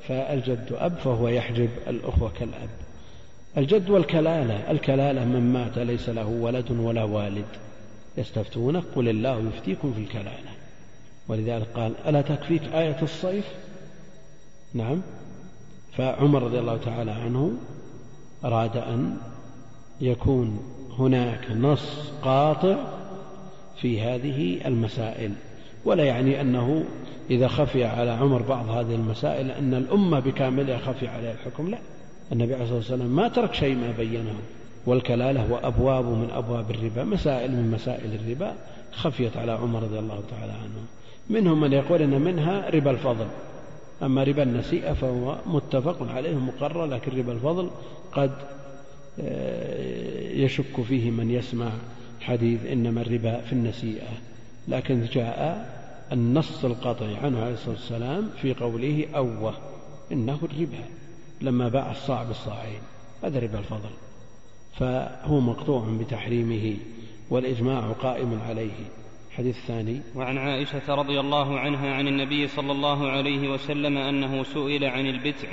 [0.08, 2.70] فالجد أب فهو يحجب الأخوة كالأب.
[3.58, 7.46] الجد والكلالة الكلالة من مات ليس له ولد ولا والد.
[8.18, 10.54] يستفتونك قل الله يفتيكم في الكلالة.
[11.28, 13.46] ولذلك قال ألا تكفيك آية الصيف؟
[14.74, 15.01] نعم.
[15.97, 17.51] فعمر رضي الله تعالى عنه
[18.45, 19.17] أراد أن
[20.01, 20.59] يكون
[20.97, 22.76] هناك نص قاطع
[23.82, 25.32] في هذه المسائل
[25.86, 26.86] ولا يعني أنه
[27.30, 31.78] إذا خفي على عمر بعض هذه المسائل أن الأمة بكاملها خفي عليها الحكم لا.
[32.32, 34.36] النبي عليه الصلاة والسلام ما ترك شيء ما بينه.
[34.86, 38.55] والكلالة وأبواب من أبواب الربا مسائل من مسائل الربا
[38.91, 40.86] خفيت على عمر رضي الله تعالى عنه.
[41.30, 43.26] منهم من يقول أن منها ربا الفضل.
[44.02, 47.70] أما ربا النسيئة فهو متفق عليه مقرر لكن ربا الفضل
[48.12, 48.32] قد
[49.20, 51.72] آه، يشك فيه من يسمع
[52.22, 54.12] حديث إنما الربا في النسيئة.
[54.68, 55.70] لكن جاء
[56.12, 59.54] النص القطعي عنه عليه الصلاة والسلام في قوله أوه
[60.12, 60.84] إنه الربا
[61.41, 62.82] لما باع الصاع بالصاعين.
[63.24, 63.89] هذا ربا الفضل.
[64.80, 66.78] فهو مقطوع بتحريمه
[67.30, 69.03] والإجماع قائم عليه.
[69.34, 74.86] الحديث الثاني وعن عائشة رضي الله عنها عن النبي صلى الله عليه وسلم أنه سئل
[74.86, 75.48] عن البتع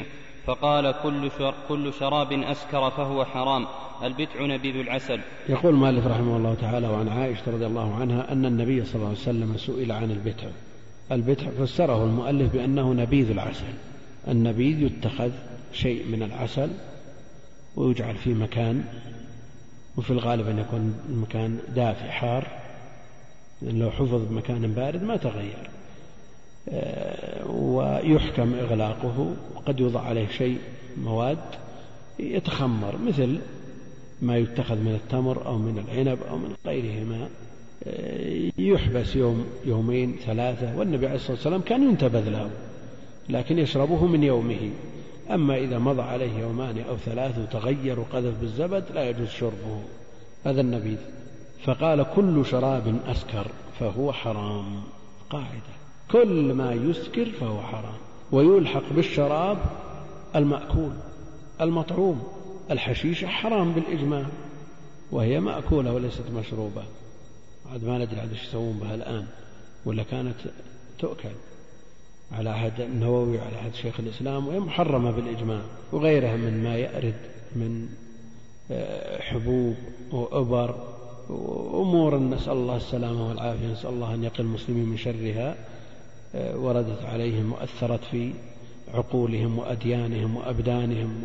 [0.47, 3.67] فقال كل, شر كل شراب أسكر فهو حرام
[4.03, 5.21] البتع نبيذ العسل.
[5.49, 9.19] يقول مالك رحمه الله تعالى وعن عائشة رضي الله عنها أن النبي صلى الله عليه
[9.19, 10.49] وسلم سئل عن البتع.
[11.13, 13.73] البتع فسره المؤلف بأنه نبيذ العسل.
[14.29, 15.31] النبيذ يتخذ
[15.73, 16.71] شيء من العسل
[17.77, 18.85] ويجعل في مكان
[19.97, 22.60] وفي الغالب أن يكون المكان دافئ حار.
[23.63, 25.71] لو حفظ بمكان بارد ما تغير.
[26.69, 30.59] آه، ويحكم إغلاقه وقد يوضع عليه شيء
[31.05, 31.39] مواد
[32.19, 33.39] يتخمر مثل
[34.23, 37.29] ما يتخذ من التمر أو من العنب أو من غيرهما.
[37.85, 42.51] آه، يحبس يوم يومين ثلاثة والنبي عليه الصلاة والسلام كان ينتبذ له
[43.29, 44.71] لكن يشربه من يومه.
[45.31, 49.83] أما إذا مضى عليه يومان أو ثلاث وتغير وقذف بالزبد لا يجوز شربه.
[50.45, 50.99] هذا النبيذ.
[51.65, 53.47] فقال كل شراب أسكر
[53.81, 54.83] فهو حرام.
[55.31, 55.81] قاعدة.
[56.11, 57.99] كل ما يسكر فهو حرام.
[58.33, 59.59] ويلحق بالشراب
[60.37, 60.93] المأكول
[61.61, 62.23] المطعوم.
[62.71, 64.27] الحشيشة حرام بالإجماع.
[65.13, 66.83] وهي مأكولة وليست مشروبة.
[67.73, 69.27] عاد ما ندري عاد إيش يسوون بها الآن.
[69.85, 70.37] ولا كانت
[70.99, 71.35] تؤكل.
[72.33, 75.63] على عهد النووي وعلى عهد شيخ الإسلام وهي محرمة بالإجماع.
[75.93, 77.21] وغيرها من ما يأرد
[77.57, 77.89] من
[78.71, 79.77] آه، حبوب
[80.13, 85.57] وأبر وأمور نسأل الله السلامة والعافية نسأل الله أن يقي المسلمين من شرها
[86.35, 88.33] آه، وردت عليهم وأثرت في
[88.95, 91.25] عقولهم وأديانهم وأبدانهم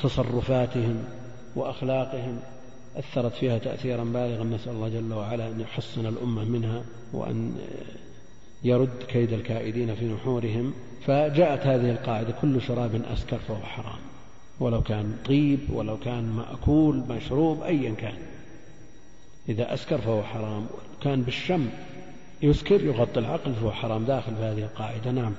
[0.00, 1.04] وتصرفاتهم
[1.56, 2.38] وأخلاقهم.
[2.96, 4.44] أثرت فيها تأثيرا بالغا.
[4.44, 6.82] نسأل الله جل وعلا أن يحصن الأمة منها
[7.12, 7.52] وأن
[8.64, 10.72] يرد كيد الكائدين في نحورهم.
[11.06, 13.98] فجاءت هذه القاعدة كل شراب أسكر فهو حرام.
[14.60, 18.14] ولو كان طيب ولو كان مأكول مشروب أيا كان.
[19.48, 20.66] إذا أسكر فهو حرام.
[21.02, 21.66] كان بالشم
[22.42, 24.04] يسكر يغطي العقل فهو حرام.
[24.04, 25.10] داخل في هذه القاعدة.
[25.10, 25.32] نعم.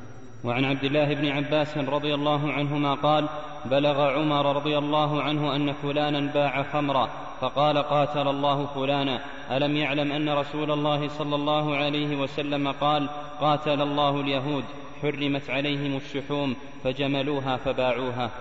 [0.44, 3.30] وعن عبد الله بن عباس رضي الله عنهما قال
[3.66, 7.10] بلغ عمر رضي الله عنه أن فلانا باع خمرا
[7.42, 9.20] فقال قاتل الله فلانا.
[9.52, 13.10] ألم يعلم أن رسول الله صلى الله عليه وسلم قال
[13.42, 14.64] قاتل الله اليهود
[15.02, 18.32] حرمت عليهم الشحوم فجملوها فباعوها.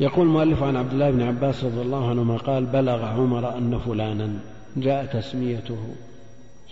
[0.00, 4.53] يقول المؤلف عن عبد الله بن عباس رضي الله عنهما قال بلغ عمر أن فلانا.
[4.76, 5.94] جاء تسميته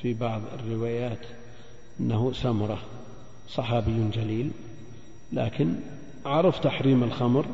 [0.03, 1.19] في بعض الروايات
[2.01, 2.79] أنه سمرة
[3.49, 4.51] صحابي جليل
[5.33, 5.75] لكن
[6.27, 7.47] عرف تحريم الخمر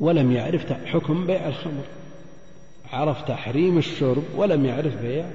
[0.00, 1.84] ولم يعرف حكم بيع الخمر.
[2.92, 5.30] عرف تحريم الشرب ولم يعرف بيع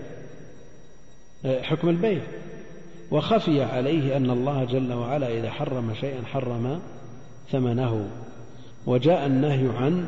[1.46, 2.22] حكم البيع.
[3.12, 6.82] وخفي عليه أن الله جل وعلا إذا حرم شيئا حرم
[7.52, 8.10] ثمنه.
[8.86, 10.08] وجاء النهي عن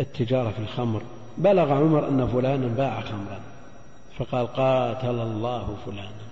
[0.00, 1.02] التجارة في الخمر.
[1.38, 3.40] بلغ عمر أن فلانا باع خمرا
[4.18, 6.26] فقال قاتل الله فلانا.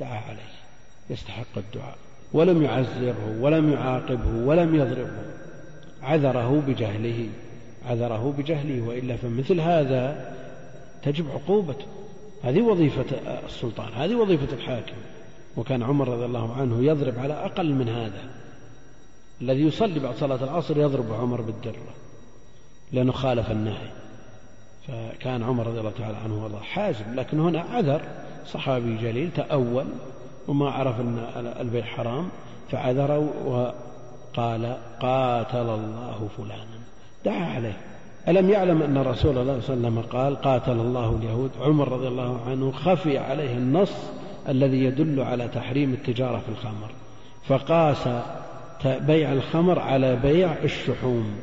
[0.00, 0.54] دعا عليه
[1.10, 1.96] يستحق الدعاء.
[2.32, 5.22] ولم يعزره ولم يعاقبه ولم يضربه.
[6.02, 7.28] عذره بجهله
[7.86, 10.34] عذره بجهله وإلا فمثل هذا
[11.02, 11.86] تجب عقوبته
[12.42, 13.04] هذه وظيفة
[13.46, 14.96] السلطان هذه وظيفة الحاكم.
[15.56, 18.30] وكان عمر رضي الله عنه يضرب على أقل من هذا.
[19.40, 21.94] الذي يصلي بعد صلاة العصر يضرب عمر بالدرة.
[22.94, 23.88] لأنه خالف النهي.
[24.88, 28.00] فكان عمر رضي الله تعالى عنه وارضاه حازم لكن هنا عذر
[28.46, 29.84] صحابي جليل تأول
[30.48, 31.18] وما عرف أن
[31.60, 32.28] البيع حرام
[32.70, 36.78] فعذر وقال قاتل الله فلانا.
[37.24, 37.76] دعا عليه.
[38.28, 42.08] ألم يعلم أن رسول الله صلى الله عليه وسلم قال قاتل الله اليهود؟ عمر رضي
[42.08, 43.92] الله عنه خفي عليه النص
[44.48, 46.90] الذي يدل على تحريم التجارة في الخمر
[47.48, 48.08] فقاس
[48.84, 51.36] بيع الخمر على بيع الشحوم.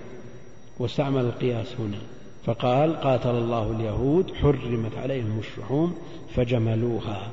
[0.80, 1.98] واستعمل القياس هنا.
[2.46, 5.96] فقال قاتل الله اليهود حرمت عليهم الشحوم
[6.36, 7.28] فجملوها.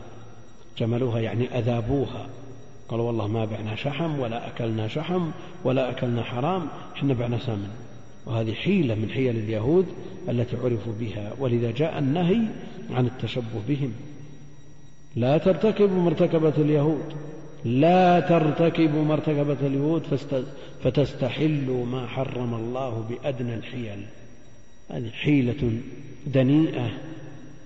[0.79, 2.27] جملوها يعني أذابوها.
[2.89, 5.31] قالوا والله ما بعنا شحم ولا أكلنا شحم
[5.65, 6.67] ولا أكلنا حرام
[6.97, 7.69] إحنا بعنا سمن.
[8.27, 9.87] وهذه حيلة من حيل اليهود
[10.29, 11.33] التي عرفوا بها.
[11.39, 12.41] ولذا جاء النهي
[12.91, 13.93] عن التشبه بهم.
[15.17, 17.13] لا ترتكبوا مرتكبة اليهود.
[17.65, 20.03] لا ترتكبوا مرتكبة اليهود
[20.83, 24.07] فتستحلوا ما حرم الله بأدنى الحيل.
[24.91, 25.81] هذه حيلة
[26.27, 26.91] دنيئة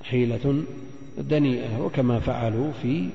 [0.02, 0.62] حيلة
[1.18, 3.08] دنيئة وكما فعلوا في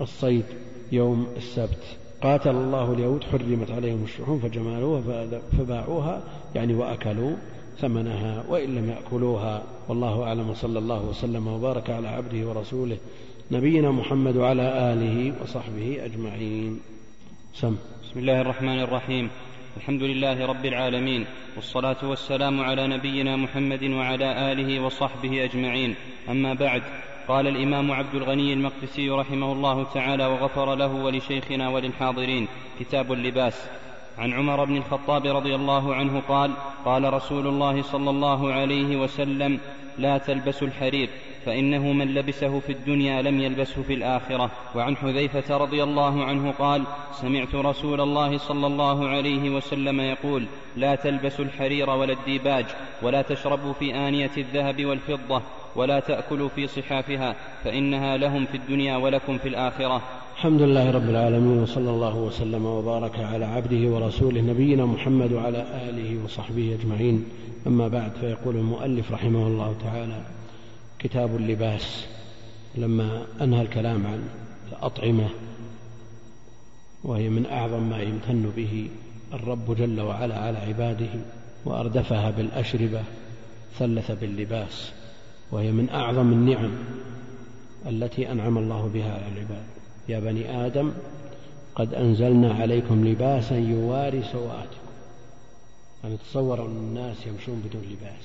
[0.00, 0.44] الصيد
[0.92, 1.96] يوم السبت.
[2.22, 5.28] قاتل الله اليهود حرمت عليهم الشحوم فجمالوها
[5.58, 6.22] فباعوها
[6.54, 7.36] يعني وأكلوا
[7.78, 9.62] ثمنها وإن لم يأكلوها.
[9.88, 12.96] والله أعلم وصلى الله وسلم وبارك على عبده ورسوله
[13.50, 16.80] نبينا محمد وعلى آله وصحبه أجمعين.
[17.54, 17.76] سم.
[18.08, 19.30] بسم الله الرحمن الرحيم.
[19.76, 25.94] الحمد لله رب العالمين والصلاة والسلام على نبينا محمد وعلى آله وصحبه أجمعين.
[26.28, 26.82] أما بعد
[27.28, 32.48] قال الإمام عبد الغني المقدسي رحمه الله تعالى وغفر له ولشيخنا وللحاضرين
[32.80, 33.68] كتاب اللباس.
[34.18, 36.50] عن عمر بن الخطاب رضي الله عنه قال
[36.84, 39.60] قال رسول الله صلى الله عليه وسلم
[39.98, 41.08] لا تلبسوا الحرير
[41.46, 44.50] فإنه من لبسه في الدنيا لم يلبسه في الآخرة.
[44.74, 50.46] وعن حذيفة رضي الله عنه قال سمعت رسول الله صلى الله عليه وسلم يقول
[50.76, 52.66] لا تلبسوا الحرير ولا الديباج
[53.02, 55.42] ولا تشربوا في آنية الذهب والفضة
[55.76, 60.02] ولا تأكلوا في صحافها فإنها لهم في الدنيا ولكم في الآخرة.
[60.38, 66.24] الحمد لله رب العالمين وصلى الله وسلم وبارك على عبده ورسوله نبينا محمد وعلى آله
[66.24, 67.24] وصحبه أجمعين.
[67.66, 70.22] أما بعد فيقول المؤلف رحمه الله تعالى
[70.98, 72.06] كتاب اللباس.
[72.74, 74.28] لما أنهى الكلام عن
[74.72, 75.28] الأطعمة
[77.04, 78.88] وهي من أعظم ما يمتن به
[79.32, 81.10] الرب جل وعلا على عباده
[81.64, 83.02] وأردفها بالأشربة
[83.78, 84.92] ثلث باللباس
[85.52, 86.70] وهي من أعظم النعم
[87.86, 89.78] التي أنعم الله بها على العباد.
[90.08, 90.92] يا بني آدم
[91.74, 94.88] قد أنزلنا عليكم لباسا يواري سوآتكم
[96.04, 98.24] أن تصور أن الناس يمشون بدون لباس.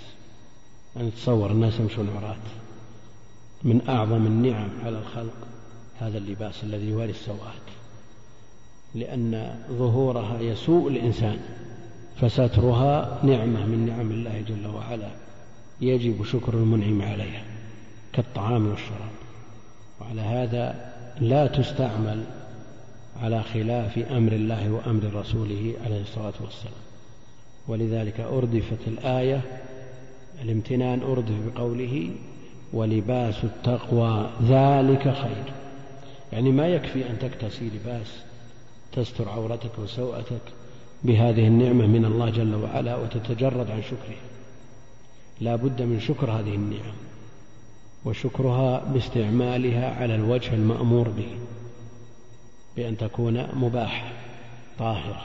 [0.97, 2.35] أن تصور الناس يمشون عراة.
[3.63, 5.47] من أعظم النعم على الخلق
[5.99, 7.67] هذا اللباس الذي يواري السوءات.
[8.95, 11.39] لأن ظهورها يسوء الإنسان.
[12.21, 15.11] فسترها نعمة من نعم الله جل وعلا.
[15.81, 17.43] يجب شكر المنعم عليها
[18.13, 19.11] كالطعام والشراب.
[20.01, 22.23] وعلى هذا لا تستعمل
[23.21, 26.83] على خلاف أمر الله وأمر رسوله عليه الصلاة والسلام.
[27.67, 29.41] ولذلك أردفت الآية
[30.41, 32.09] الامتنان أردف بقوله
[32.73, 35.53] ولباس التقوى ذلك خير.
[36.33, 38.07] يعني ما يكفي أن تكتسي لباس
[38.91, 40.41] تستر عورتك وسوءتك
[41.03, 44.23] بهذه النعمة من الله جل وعلا وتتجرد عن شكرها
[45.41, 46.93] لا بد من شكر هذه النعم.
[48.05, 51.27] وشكرها باستعمالها على الوجه المأمور به
[52.75, 54.11] بأن تكون مباحة
[54.79, 55.21] طاهرة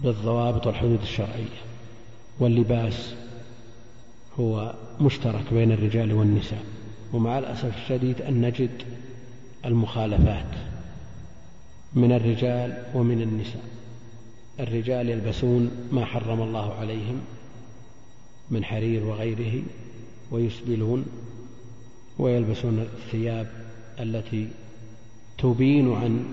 [0.00, 1.60] بالضوابط والحدود الشرعية.
[2.38, 3.14] واللباس
[4.40, 6.64] هو مشترك بين الرجال والنساء
[7.12, 8.82] ومع الأسف الشديد أن نجد
[9.64, 10.46] المخالفات
[11.94, 13.64] من الرجال ومن النساء.
[14.60, 17.20] الرجال يلبسون ما حرم الله عليهم
[18.50, 19.62] من حرير وغيره
[20.30, 21.06] ويسبلون
[22.20, 23.46] ويلبسون الثياب
[24.00, 24.48] التي
[25.38, 26.24] تبين عن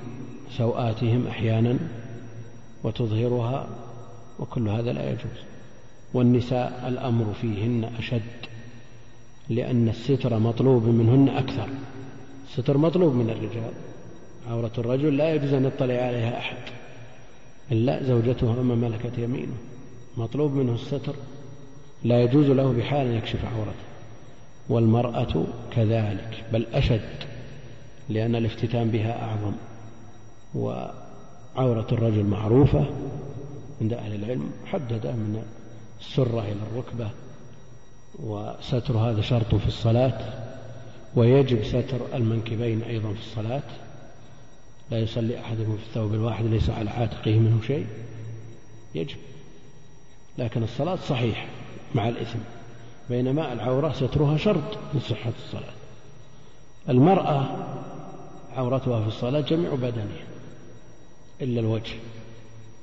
[0.58, 1.78] سوآتهم أحيانا
[2.84, 3.68] وتظهرها
[4.40, 5.40] وكل هذا لا يجوز.
[6.14, 8.22] والنساء الأمر فيهن أشد
[9.50, 11.70] لأن الستر مطلوب منهن أكثر.
[12.48, 13.72] الستر مطلوب من الرجال.
[14.50, 16.58] عورة الرجل لا يجوز أن يطلع عليها أحد
[17.72, 19.58] إلا زوجته أما ملكت يمينه.
[20.18, 21.16] مطلوب منه الستر
[22.04, 23.97] لا يجوز له بحال أن يكشف عورته.
[24.70, 27.28] والمرأة كذلك بل أشد
[28.10, 29.54] لأن الافتتان بها أعظم.
[30.56, 32.86] وعورة الرجل معروفة
[33.82, 35.44] عند أهل العلم حدد من
[36.00, 37.10] السرة إلى الركبة
[38.20, 40.20] وستر هذا شرط في الصلاة
[41.16, 43.64] ويجب ستر المنكبين أيضا في الصلاة.
[44.92, 47.88] لا يصلي أحدكم في الثوب الواحد ليس على عاتقه منه شيء.
[48.96, 49.18] يجب.
[50.38, 51.46] لكن الصلاة صحيحة
[51.96, 52.40] مع الإثم.
[53.10, 55.74] بينما العورة سترها شرط من صحة الصلاة.
[56.90, 57.46] المرأة
[58.56, 60.24] عورتها في الصلاة جميع بدنها
[61.42, 61.94] إلا الوجه.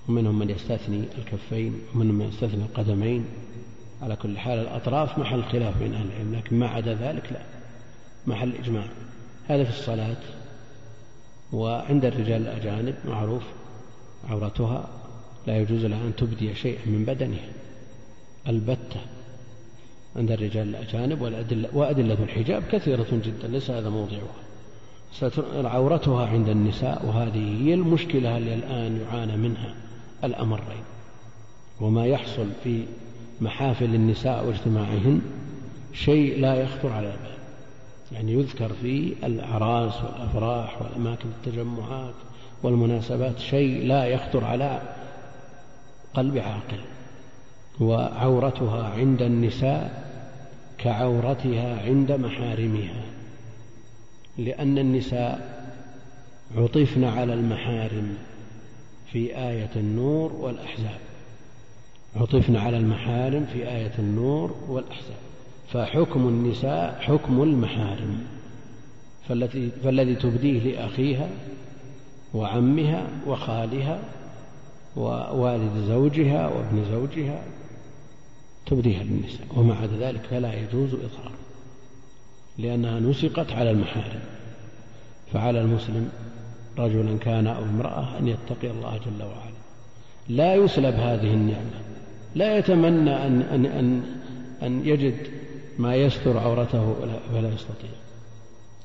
[0.09, 3.25] ومنهم من يستثني الكفين ومنهم من يستثني القدمين.
[4.03, 7.43] على كل حال الأطراف محل خلاف بين أهل العلم لكن ما عدا ذلك لا
[8.27, 8.87] محل إجماع.
[9.49, 10.17] هذا في الصلاة.
[11.53, 13.43] وعند الرجال الأجانب معروف
[14.31, 14.89] عورتها
[15.47, 17.49] لا يجوز لها أن تبدي شيئا من بدنها.
[18.49, 19.01] البتة.
[20.17, 24.35] عند الرجال الأجانب والأدلة وأدلة الحجاب كثيرة جدا ليس هذا موضعها.
[25.69, 29.75] عورتها عند النساء وهذه هي المشكلة اللي الآن يعانى منها
[30.25, 30.85] الأمرين.
[31.81, 32.85] وما يحصل في
[33.41, 35.21] محافل النساء واجتماعهن
[35.93, 37.35] شيء لا يخطر على البال.
[38.13, 42.15] يعني يذكر في الأعراس والأفراح والأماكن التجمعات
[42.63, 44.83] والمناسبات شيء لا يخطر على
[46.15, 46.94] قلب عاقل.
[47.81, 50.05] وعورتها عند النساء
[50.79, 53.05] كعورتها عند محارمها
[54.39, 55.65] لأن النساء
[56.57, 58.17] عطفن على المحارم
[59.13, 60.99] في آية النور والأحزاب.
[62.17, 65.17] عطفن على المحارم في آية النور والأحزاب.
[65.69, 68.25] فحكم النساء حكم المحارم
[69.29, 71.29] فالتي فالذي تبديه لأخيها
[72.35, 73.99] وعمها وخالها
[74.97, 77.43] ووالد زوجها وابن زوجها
[78.67, 79.47] تبديها للنساء.
[79.57, 81.33] ومع ذلك فلا يجوز إظهار
[82.59, 84.21] لأنها نسقت على المحارم.
[85.33, 86.09] فعلى المسلم
[86.79, 89.55] رجلا كان أو امرأة أن يتقي الله جل وعلا.
[90.29, 91.81] لا يسلب هذه النعمة.
[92.35, 94.03] لا يتمنى أن, أن, أن,
[94.63, 95.17] أن يجد
[95.79, 96.95] ما يستر عورته
[97.33, 97.91] فلا يستطيع.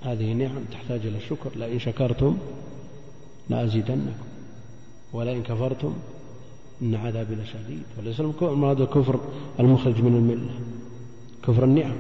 [0.02, 2.38] هذه نعم تحتاج إلى الشكر لئن شكرتم
[3.50, 4.26] لأزيدنكم
[5.14, 5.94] ولئن كفرتم
[6.82, 7.84] إن عذابي لشديد.
[7.98, 9.20] وليس المراد الكفر
[9.60, 10.60] المخرج من الملة؟
[11.44, 11.96] كفر النعم.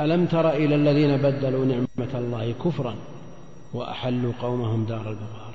[0.00, 2.94] ألم تر إلى الذين بدلوا نعمة الله كفرا
[3.74, 5.54] وأحلوا قومهم دار البغار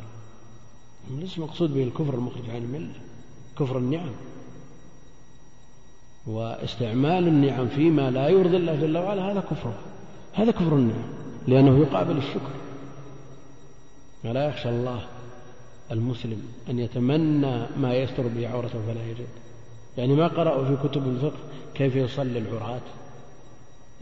[1.20, 2.94] ليس مقصود به الكفر المخرج عن الملة
[3.60, 4.12] كفر النعم.
[6.28, 9.74] واستعمال النعم فيما لا يرضي الله جل وعلا هذا كفر.
[10.34, 11.10] هذا كفر النعم
[11.48, 12.54] لأنه يقابل الشكر.
[14.24, 15.02] ولا يخشى الله
[15.92, 19.28] المسلم أن يتمنى ما يستر به عورته فلا يجد.
[19.98, 21.40] يعني ما قرأوا في كتب الفقه
[21.76, 22.82] كيف يصلي العراة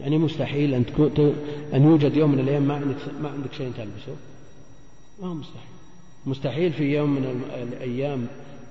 [0.00, 1.34] يعني مستحيل أن تكون
[1.74, 4.16] أن يوجد يوم من الأيام ما عندك ما عندك شيء تلبسه.
[5.22, 5.68] ما هو مستحيل.
[6.26, 8.26] مستحيل في يوم من الأيام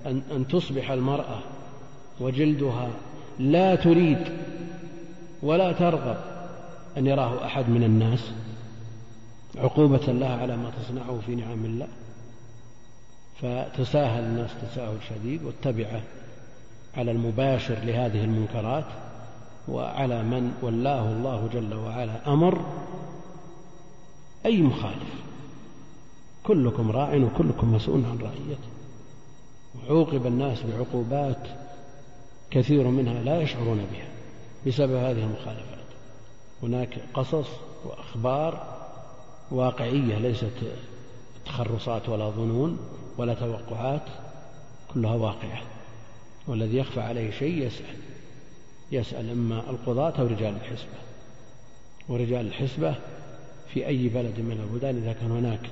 [0.06, 1.40] أن أن تصبح المرأة
[2.20, 2.90] وجلدها
[3.40, 4.18] لا تريد
[5.44, 6.18] ولا ترغب
[6.98, 8.32] أن يراه أحد من الناس
[9.58, 11.88] عقوبة لها على ما تصنعه في نعم الله.
[13.42, 16.02] فتساهل الناس تساهل شديد والتبعة
[16.98, 18.86] على المباشر لهذه المنكرات
[19.68, 22.66] وعلى من ولاه الله جل وعلا أمر
[24.46, 25.24] أي مخالف.
[26.44, 28.68] كلكم راع وكلكم مسؤول عن رعيته.
[29.76, 31.48] وعوقب الناس بعقوبات
[32.52, 34.08] كثير منها لا يشعرون بها
[34.68, 35.78] بسبب هذه المخالفات.
[36.64, 37.48] هناك قصص
[37.86, 38.78] وأخبار
[39.52, 40.54] واقعية ليست
[41.46, 42.78] تخرصات ولا ظنون
[43.18, 44.04] ولا توقعات
[44.94, 45.62] كلها واقعة.
[46.48, 47.96] والذي يخفى عليه شيء يسأل.
[48.92, 50.98] يسأل إما القضاة أو رجال الحسبة.
[52.10, 52.96] ورجال الحسبة
[53.74, 55.70] في أي بلد من البلدان إذا كان هناك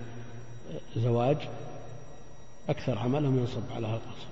[0.96, 1.38] زواج
[2.70, 4.28] أكثر عملهم ينصب على القصر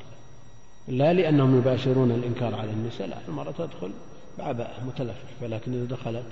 [0.88, 3.92] لا لأنهم يباشرون الإنكار على النساء لا المرأة تدخل
[4.38, 6.26] بعباءة متلفف ولكن إذا دخلت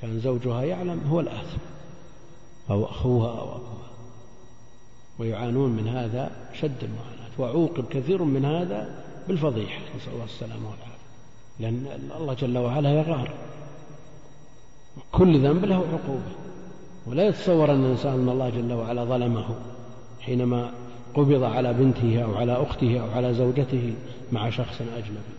[0.00, 1.58] كان زوجها يعلم هو الآثم
[2.70, 3.87] أو أخوها أو أبوها.
[5.18, 10.98] ويعانون من هذا شد المعاناة وعوقب كثير من هذا بالفضيحة نسأل الله السلامة والعافية.
[11.60, 13.34] لأن الله جل وعلا يغار.
[15.12, 16.32] كل ذنب له عقوبة.
[17.06, 19.56] ولا يتصور أن الإنسان أن الله جل وعلا ظلمه
[20.20, 20.72] حينما
[21.14, 23.94] قبض على بنته أو على أخته أو على زوجته
[24.32, 25.38] مع شخص أجنبي.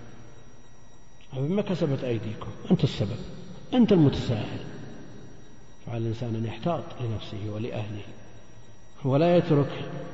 [1.34, 2.48] بما كسبت أيديكم.
[2.72, 3.20] أنت السبب.
[3.74, 4.60] أنت المتساهل.
[5.86, 8.04] فعلى الإنسان أن يحتاط لنفسه ولأهله.
[9.06, 9.72] ولا يترك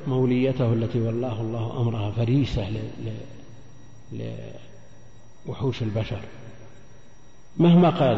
[0.08, 2.68] موليته التي والله الله أمرها فريسة
[5.48, 6.22] لوحوش البشر.
[7.58, 8.18] مهما قال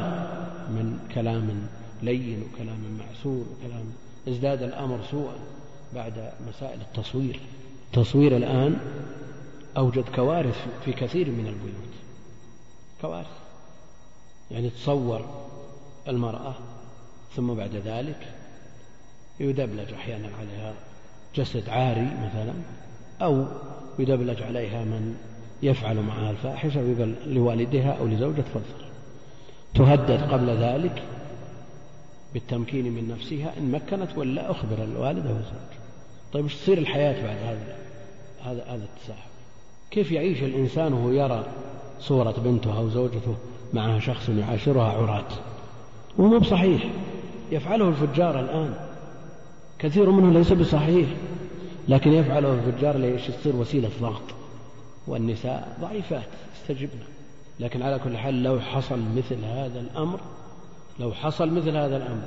[0.70, 1.68] من كلام
[2.01, 3.86] لين وكلام معسول وكلام
[4.28, 5.36] ازداد الأمر سوءا
[5.95, 7.39] بعد مسائل التصوير.
[7.88, 8.78] التصوير الآن
[9.78, 11.93] أوجد كوارث في كثير من البيوت.
[13.01, 13.38] كوارث.
[14.51, 15.26] يعني تصور
[16.07, 16.53] المرأة
[17.36, 18.36] ثم بعد ذلك
[19.39, 20.73] يدبلج أحيانا عليها
[21.35, 22.53] جسد عاري مثلا
[23.21, 23.45] أو
[23.99, 25.15] يدبلج عليها من
[25.63, 28.88] يفعل معها الفاحشة ويقول لوالدها أو لزوجة تفضل
[29.75, 31.03] تهدد قبل ذلك
[32.33, 35.77] بالتمكين من نفسها إن مكنت ولا أخبر الوالد أو الزوج.
[36.33, 37.75] طيب إيش تصير الحياة بعد هذا؟
[38.43, 39.27] هذا هذا التساهل
[39.91, 41.45] كيف يعيش الإنسان وهو يرى
[41.99, 43.35] صورة بنته أو زوجته
[43.73, 45.27] معها شخص يعاشرها عراة؟
[46.17, 46.83] وهو بصحيح.
[47.51, 48.86] يفعله الفجار الآن.
[49.80, 51.09] كثير منه ليس بصحيح
[51.88, 54.21] لكن يفعله الفجار ليش يصير وسيلة ضغط
[55.07, 57.03] والنساء ضعيفات استجبنا.
[57.59, 60.19] لكن على كل حال لو حصل مثل هذا الأمر
[60.99, 62.23] لو حصل مثل هذا الأمر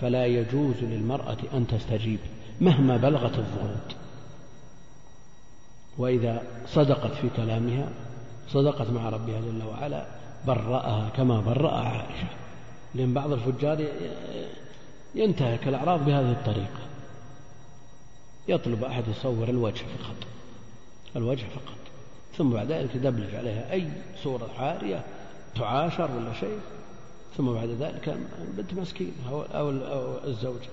[0.00, 2.18] فلا يجوز للمرأة أن تستجيب
[2.60, 3.96] مهما بلغت الضغوط.
[5.98, 7.88] وإذا صدقت في كلامها
[8.48, 10.06] صدقت مع ربها جل وعلا
[10.46, 12.28] برأها كما برأ عائشة.
[12.94, 13.84] لأن بعض الفجار
[15.14, 16.93] ينتهك الأعراض بهذه الطريقة.
[18.48, 20.16] يطلب أحد يصور الوجه فقط.
[21.16, 21.78] الوجه فقط.
[22.36, 23.88] ثم بعد ذلك يدبلج عليها أي
[24.22, 25.04] صورة عارية
[25.54, 26.58] تعاشر ولا شيء.
[27.36, 28.16] ثم بعد ذلك
[28.48, 29.70] البنت مسكينة أو
[30.24, 30.68] الزوجة.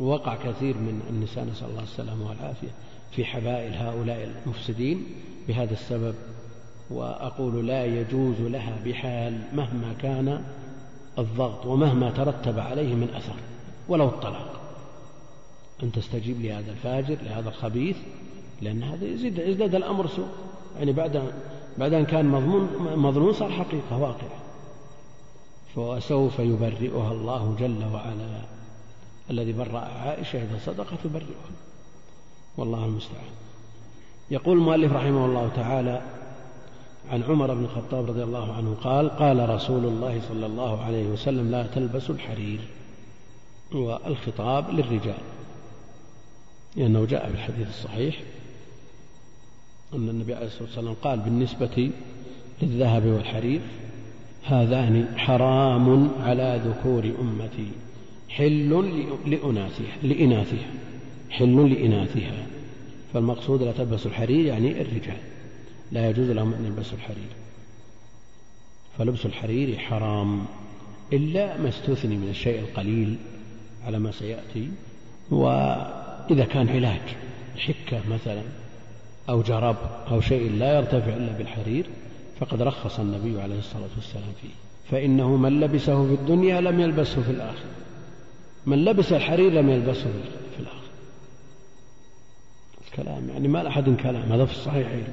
[0.00, 2.70] وقع كثير من النساء نسأل الله السلامة والعافية
[3.12, 5.06] في حبائل هؤلاء المفسدين
[5.48, 6.14] بهذا السبب.
[6.90, 10.44] وأقول لا يجوز لها بحال مهما كان
[11.18, 13.36] الضغط ومهما ترتب عليه من أثر
[13.88, 14.60] ولو الطلاق.
[15.82, 17.96] أن تستجيب لهذا الفاجر لهذا الخبيث
[18.62, 20.28] لأن هذا يزيد يزداد الأمر سوء.
[20.78, 21.32] يعني بعد
[21.78, 24.44] بعد أن كان مضمون مظنون صار حقيقة واقعة
[25.74, 28.40] فسوف يبرئها الله جل وعلا.
[29.30, 31.50] الذي برأ عائشة إذا صدقت يبرئها.
[32.56, 33.30] والله المستعان.
[34.30, 36.02] يقول المؤلف رحمه الله تعالى
[37.10, 41.50] عن عمر بن الخطاب رضي الله عنه قال قال رسول الله صلى الله عليه وسلم
[41.50, 42.60] لا تلبسوا الحرير
[43.72, 45.33] والخطاب للرجال.
[46.76, 48.20] لأنه جاء في الحديث الصحيح
[49.94, 51.90] أن النبي عليه الصلاة والسلام قال بالنسبة
[52.62, 53.60] للذهب والحرير
[54.44, 57.68] هذان حرام على ذكور أمتي
[58.28, 58.70] حل
[59.26, 60.70] لأناثها لإناثها
[61.30, 62.46] حل لإناثها.
[63.14, 65.16] فالمقصود لا تلبس الحرير يعني الرجال
[65.92, 67.28] لا يجوز لهم أن يلبسوا الحرير.
[68.98, 70.44] فلبس الحرير حرام
[71.12, 73.16] إلا ما استثني من الشيء القليل
[73.86, 74.68] على ما سيأتي
[76.30, 77.00] وإذا كان علاج
[77.58, 78.42] حكة مثلا
[79.28, 79.76] أو جرب
[80.10, 81.86] أو شيء لا يرتفع إلا بالحرير
[82.40, 84.48] فقد رخص النبي عليه الصلاة والسلام فيه.
[84.90, 87.70] فإنه من لبسه في الدنيا لم يلبسه في الآخرة.
[88.66, 90.10] من لبس الحرير لم يلبسه
[90.56, 90.80] في الآخرة.
[92.86, 95.04] الكلام يعني ما لأحد كلام هذا في الصحيحين.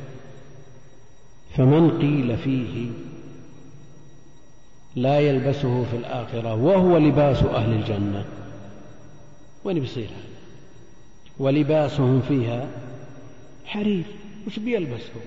[1.58, 2.90] فمن قيل فيه
[4.96, 8.26] لا يلبسه في الآخرة وهو لباس أهل الجنة
[9.64, 10.10] وين بيصير
[11.40, 12.68] ولباسهم فيها
[13.66, 14.04] حرير.
[14.48, 15.22] وش بيلبسه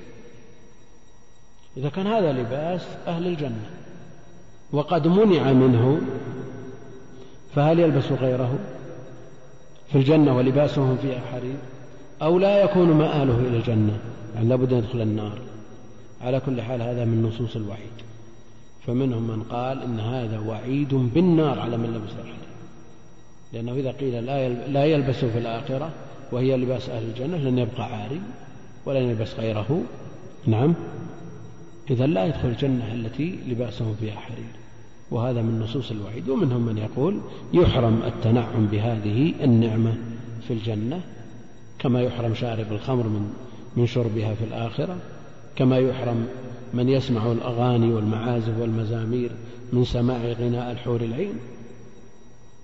[1.77, 3.71] إذا كان هذا لباس أهل الجنة.
[4.73, 6.01] وقد منع منه
[7.55, 8.59] فهل يلبس غيره؟
[9.93, 11.57] في الجنة ولباسهم فيها حرير.
[12.23, 13.99] أو لا يكون مآله إلى الجنة
[14.35, 15.39] يعني لابد أن يدخل النار.
[16.21, 17.93] على كل حال هذا من نصوص الوعيد.
[18.87, 22.44] فمنهم من قال إن هذا وعيد بالنار على من لبس الحرير.
[23.55, 24.27] لأنه إذا قيل
[24.73, 25.91] لا يلبس في الآخرة
[26.33, 28.21] وهي لباس أهل الجنة لن يبقى عاري
[28.87, 29.83] ولن يلبس غيره.
[30.47, 30.75] نعم.
[31.91, 34.55] إذا لا يدخل الجنة التي لباسهم فيها حرير.
[35.11, 36.29] وهذا من نصوص الوعيد.
[36.29, 37.21] ومنهم من يقول
[37.53, 39.95] يحرم التنعم بهذه النعمة
[40.49, 41.01] في الجنة
[41.79, 43.33] كما يحرم شارب الخمر من
[43.77, 44.97] من شربها في الآخرة
[45.57, 46.27] كما يحرم
[46.75, 49.31] من يسمع الأغاني والمعازف والمزامير
[49.73, 51.35] من سماع غناء الحور العين.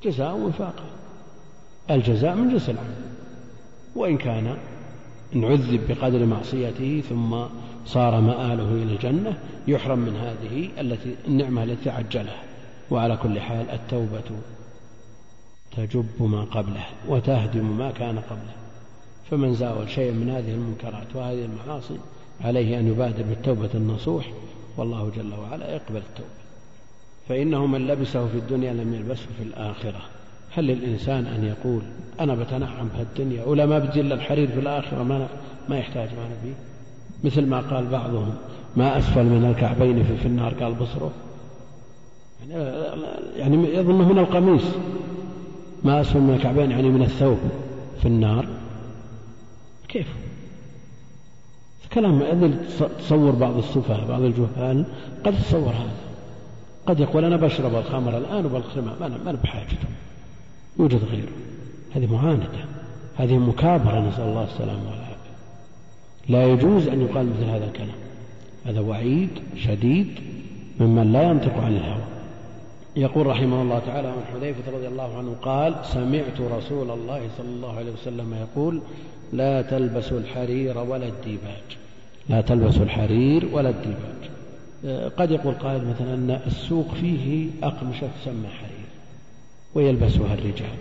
[0.03, 0.85] جزاء وفاقا
[1.91, 2.95] الجزاء من جنس العمل.
[3.97, 4.57] وإن كان
[5.35, 7.37] إن عذب بقدر معصيته ثم
[7.87, 12.43] صار مآله إلى الجنة يحرم من هذه التي النعمة التي تعجلها
[12.91, 14.25] وعلى كل حال التوبة
[15.77, 18.55] تجب ما قبله وتهدم ما كان قبله.
[19.31, 21.99] فمن زاول شيئا من هذه المنكرات وهذه المعاصي
[22.41, 24.33] عليه أن يبادر بالتوبة النصوح
[24.77, 26.31] والله جل وعلا يقبل التوبة.
[27.31, 30.01] فإنه من لبسه في الدنيا لم يلبسه في الآخرة.
[30.55, 31.83] هل للإنسان أن يقول
[32.21, 35.29] أنا بتنعم في الدنيا؟ ولا ما بدي إلا الحرير في الآخرة ما,
[35.69, 36.55] ما يحتاج ما نبيه.
[37.25, 38.35] مثل ما قال بعضهم
[38.77, 41.11] ما أسفل من الكعبين في, في النار قال بصره.
[42.49, 42.65] يعني,
[43.37, 44.65] يعني يظن من القميص.
[45.85, 47.39] ما أسفل من الكعبين يعني من الثوب
[48.01, 48.47] في النار.
[49.89, 50.07] كيف؟
[51.93, 52.55] كلام
[52.99, 54.85] تصور بعض السفهاء بعض الجهال
[55.25, 56.10] قد تصور هذا.
[56.91, 59.89] قد يقول أنا بشرب الخمر الآن وبالخمر ما أنا بحاجته
[60.79, 61.33] يوجد غيره.
[61.95, 62.47] هذه معاندة.
[63.17, 65.31] هذه مكابرة نسأل الله السلامة والعافية.
[66.29, 67.99] لا يجوز أن يقال مثل هذا الكلام.
[68.67, 70.21] هذا وعيد شديد
[70.81, 72.03] ممن لا ينطق عن الهوى.
[72.97, 77.77] يقول رحمه الله تعالى عن حذيفة رضي الله عنه قال سمعت رسول الله صلى الله
[77.77, 78.81] عليه وسلم يقول
[79.33, 81.79] لا تلبسوا الحرير ولا الديباج
[82.29, 84.30] لا تلبسوا الحرير ولا الديباج.
[85.17, 88.87] قد يقول قائل مثلا أن السوق فيه أقمشة تسمى حرير
[89.75, 90.77] ويلبسها الرجال.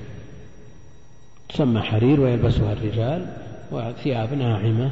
[1.49, 3.25] تسمى حرير ويلبسها الرجال
[3.71, 4.91] وثياب ناعمة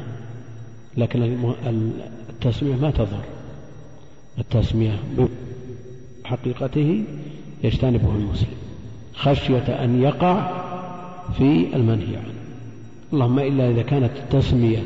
[0.96, 1.52] لكن
[2.30, 3.24] التسمية ما تضر.
[4.38, 4.98] التسمية
[6.24, 7.04] بحقيقته
[7.64, 8.56] يجتنبه المسلم.
[9.14, 10.62] خشية أن يقع
[11.32, 12.34] في المنهي عنه.
[13.12, 14.82] اللهم إلا إذا كانت التسمية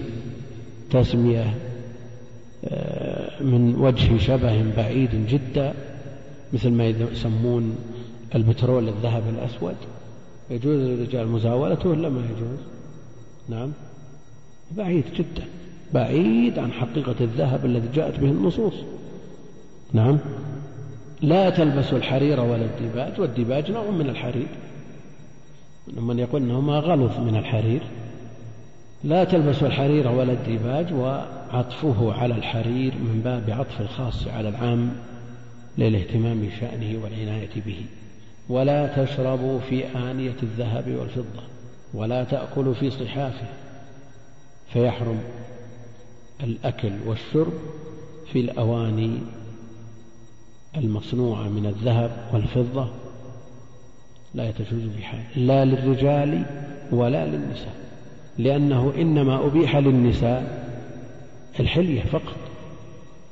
[0.91, 1.55] تسمية
[3.41, 5.75] من وجه شبه بعيد جدا
[6.53, 7.77] مثل ما يسمون
[8.35, 9.77] البترول الذهب الأسود.
[10.51, 12.59] يجوز للرجال مزاولته ولا ما يجوز؟
[13.49, 13.73] نعم.
[14.77, 15.45] بعيد جدا.
[15.95, 18.75] بعيد عن حقيقة الذهب الذي جاءت به النصوص.
[19.93, 20.19] نعم.
[21.23, 24.49] لا تلبسوا الحرير ولا الديباج والديباج نوع من الحرير.
[25.97, 27.83] من يقول انه ما غلظ من الحرير.
[29.05, 34.93] لا تلبسوا الحرير ولا الديباج وعطفه على الحرير من باب عطف الخاص على العام
[35.79, 37.85] للاهتمام بشأنه والعناية به.
[38.49, 41.43] ولا تشربوا في آنية الذهب والفضة
[41.95, 43.47] ولا تأكلوا في صحافه
[44.73, 45.21] فيحرم
[46.43, 47.53] الأكل والشرب
[48.33, 49.19] في الأواني
[50.77, 52.89] المصنوعة من الذهب والفضة.
[54.35, 56.45] لا يتجوز بحال لا للرجال
[56.93, 57.92] ولا للنساء.
[58.39, 60.63] لأنه إنما أبيح للنساء
[61.61, 62.37] الحلية فقط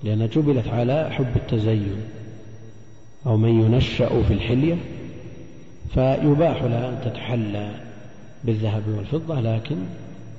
[0.04, 1.96] لأنها جبلت على حب التزين.
[3.26, 4.76] أو من ينشأ في الحلية
[5.94, 7.70] فيباح لها أن تتحلى
[8.44, 9.76] بالذهب والفضة لكن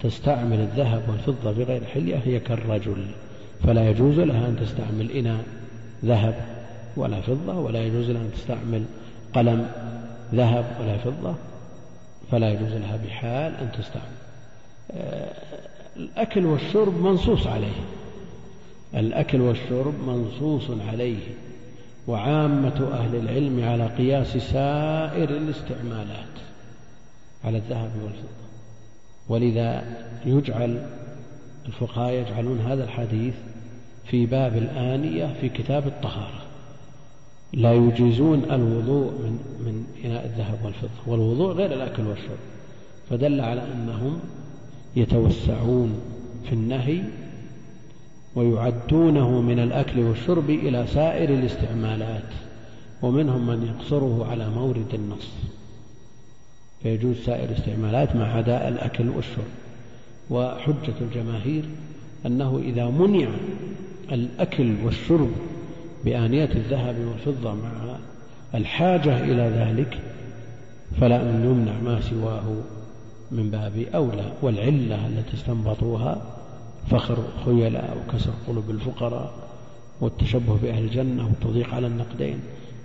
[0.03, 3.05] تستعمل الذهب والفضة بغير حلية هي كالرجل.
[3.63, 5.43] فلا يجوز لها أن تستعمل إناء
[6.05, 6.35] ذهب
[6.97, 8.83] ولا فضة ولا يجوز لها أن تستعمل
[9.33, 9.71] قلم
[10.33, 11.35] ذهب ولا فضة
[12.31, 14.20] فلا يجوز لها بحال أن تستعمل.
[15.97, 17.81] الأكل والشرب منصوص عليه.
[18.95, 21.19] الأكل والشرب منصوص عليه.
[22.07, 26.31] وعامة أهل العلم على قياس سائر الاستعمالات.
[27.43, 28.41] على الذهب والفضة.
[29.29, 29.83] ولذا
[30.25, 30.87] يجعل
[31.65, 33.33] الفقهاء يجعلون هذا الحديث
[34.05, 36.41] في باب الآنية في كتاب الطهارة.
[37.53, 40.89] لا يجيزون الوضوء من من إناء الذهب والفضة.
[41.07, 42.37] والوضوء غير الأكل والشرب.
[43.09, 44.19] فدل على أنهم
[44.95, 45.99] يتوسعون
[46.43, 47.01] في النهي
[48.35, 52.33] ويعدونه من الأكل والشرب إلى سائر الاستعمالات
[53.01, 55.29] ومنهم من يقصره على مورد النص.
[56.83, 59.51] فيجوز سائر الاستعمالات ما عدا الأكل والشرب.
[60.29, 61.63] وحجة الجماهير
[62.25, 63.27] أنه إذا منع
[64.11, 65.31] الأكل والشرب
[66.05, 67.97] بآنية الذهب والفضة مع
[68.55, 69.99] الحاجة إلى ذلك
[71.01, 72.55] فلا أن يمنع ما سواه.
[73.31, 76.21] من باب أولى والعلة التي استنبطوها
[76.89, 79.33] فخر خيلاء وكسر قلوب الفقراء
[80.01, 82.39] والتشبه بأهل الجنة والتضييق على النقدين.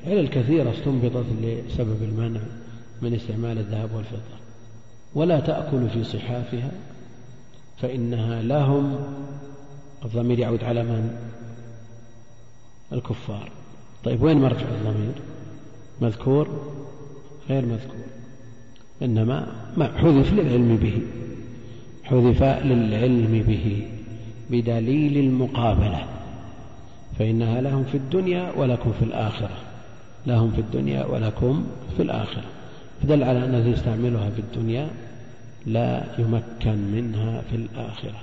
[0.06, 2.40] علل كثيرة استنبطت لسبب المنع
[3.02, 4.36] من استعمال الذهب والفضة.
[5.14, 6.70] ولا تأكل في صحافها
[7.78, 8.98] فإنها لهم
[10.05, 11.16] الضمير يعود على من؟
[12.93, 13.51] الكفار.
[14.05, 15.14] طيب وين مرجع الضمير؟
[16.01, 16.48] مذكور؟
[17.48, 18.15] غير مذكور.
[19.02, 19.47] إنما
[19.77, 20.98] ما حذف للعلم به
[22.05, 23.86] حذف للعلم به
[24.51, 26.05] بدليل المقابلة
[27.18, 29.59] فإنها لهم في الدنيا ولكم في الآخرة
[30.27, 31.66] لهم في الدنيا ولكم
[31.97, 32.44] في الآخرة.
[33.02, 34.89] فدل على أن الذي يستعملها في الدنيا
[35.66, 38.20] لا يمكن منها في الآخرة.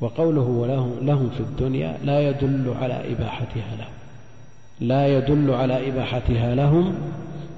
[0.00, 0.66] وقوله
[1.02, 3.96] لهم في الدنيا لا يدل على إباحتها لهم
[4.80, 6.94] لا يدل على إباحتها لهم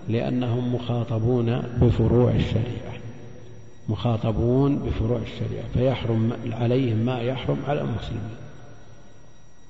[0.08, 2.92] لأنهم مخاطبون بفروع الشريعة.
[3.88, 5.68] مخاطبون بفروع الشريعة.
[5.74, 8.36] فيحرم عليهم ما يحرم على المسلمين.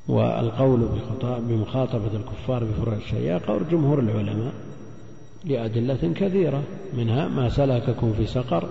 [0.08, 0.88] والقول
[1.22, 4.52] بمخاطبة الكفار بفروع الشريعة قول جمهور العلماء
[5.44, 6.62] لأدلة كثيرة.
[6.96, 8.68] منها ما سلككم في سقر.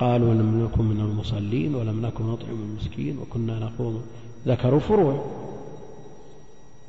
[0.00, 4.02] قالوا لم نكن من المصلين ولم نكن نطعم المسكين وكنا نقوم.
[4.46, 5.24] ذكروا فروع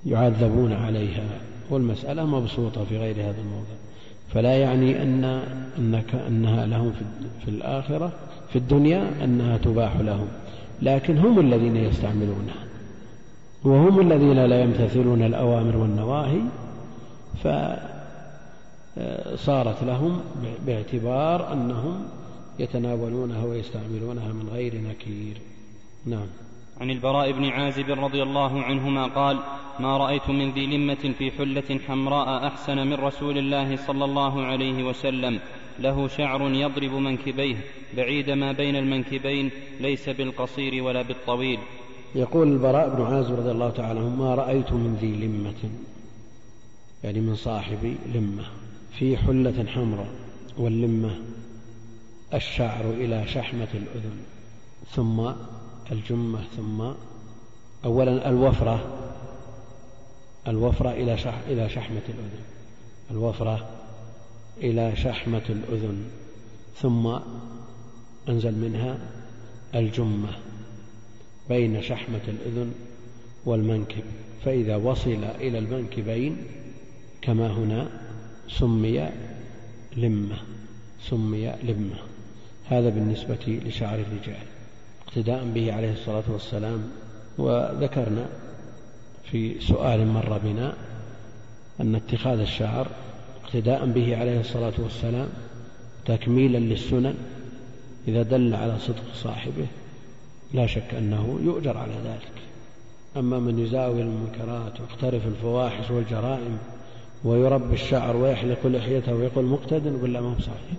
[0.06, 1.24] يعذبون عليها.
[1.70, 3.76] والمسألة مبسوطة في غير هذا الموضع
[4.34, 5.44] فلا يعني أن
[5.78, 6.94] أنك أنها لهم
[7.46, 8.12] في الآخرة
[8.50, 10.28] في الدنيا أنها تباح لهم.
[10.82, 12.64] لكن هم الذين يستعملونها.
[13.64, 16.42] وهم الذين لا يمتثلون الأوامر والنواهي
[18.96, 20.22] فصارت لهم
[20.66, 22.06] باعتبار أنهم
[22.60, 25.38] يتناولونها ويستعملونها من غير نكير.
[26.06, 26.28] نعم.
[26.82, 29.40] عن البراء بن عازب رضي الله عنهما قال
[29.80, 34.84] ما رأيت من ذي لمة في حلة حمراء أحسن من رسول الله صلى الله عليه
[34.84, 35.40] وسلم.
[35.80, 37.56] له شعر يضرب منكبيه.
[37.98, 39.52] بعيد ما بين المنكبين.
[39.80, 41.60] ليس بالقصير ولا بالطويل.
[42.16, 45.72] يقول البراء بن عازب رضي الله تعالى ما رأيت من ذي لمة.
[47.04, 48.44] يعني من صاحب لمة.
[49.00, 50.14] في حلة حمراء.
[50.58, 51.16] واللمة
[52.34, 54.18] الشعر إلى شحمة الأذن.
[54.92, 55.32] ثم
[55.92, 56.92] الجمة ثم
[57.86, 58.86] أولا الوفرة
[60.48, 62.44] الوفرة إلى شح إلى شحمة الأذن
[63.12, 63.70] الوفرة
[64.58, 66.06] إلى شحمة الأذن
[66.76, 67.18] ثم
[68.30, 68.98] أنزل منها
[69.76, 70.30] الجمة
[71.50, 72.74] بين شحمة الأذن
[73.46, 74.04] والمنكب
[74.46, 76.38] فإذا وصل إلى المنكبين
[77.22, 77.90] كما هنا
[78.48, 79.10] سمي
[79.98, 80.38] لمة
[81.10, 81.96] سمي لمة.
[82.70, 84.48] هذا بالنسبة لشعر الرجال.
[85.18, 86.84] اقتداء به عليه الصلاة والسلام
[87.38, 88.26] وذكرنا
[89.32, 90.74] في سؤال مر بنا
[91.82, 92.88] أن اتخاذ الشعر
[93.44, 95.28] اقتداء به عليه الصلاة والسلام
[96.06, 97.16] تكميلا للسنن
[98.08, 99.68] إذا دل على صدق صاحبه
[100.54, 102.42] لا شك أنه يؤجر على ذلك.
[103.18, 106.58] أما من يزاول المنكرات ويقترف الفواحش والجرائم
[107.24, 110.78] ويربي الشعر ويحلق لحيته ويقول مقتد نقول لا ما هو صحيح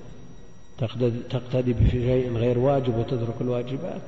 [1.30, 4.02] تقتدي بشيء غير واجب وتترك الواجبات.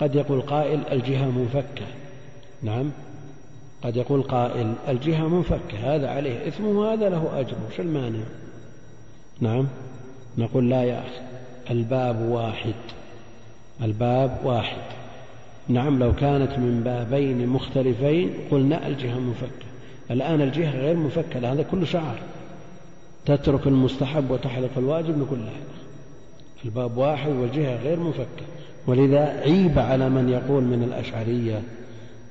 [0.00, 1.86] قد يقول قائل الجهة منفكة.
[2.62, 2.90] نعم.
[3.84, 8.24] قد يقول قائل الجهة منفكة هذا عليه إثم وهذا له أجر وش المانع؟
[9.40, 9.66] نعم.
[10.38, 11.20] نقول لا يا أخي
[11.70, 12.74] الباب واحد.
[13.82, 14.82] الباب واحد.
[15.68, 19.66] نعم لو كانت من بابين مختلفين قلنا الجهة منفكة.
[20.10, 22.18] الآن الجهة غير منفكة هذا كله شعر
[23.26, 25.52] تترك المستحب وتحلق الواجب نقول لا
[26.64, 28.44] الباب واحد والجهة غير منفكة.
[28.86, 31.62] ولذا عيب على من يقول من الأشعرية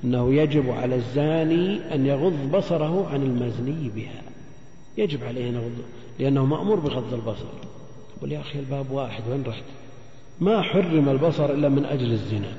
[0.04, 4.22] أنه يجب على الزاني أن يغض بصره عن المزني بها.
[4.98, 5.78] يجب عليه أن يغض
[6.20, 7.46] لأنه مأمور بغض البصر.
[8.18, 9.64] يقول يا أخي الباب واحد وين رحت؟
[10.42, 12.52] ما حرم البصر إلا من أجل الزنا.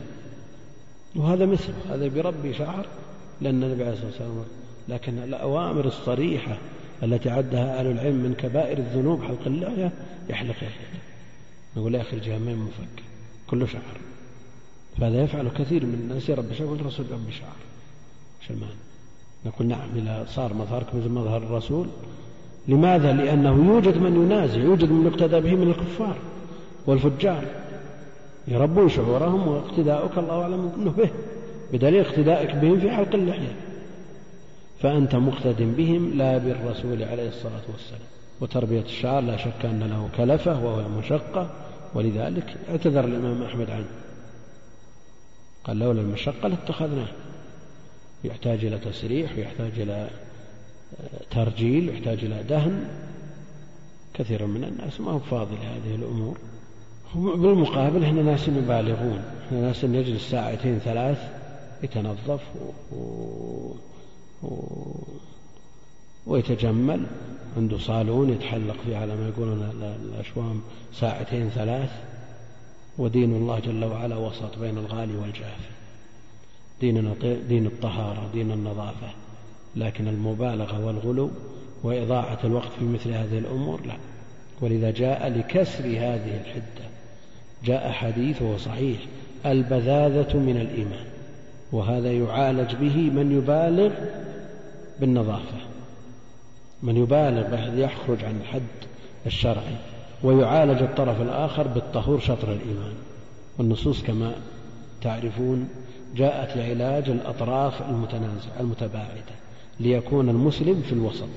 [1.16, 2.86] وهذا مثله هذا بربي شعر
[3.40, 4.44] لأن النبي عليه الصلاة والسلام.
[4.88, 6.58] لكن الأوامر الصريحة
[7.02, 9.92] التي عدها أهل العلم من كبائر الذنوب حلق اللحية
[10.28, 11.00] يحلق يحلق
[11.76, 13.02] نقول يا أخي الجهمين مفك
[13.54, 13.82] كله شعر
[14.98, 17.56] فهذا يفعل كثير من الناس يربي شعر والرسول يربي شعر
[18.48, 18.76] شلمان
[19.46, 21.86] نقول نعم إذا صار مظهرك مثل مظهر الرسول.
[22.68, 26.16] لماذا؟ لأنه يوجد من ينازع يوجد من يقتدى به من الكفار
[26.86, 27.44] والفجار.
[28.48, 31.10] يربون شعورهم واقتداؤك الله أعلم أنه به
[31.72, 33.56] بدليل اقتدائك بهم في حلق اللحية.
[34.80, 38.08] فأنت مقتد بهم لا بالرسول عليه الصلاة والسلام.
[38.40, 41.50] وتربية الشعر لا شك أن له كلفة وهو مشقة
[41.94, 43.86] ولذلك اعتذر الإمام أحمد عنه.
[45.64, 47.08] قال لولا المشقة لاتخذناه.
[48.24, 50.10] يحتاج إلى تسريح ويحتاج إلى
[51.30, 52.88] ترجيل ويحتاج إلى دهن.
[54.14, 56.38] كثير من الناس ما هو فاضل هذه الأمور.
[57.14, 59.22] بالمقابل إحنا ناس مبالغون.
[59.46, 61.18] إحنا ناس يجلس ساعتين ثلاث
[61.82, 62.42] يتنظف
[62.92, 63.74] و...
[66.26, 67.06] ويتجمل
[67.56, 69.70] عنده صالون يتحلق فيه على ما يقولون
[70.04, 70.60] الأشوام
[70.92, 71.90] ساعتين ثلاث
[72.98, 75.74] ودين الله جل وعلا وسط بين الغالي والجاف
[76.80, 77.14] ديننا
[77.48, 79.08] دين الطهارة دين النظافة.
[79.76, 81.30] لكن المبالغة والغلو
[81.82, 83.96] وإضاعة الوقت في مثل هذه الأمور لا.
[84.60, 86.84] ولذا جاء لكسر هذه الحدة.
[87.64, 88.98] جاء حديث وهو صحيح
[89.46, 91.06] البذاذة من الإيمان.
[91.72, 93.92] وهذا يعالج به من يبالغ
[95.00, 95.73] بالنظافة.
[96.82, 98.62] من يبالغ بحيث يخرج عن الحد
[99.26, 99.76] الشرعي
[100.22, 102.94] ويعالج الطرف الآخر بالطهور شطر الإيمان.
[103.58, 104.34] والنصوص كما
[105.02, 105.68] تعرفون
[106.16, 109.34] جاءت لعلاج الأطراف المتنازعة المتباعدة
[109.80, 111.28] ليكون المسلم في الوسط.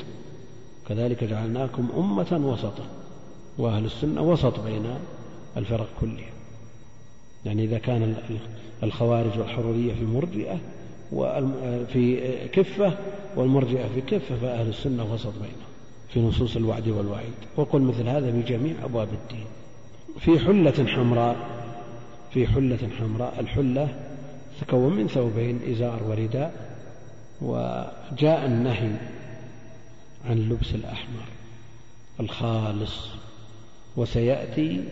[0.89, 2.85] كذلك جعلناكم أمة وسطا
[3.57, 4.85] وأهل السنة وسط بين
[5.57, 6.31] الفرق كلها.
[7.45, 8.15] يعني إذا كان
[8.83, 10.59] الخوارج والحرورية في مرجئة
[11.93, 12.97] في كفة
[13.35, 15.67] والمرجئة في كفة فأهل السنة وسط بينهم
[16.09, 17.33] في نصوص الوعد والوعيد.
[17.55, 19.45] وقل مثل هذا في جميع أبواب الدين.
[20.19, 21.35] في حلة حمراء
[22.33, 23.95] في حلة حمراء الحلة
[24.61, 26.67] تكون من ثوبين إزار ورداء.
[27.41, 28.91] وجاء النهي
[30.29, 31.23] عن لبس الأحمر
[32.19, 33.07] الخالص.
[33.97, 34.83] وسيأتي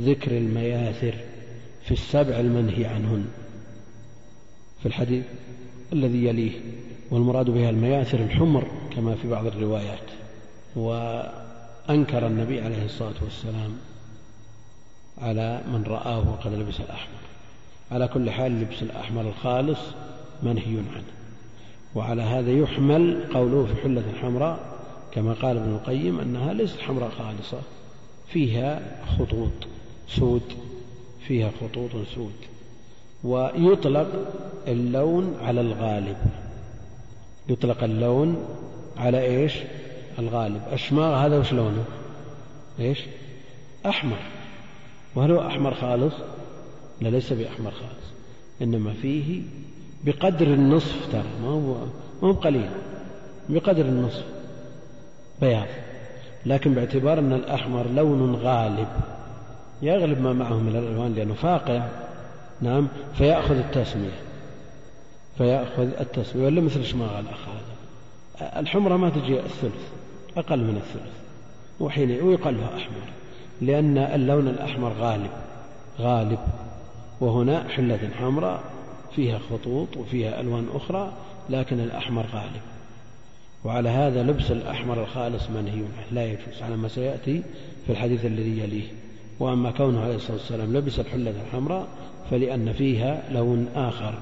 [0.00, 1.14] ذكر المياثر
[1.84, 3.24] في السبع المنهي عنهن.
[4.80, 5.24] في الحديث
[5.92, 6.60] الذي يليه
[7.10, 10.10] والمراد بها المياثر الحمر كما في بعض الروايات
[10.76, 13.76] وأنكر النبي عليه الصلاة والسلام
[15.22, 17.18] على من رآه وقد لبس الأحمر.
[17.90, 19.78] على كل حال لبس الأحمر الخالص
[20.42, 21.02] منهي عنه.
[21.94, 24.58] وعلى هذا يحمل قوله في حلة حمراء
[25.12, 27.58] كما قال ابن القيم أنها ليست حمراء خالصة
[28.28, 28.80] فيها
[29.18, 29.50] خطوط
[30.08, 30.42] سود
[31.26, 32.32] فيها خطوط سود.
[33.24, 34.08] ويطلق
[34.66, 36.16] اللون على الغالب.
[37.48, 38.44] يطلق اللون
[38.96, 39.54] على إيش؟
[40.18, 40.62] الغالب.
[40.72, 41.84] الشماغ هذا وش لونه؟
[42.80, 43.04] إيش؟
[43.86, 44.18] أحمر.
[45.14, 46.14] وهل هو أحمر خالص؟
[47.00, 48.08] لا ليس بأحمر خالص.
[48.62, 49.42] إنما فيه
[50.04, 51.30] بقدر النصف ترى.
[51.42, 51.74] ما هو
[52.22, 52.70] ما هو قليل
[53.48, 54.24] بقدر النصف.
[55.40, 55.66] بياض.
[56.46, 58.88] لكن باعتبار أن الأحمر لون غالب.
[59.82, 61.82] يغلب ما معه من الألوان لأنه فاقع.
[62.60, 64.27] نعم؟ فيأخذ التسمية.
[65.38, 69.88] فيأخذ التسمية ولا مثل شماغ الأخ هذا؟ الحمرة ما تجي الثلث
[70.36, 71.12] أقل من الثلث
[71.80, 73.08] وحين ويقال أحمر
[73.60, 75.30] لأن اللون الأحمر غالب
[76.00, 76.38] غالب
[77.20, 78.62] وهنا حلة حمراء
[79.16, 81.12] فيها خطوط وفيها ألوان أخرى
[81.50, 82.60] لكن الأحمر غالب.
[83.64, 85.82] وعلى هذا لبس الأحمر الخالص منهي
[86.12, 87.42] لا يجوز على ما سيأتي
[87.86, 88.86] في الحديث الذي يليه.
[89.40, 91.86] وأما كونه عليه الصلاة والسلام لبس الحلة الحمراء
[92.30, 94.14] فلأن فيها لون آخر.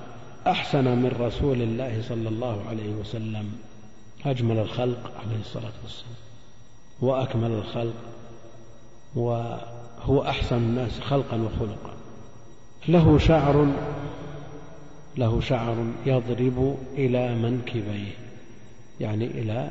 [0.46, 3.52] أحسن من رسول الله صلى الله عليه وسلم.
[4.24, 6.16] أجمل الخلق عليه الصلاة والسلام
[7.00, 7.94] وأكمل الخلق
[9.14, 11.96] وهو أحسن الناس خلقا وخلقا.
[12.88, 13.66] له شعر
[15.16, 18.12] له شعر يضرب إلى منكبيه
[19.00, 19.70] يعني إلى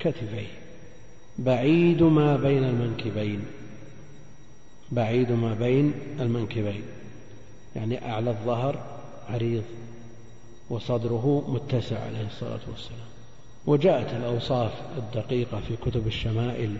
[0.00, 0.46] كتفيه.
[1.38, 3.42] بعيد ما بين المنكبين
[4.92, 6.82] بعيد ما بين المنكبين
[7.76, 8.78] يعني أعلى الظهر
[9.28, 9.64] عريض.
[10.70, 13.10] وصدره متسع عليه الصلاة والسلام.
[13.66, 16.76] وجاءت الأوصاف الدقيقة في كتب الشمائل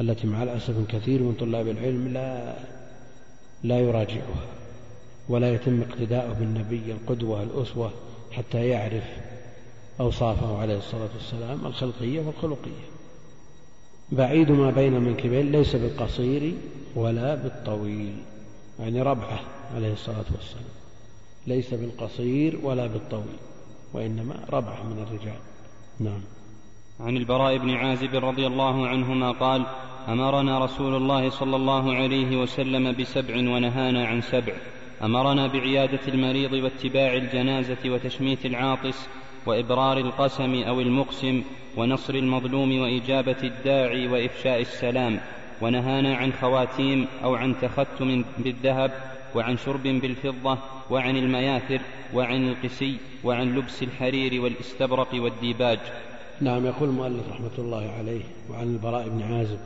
[0.00, 2.54] التي مع الأسف كثير من طلاب العلم لا
[3.62, 4.46] لا يراجعها
[5.28, 7.90] ولا يتم اقتداؤه بالنبي القدوة الأسوة
[8.32, 9.04] حتى يعرف
[10.00, 12.90] أوصافه عليه الصلاة والسلام الخلقية والخلقية.
[14.12, 16.54] بعيد ما بين المنكبين ليس بالقصير
[16.94, 18.16] ولا بالطويل
[18.80, 19.40] يعني ربعة
[19.74, 20.79] عليه الصلاة والسلام.
[21.46, 23.38] ليس بالقصير ولا بالطويل
[23.92, 25.38] وإنما ربعة من الرجال.
[26.00, 26.20] نعم.
[27.00, 29.66] عن البراء بن عازب رضي الله عنهما قال
[30.08, 34.52] أمرنا رسول الله صلى الله عليه وسلم بسبع ونهانا عن سبع.
[35.02, 39.08] أمرنا بعيادة المريض واتباع الجنازة وتشميت العاطس
[39.46, 41.42] وإبرار القسم أو المقسم
[41.76, 45.20] ونصر المظلوم وإجابة الداعي وإفشاء السلام.
[45.62, 50.58] ونهانا عن خواتيم أو عن تختم بالذهب وعن شرب بالفضة
[50.90, 51.80] وعن المياثر
[52.14, 55.78] وعن القسي وعن لبس الحرير والاستبرق والديباج.
[56.40, 59.58] نعم يقول المؤلف رحمة الله عليه وعن البراء بن عازب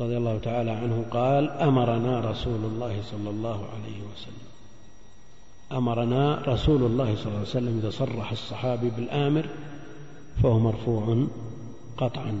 [0.00, 4.48] رضي الله تعالى عنه قال أمرنا رسول الله صلى الله عليه وسلم.
[5.72, 9.46] أمرنا رسول الله صلى الله عليه وسلم إذا صرح الصحابي بالآمر
[10.42, 11.26] فهو مرفوع
[11.96, 12.40] قطعا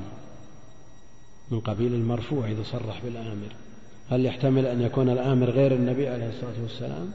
[1.50, 3.67] من قبيل المرفوع إذا صرح بالآمر.
[4.10, 7.10] هل يحتمل أن يكون الآمر غير النبي عليه الصلاة والسلام؟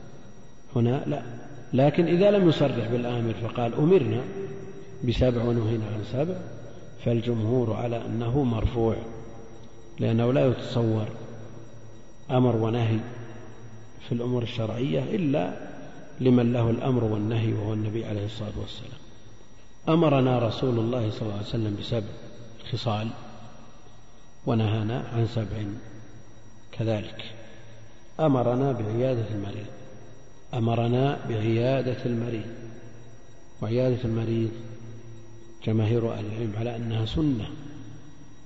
[0.76, 1.22] هنا لا.
[1.74, 4.22] لكن إذا لم يصرح بالآمر فقال أمرنا
[5.08, 6.36] بسبع ونهينا عن سبع
[7.06, 8.96] فالجمهور على أنه مرفوع
[10.00, 11.08] لأنه لا يتصور
[12.32, 13.00] أمر ونهي
[14.08, 15.54] في الأمور الشرعية إلا
[16.20, 19.00] لمن له الأمر والنهي وهو النبي عليه الصلاة والسلام.
[19.90, 22.08] أمرنا رسول الله صلى الله عليه وسلم بسبع
[22.72, 23.08] خصال
[24.46, 25.64] ونهانا عن سبع.
[26.80, 27.24] كذلك.
[28.20, 29.66] أمرنا بعيادة المريض.
[30.54, 32.46] أمرنا بعيادة المريض.
[33.62, 34.52] وعيادة المريض
[35.66, 37.50] جماهير أهل العلم على أنها سنة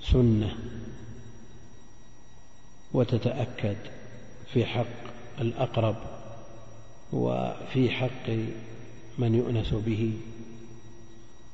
[0.03, 0.55] سنة.
[2.93, 3.77] وتتأكد
[4.53, 4.85] في حق
[5.41, 5.95] الأقرب
[7.13, 8.29] وفي حق
[9.17, 10.13] من يؤنس به.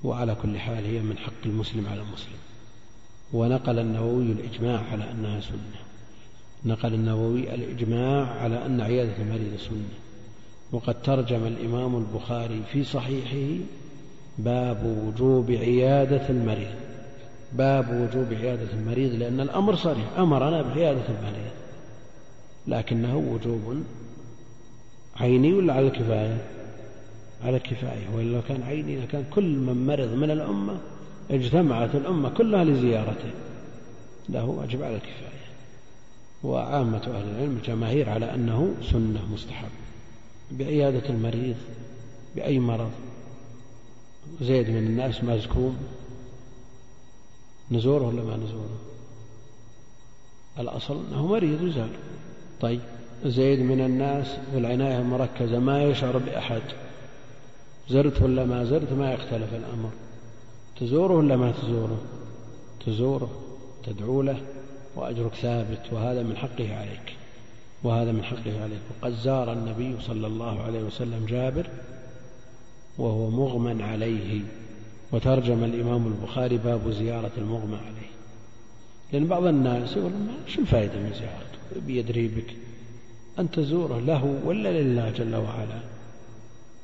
[0.03, 2.39] وعلى كل حال هي من حق المسلم على المسلم.
[3.33, 5.92] ونقل النووي الإجماع على أنها سنة.
[6.65, 9.97] نقل النووي الإجماع على أن عيادة المريض سنة.
[10.71, 13.63] وقد ترجم الإمام البخاري في صحيحه
[14.37, 16.75] باب وجوب عيادة المريض.
[17.53, 20.17] باب وجوب عيادة المريض لأن الأمر صريح.
[20.17, 21.51] أمرنا بعيادة المريض
[22.67, 23.83] لكنه وجوب
[25.15, 26.37] عيني ولا على الكفاية؟
[27.43, 28.09] على الكفاية.
[28.15, 30.77] وإلا لو كان عيني لكان كل من مرض من الأمة
[31.31, 33.31] اجتمعت الأمة كلها لزيارته.
[34.29, 35.32] له واجب على الكفاية.
[36.43, 39.69] وعامة أهل العلم الجماهير على أنه سنة مستحب.
[40.51, 41.55] بعيادة المريض
[42.35, 42.91] بأي مرض.
[44.41, 45.77] زيد من الناس مزكوم.
[47.71, 48.79] نزوره ولا ما نزوره
[50.59, 51.89] الأصل أنه مريض يزال.
[52.61, 52.81] طيب
[53.25, 56.61] زيد من الناس في العناية المركزة ما يشعر بأحد.
[57.89, 59.89] زرت ولا ما زرت ما يختلف الأمر.
[60.79, 62.01] تزوره ولا ما تزوره؟
[62.85, 63.29] تزوره
[63.83, 64.41] تدعو له.
[64.95, 67.15] وأجرك ثابت وهذا من حقه عليك.
[67.83, 68.79] وهذا من حقه عليك.
[68.89, 71.67] وقد زار النبي صلى الله عليه وسلم جابر
[72.97, 74.41] وهو مغمى عليه.
[75.11, 78.13] وترجم الإمام البخاري باب زيارة المغمى عليه.
[79.13, 80.11] لأن بعض الناس يقول
[80.47, 82.55] شو الفائدة من زيارته؟ بيدري بك.
[83.39, 85.79] أن تزوره له ولا لله جل وعلا؟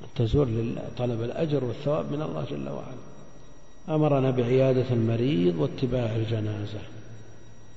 [0.02, 3.10] أن تزور لله طلب الأجر والثواب من الله جل وعلا.
[3.90, 6.80] أمرنا بعيادة المريض واتباع الجنازة.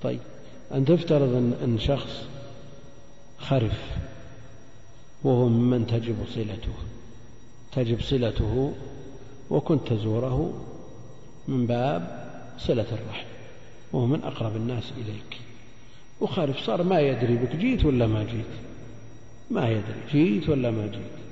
[0.03, 0.21] طيب.
[0.75, 1.35] أن تفترض
[1.65, 2.25] أن شخص
[3.39, 3.97] خرف
[5.25, 6.75] وهو ممن تجب صلته.
[7.73, 8.73] تجب صلته
[9.51, 10.65] وكنت تزوره
[11.49, 12.23] من باب
[12.59, 13.27] صلة الرحم
[13.93, 15.41] وهو من أقرب الناس إليك.
[16.21, 18.53] وخالف صار ما يدري بك جيت ولا ما جيت؟
[19.51, 21.23] ما يدري جيت ولا ما جيت؟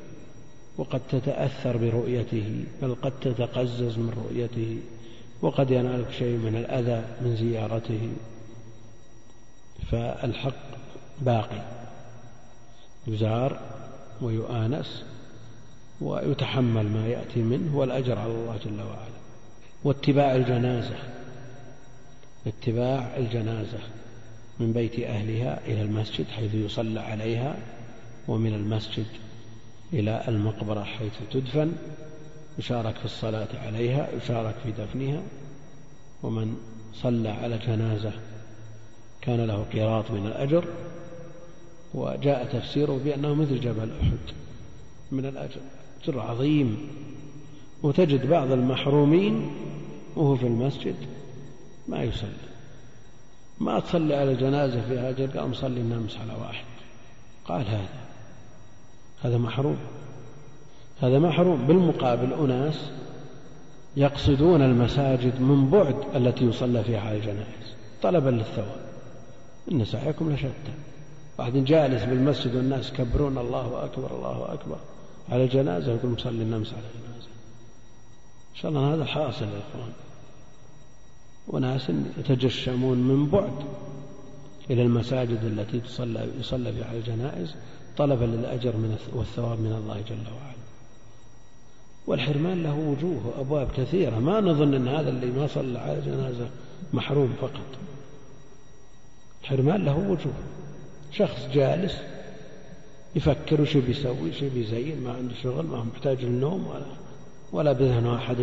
[0.79, 4.79] وقد تتأثر برؤيته بل قد تتقزز من رؤيته
[5.43, 8.09] وقد ينالك شيء من الأذى من زيارته.
[9.91, 10.55] فالحق
[11.21, 11.63] باقي.
[13.07, 13.61] يزار
[14.21, 15.05] ويؤانس
[16.01, 19.21] ويتحمل ما يأتي منه والأجر على الله جل وعلا.
[19.85, 20.97] واتباع الجنازة.
[22.47, 23.79] اتباع الجنازة
[24.61, 27.57] من بيت أهلها إلى المسجد حيث يصلى عليها
[28.29, 29.07] ومن المسجد
[29.93, 31.73] إلى المقبرة حيث تدفن.
[32.59, 35.23] يشارك في الصلاة عليها يشارك في دفنها.
[36.23, 36.57] ومن
[36.95, 38.13] صلى على جنازة
[39.23, 40.65] كان له قيراط من الأجر
[41.95, 44.19] وجاء تفسيره بأنه مثل جبل أحد
[45.13, 45.61] من الأجر
[46.03, 46.89] أجر عظيم.
[47.83, 49.51] وتجد بعض المحرومين
[50.17, 50.95] وهو في المسجد
[51.89, 52.31] ما يصلي.
[53.61, 56.65] ما تصلي على جنازة فيها أجر قام صلي النمس على واحد.
[57.45, 57.89] قال هذا
[59.23, 59.77] هذا محروم.
[61.01, 61.67] هذا محروم.
[61.67, 62.91] بالمقابل أناس
[63.97, 68.80] يقصدون المساجد من بعد التي يصلى فيها على الجنائز طلبا للثواب.
[69.71, 70.73] إن سعيكم لشتى.
[71.39, 74.77] واحد جالس بالمسجد والناس يكبرون الله أكبر الله أكبر.
[75.29, 77.29] على الجنازة يقول مصلي النمس على الجنازة
[78.51, 79.93] إن شاء الله هذا حاصل يا إخوان.
[81.49, 83.53] وناس يتجشمون من بعد
[84.71, 87.55] إلى المساجد التي تصلى يصلى فيها على الجنائز
[87.97, 90.61] طلبا للأجر من والثواب من الله جل وعلا.
[92.07, 94.19] والحرمان له وجوه وأبواب كثيرة.
[94.19, 96.49] ما نظن أن هذا اللي ما صلى على جنازة
[96.93, 97.79] محروم فقط.
[99.51, 100.33] الحرمان له وجوه.
[101.13, 101.97] شخص جالس
[103.17, 106.87] يفكر وش بيسوي وش بيزين ما عنده شغل ما هو محتاج للنوم ولا
[107.53, 108.37] ولا بذهنه أحد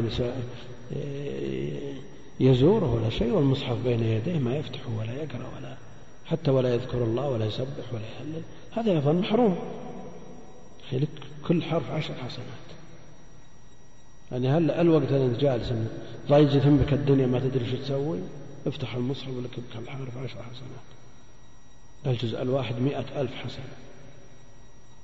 [2.40, 5.78] يزوره ولا شيء والمصحف بين يديه ما يفتحه ولا يقرأ ولا
[6.26, 8.42] حتى ولا يذكر الله ولا يسبح ولا يهلل.
[8.72, 9.56] هذا أيضا محروم.
[10.92, 11.08] لك
[11.48, 12.68] كل حرف عشر حسنات.
[14.32, 15.74] يعني هل الوقت أنت جالس
[16.30, 18.20] ضايجة بك الدنيا ما تدري شو تسوي؟
[18.68, 20.97] افتح المصحف ولك كل حرف عشر حسنات.
[22.06, 23.74] الجزء الواحد مئة ألف حسنة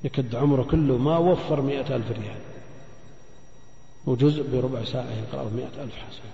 [0.04, 2.40] يكد عمره كله ما وفر مئة ألف ريال.
[4.06, 6.33] وجزء بربع ساعة يقرأه مئة ألف حسنة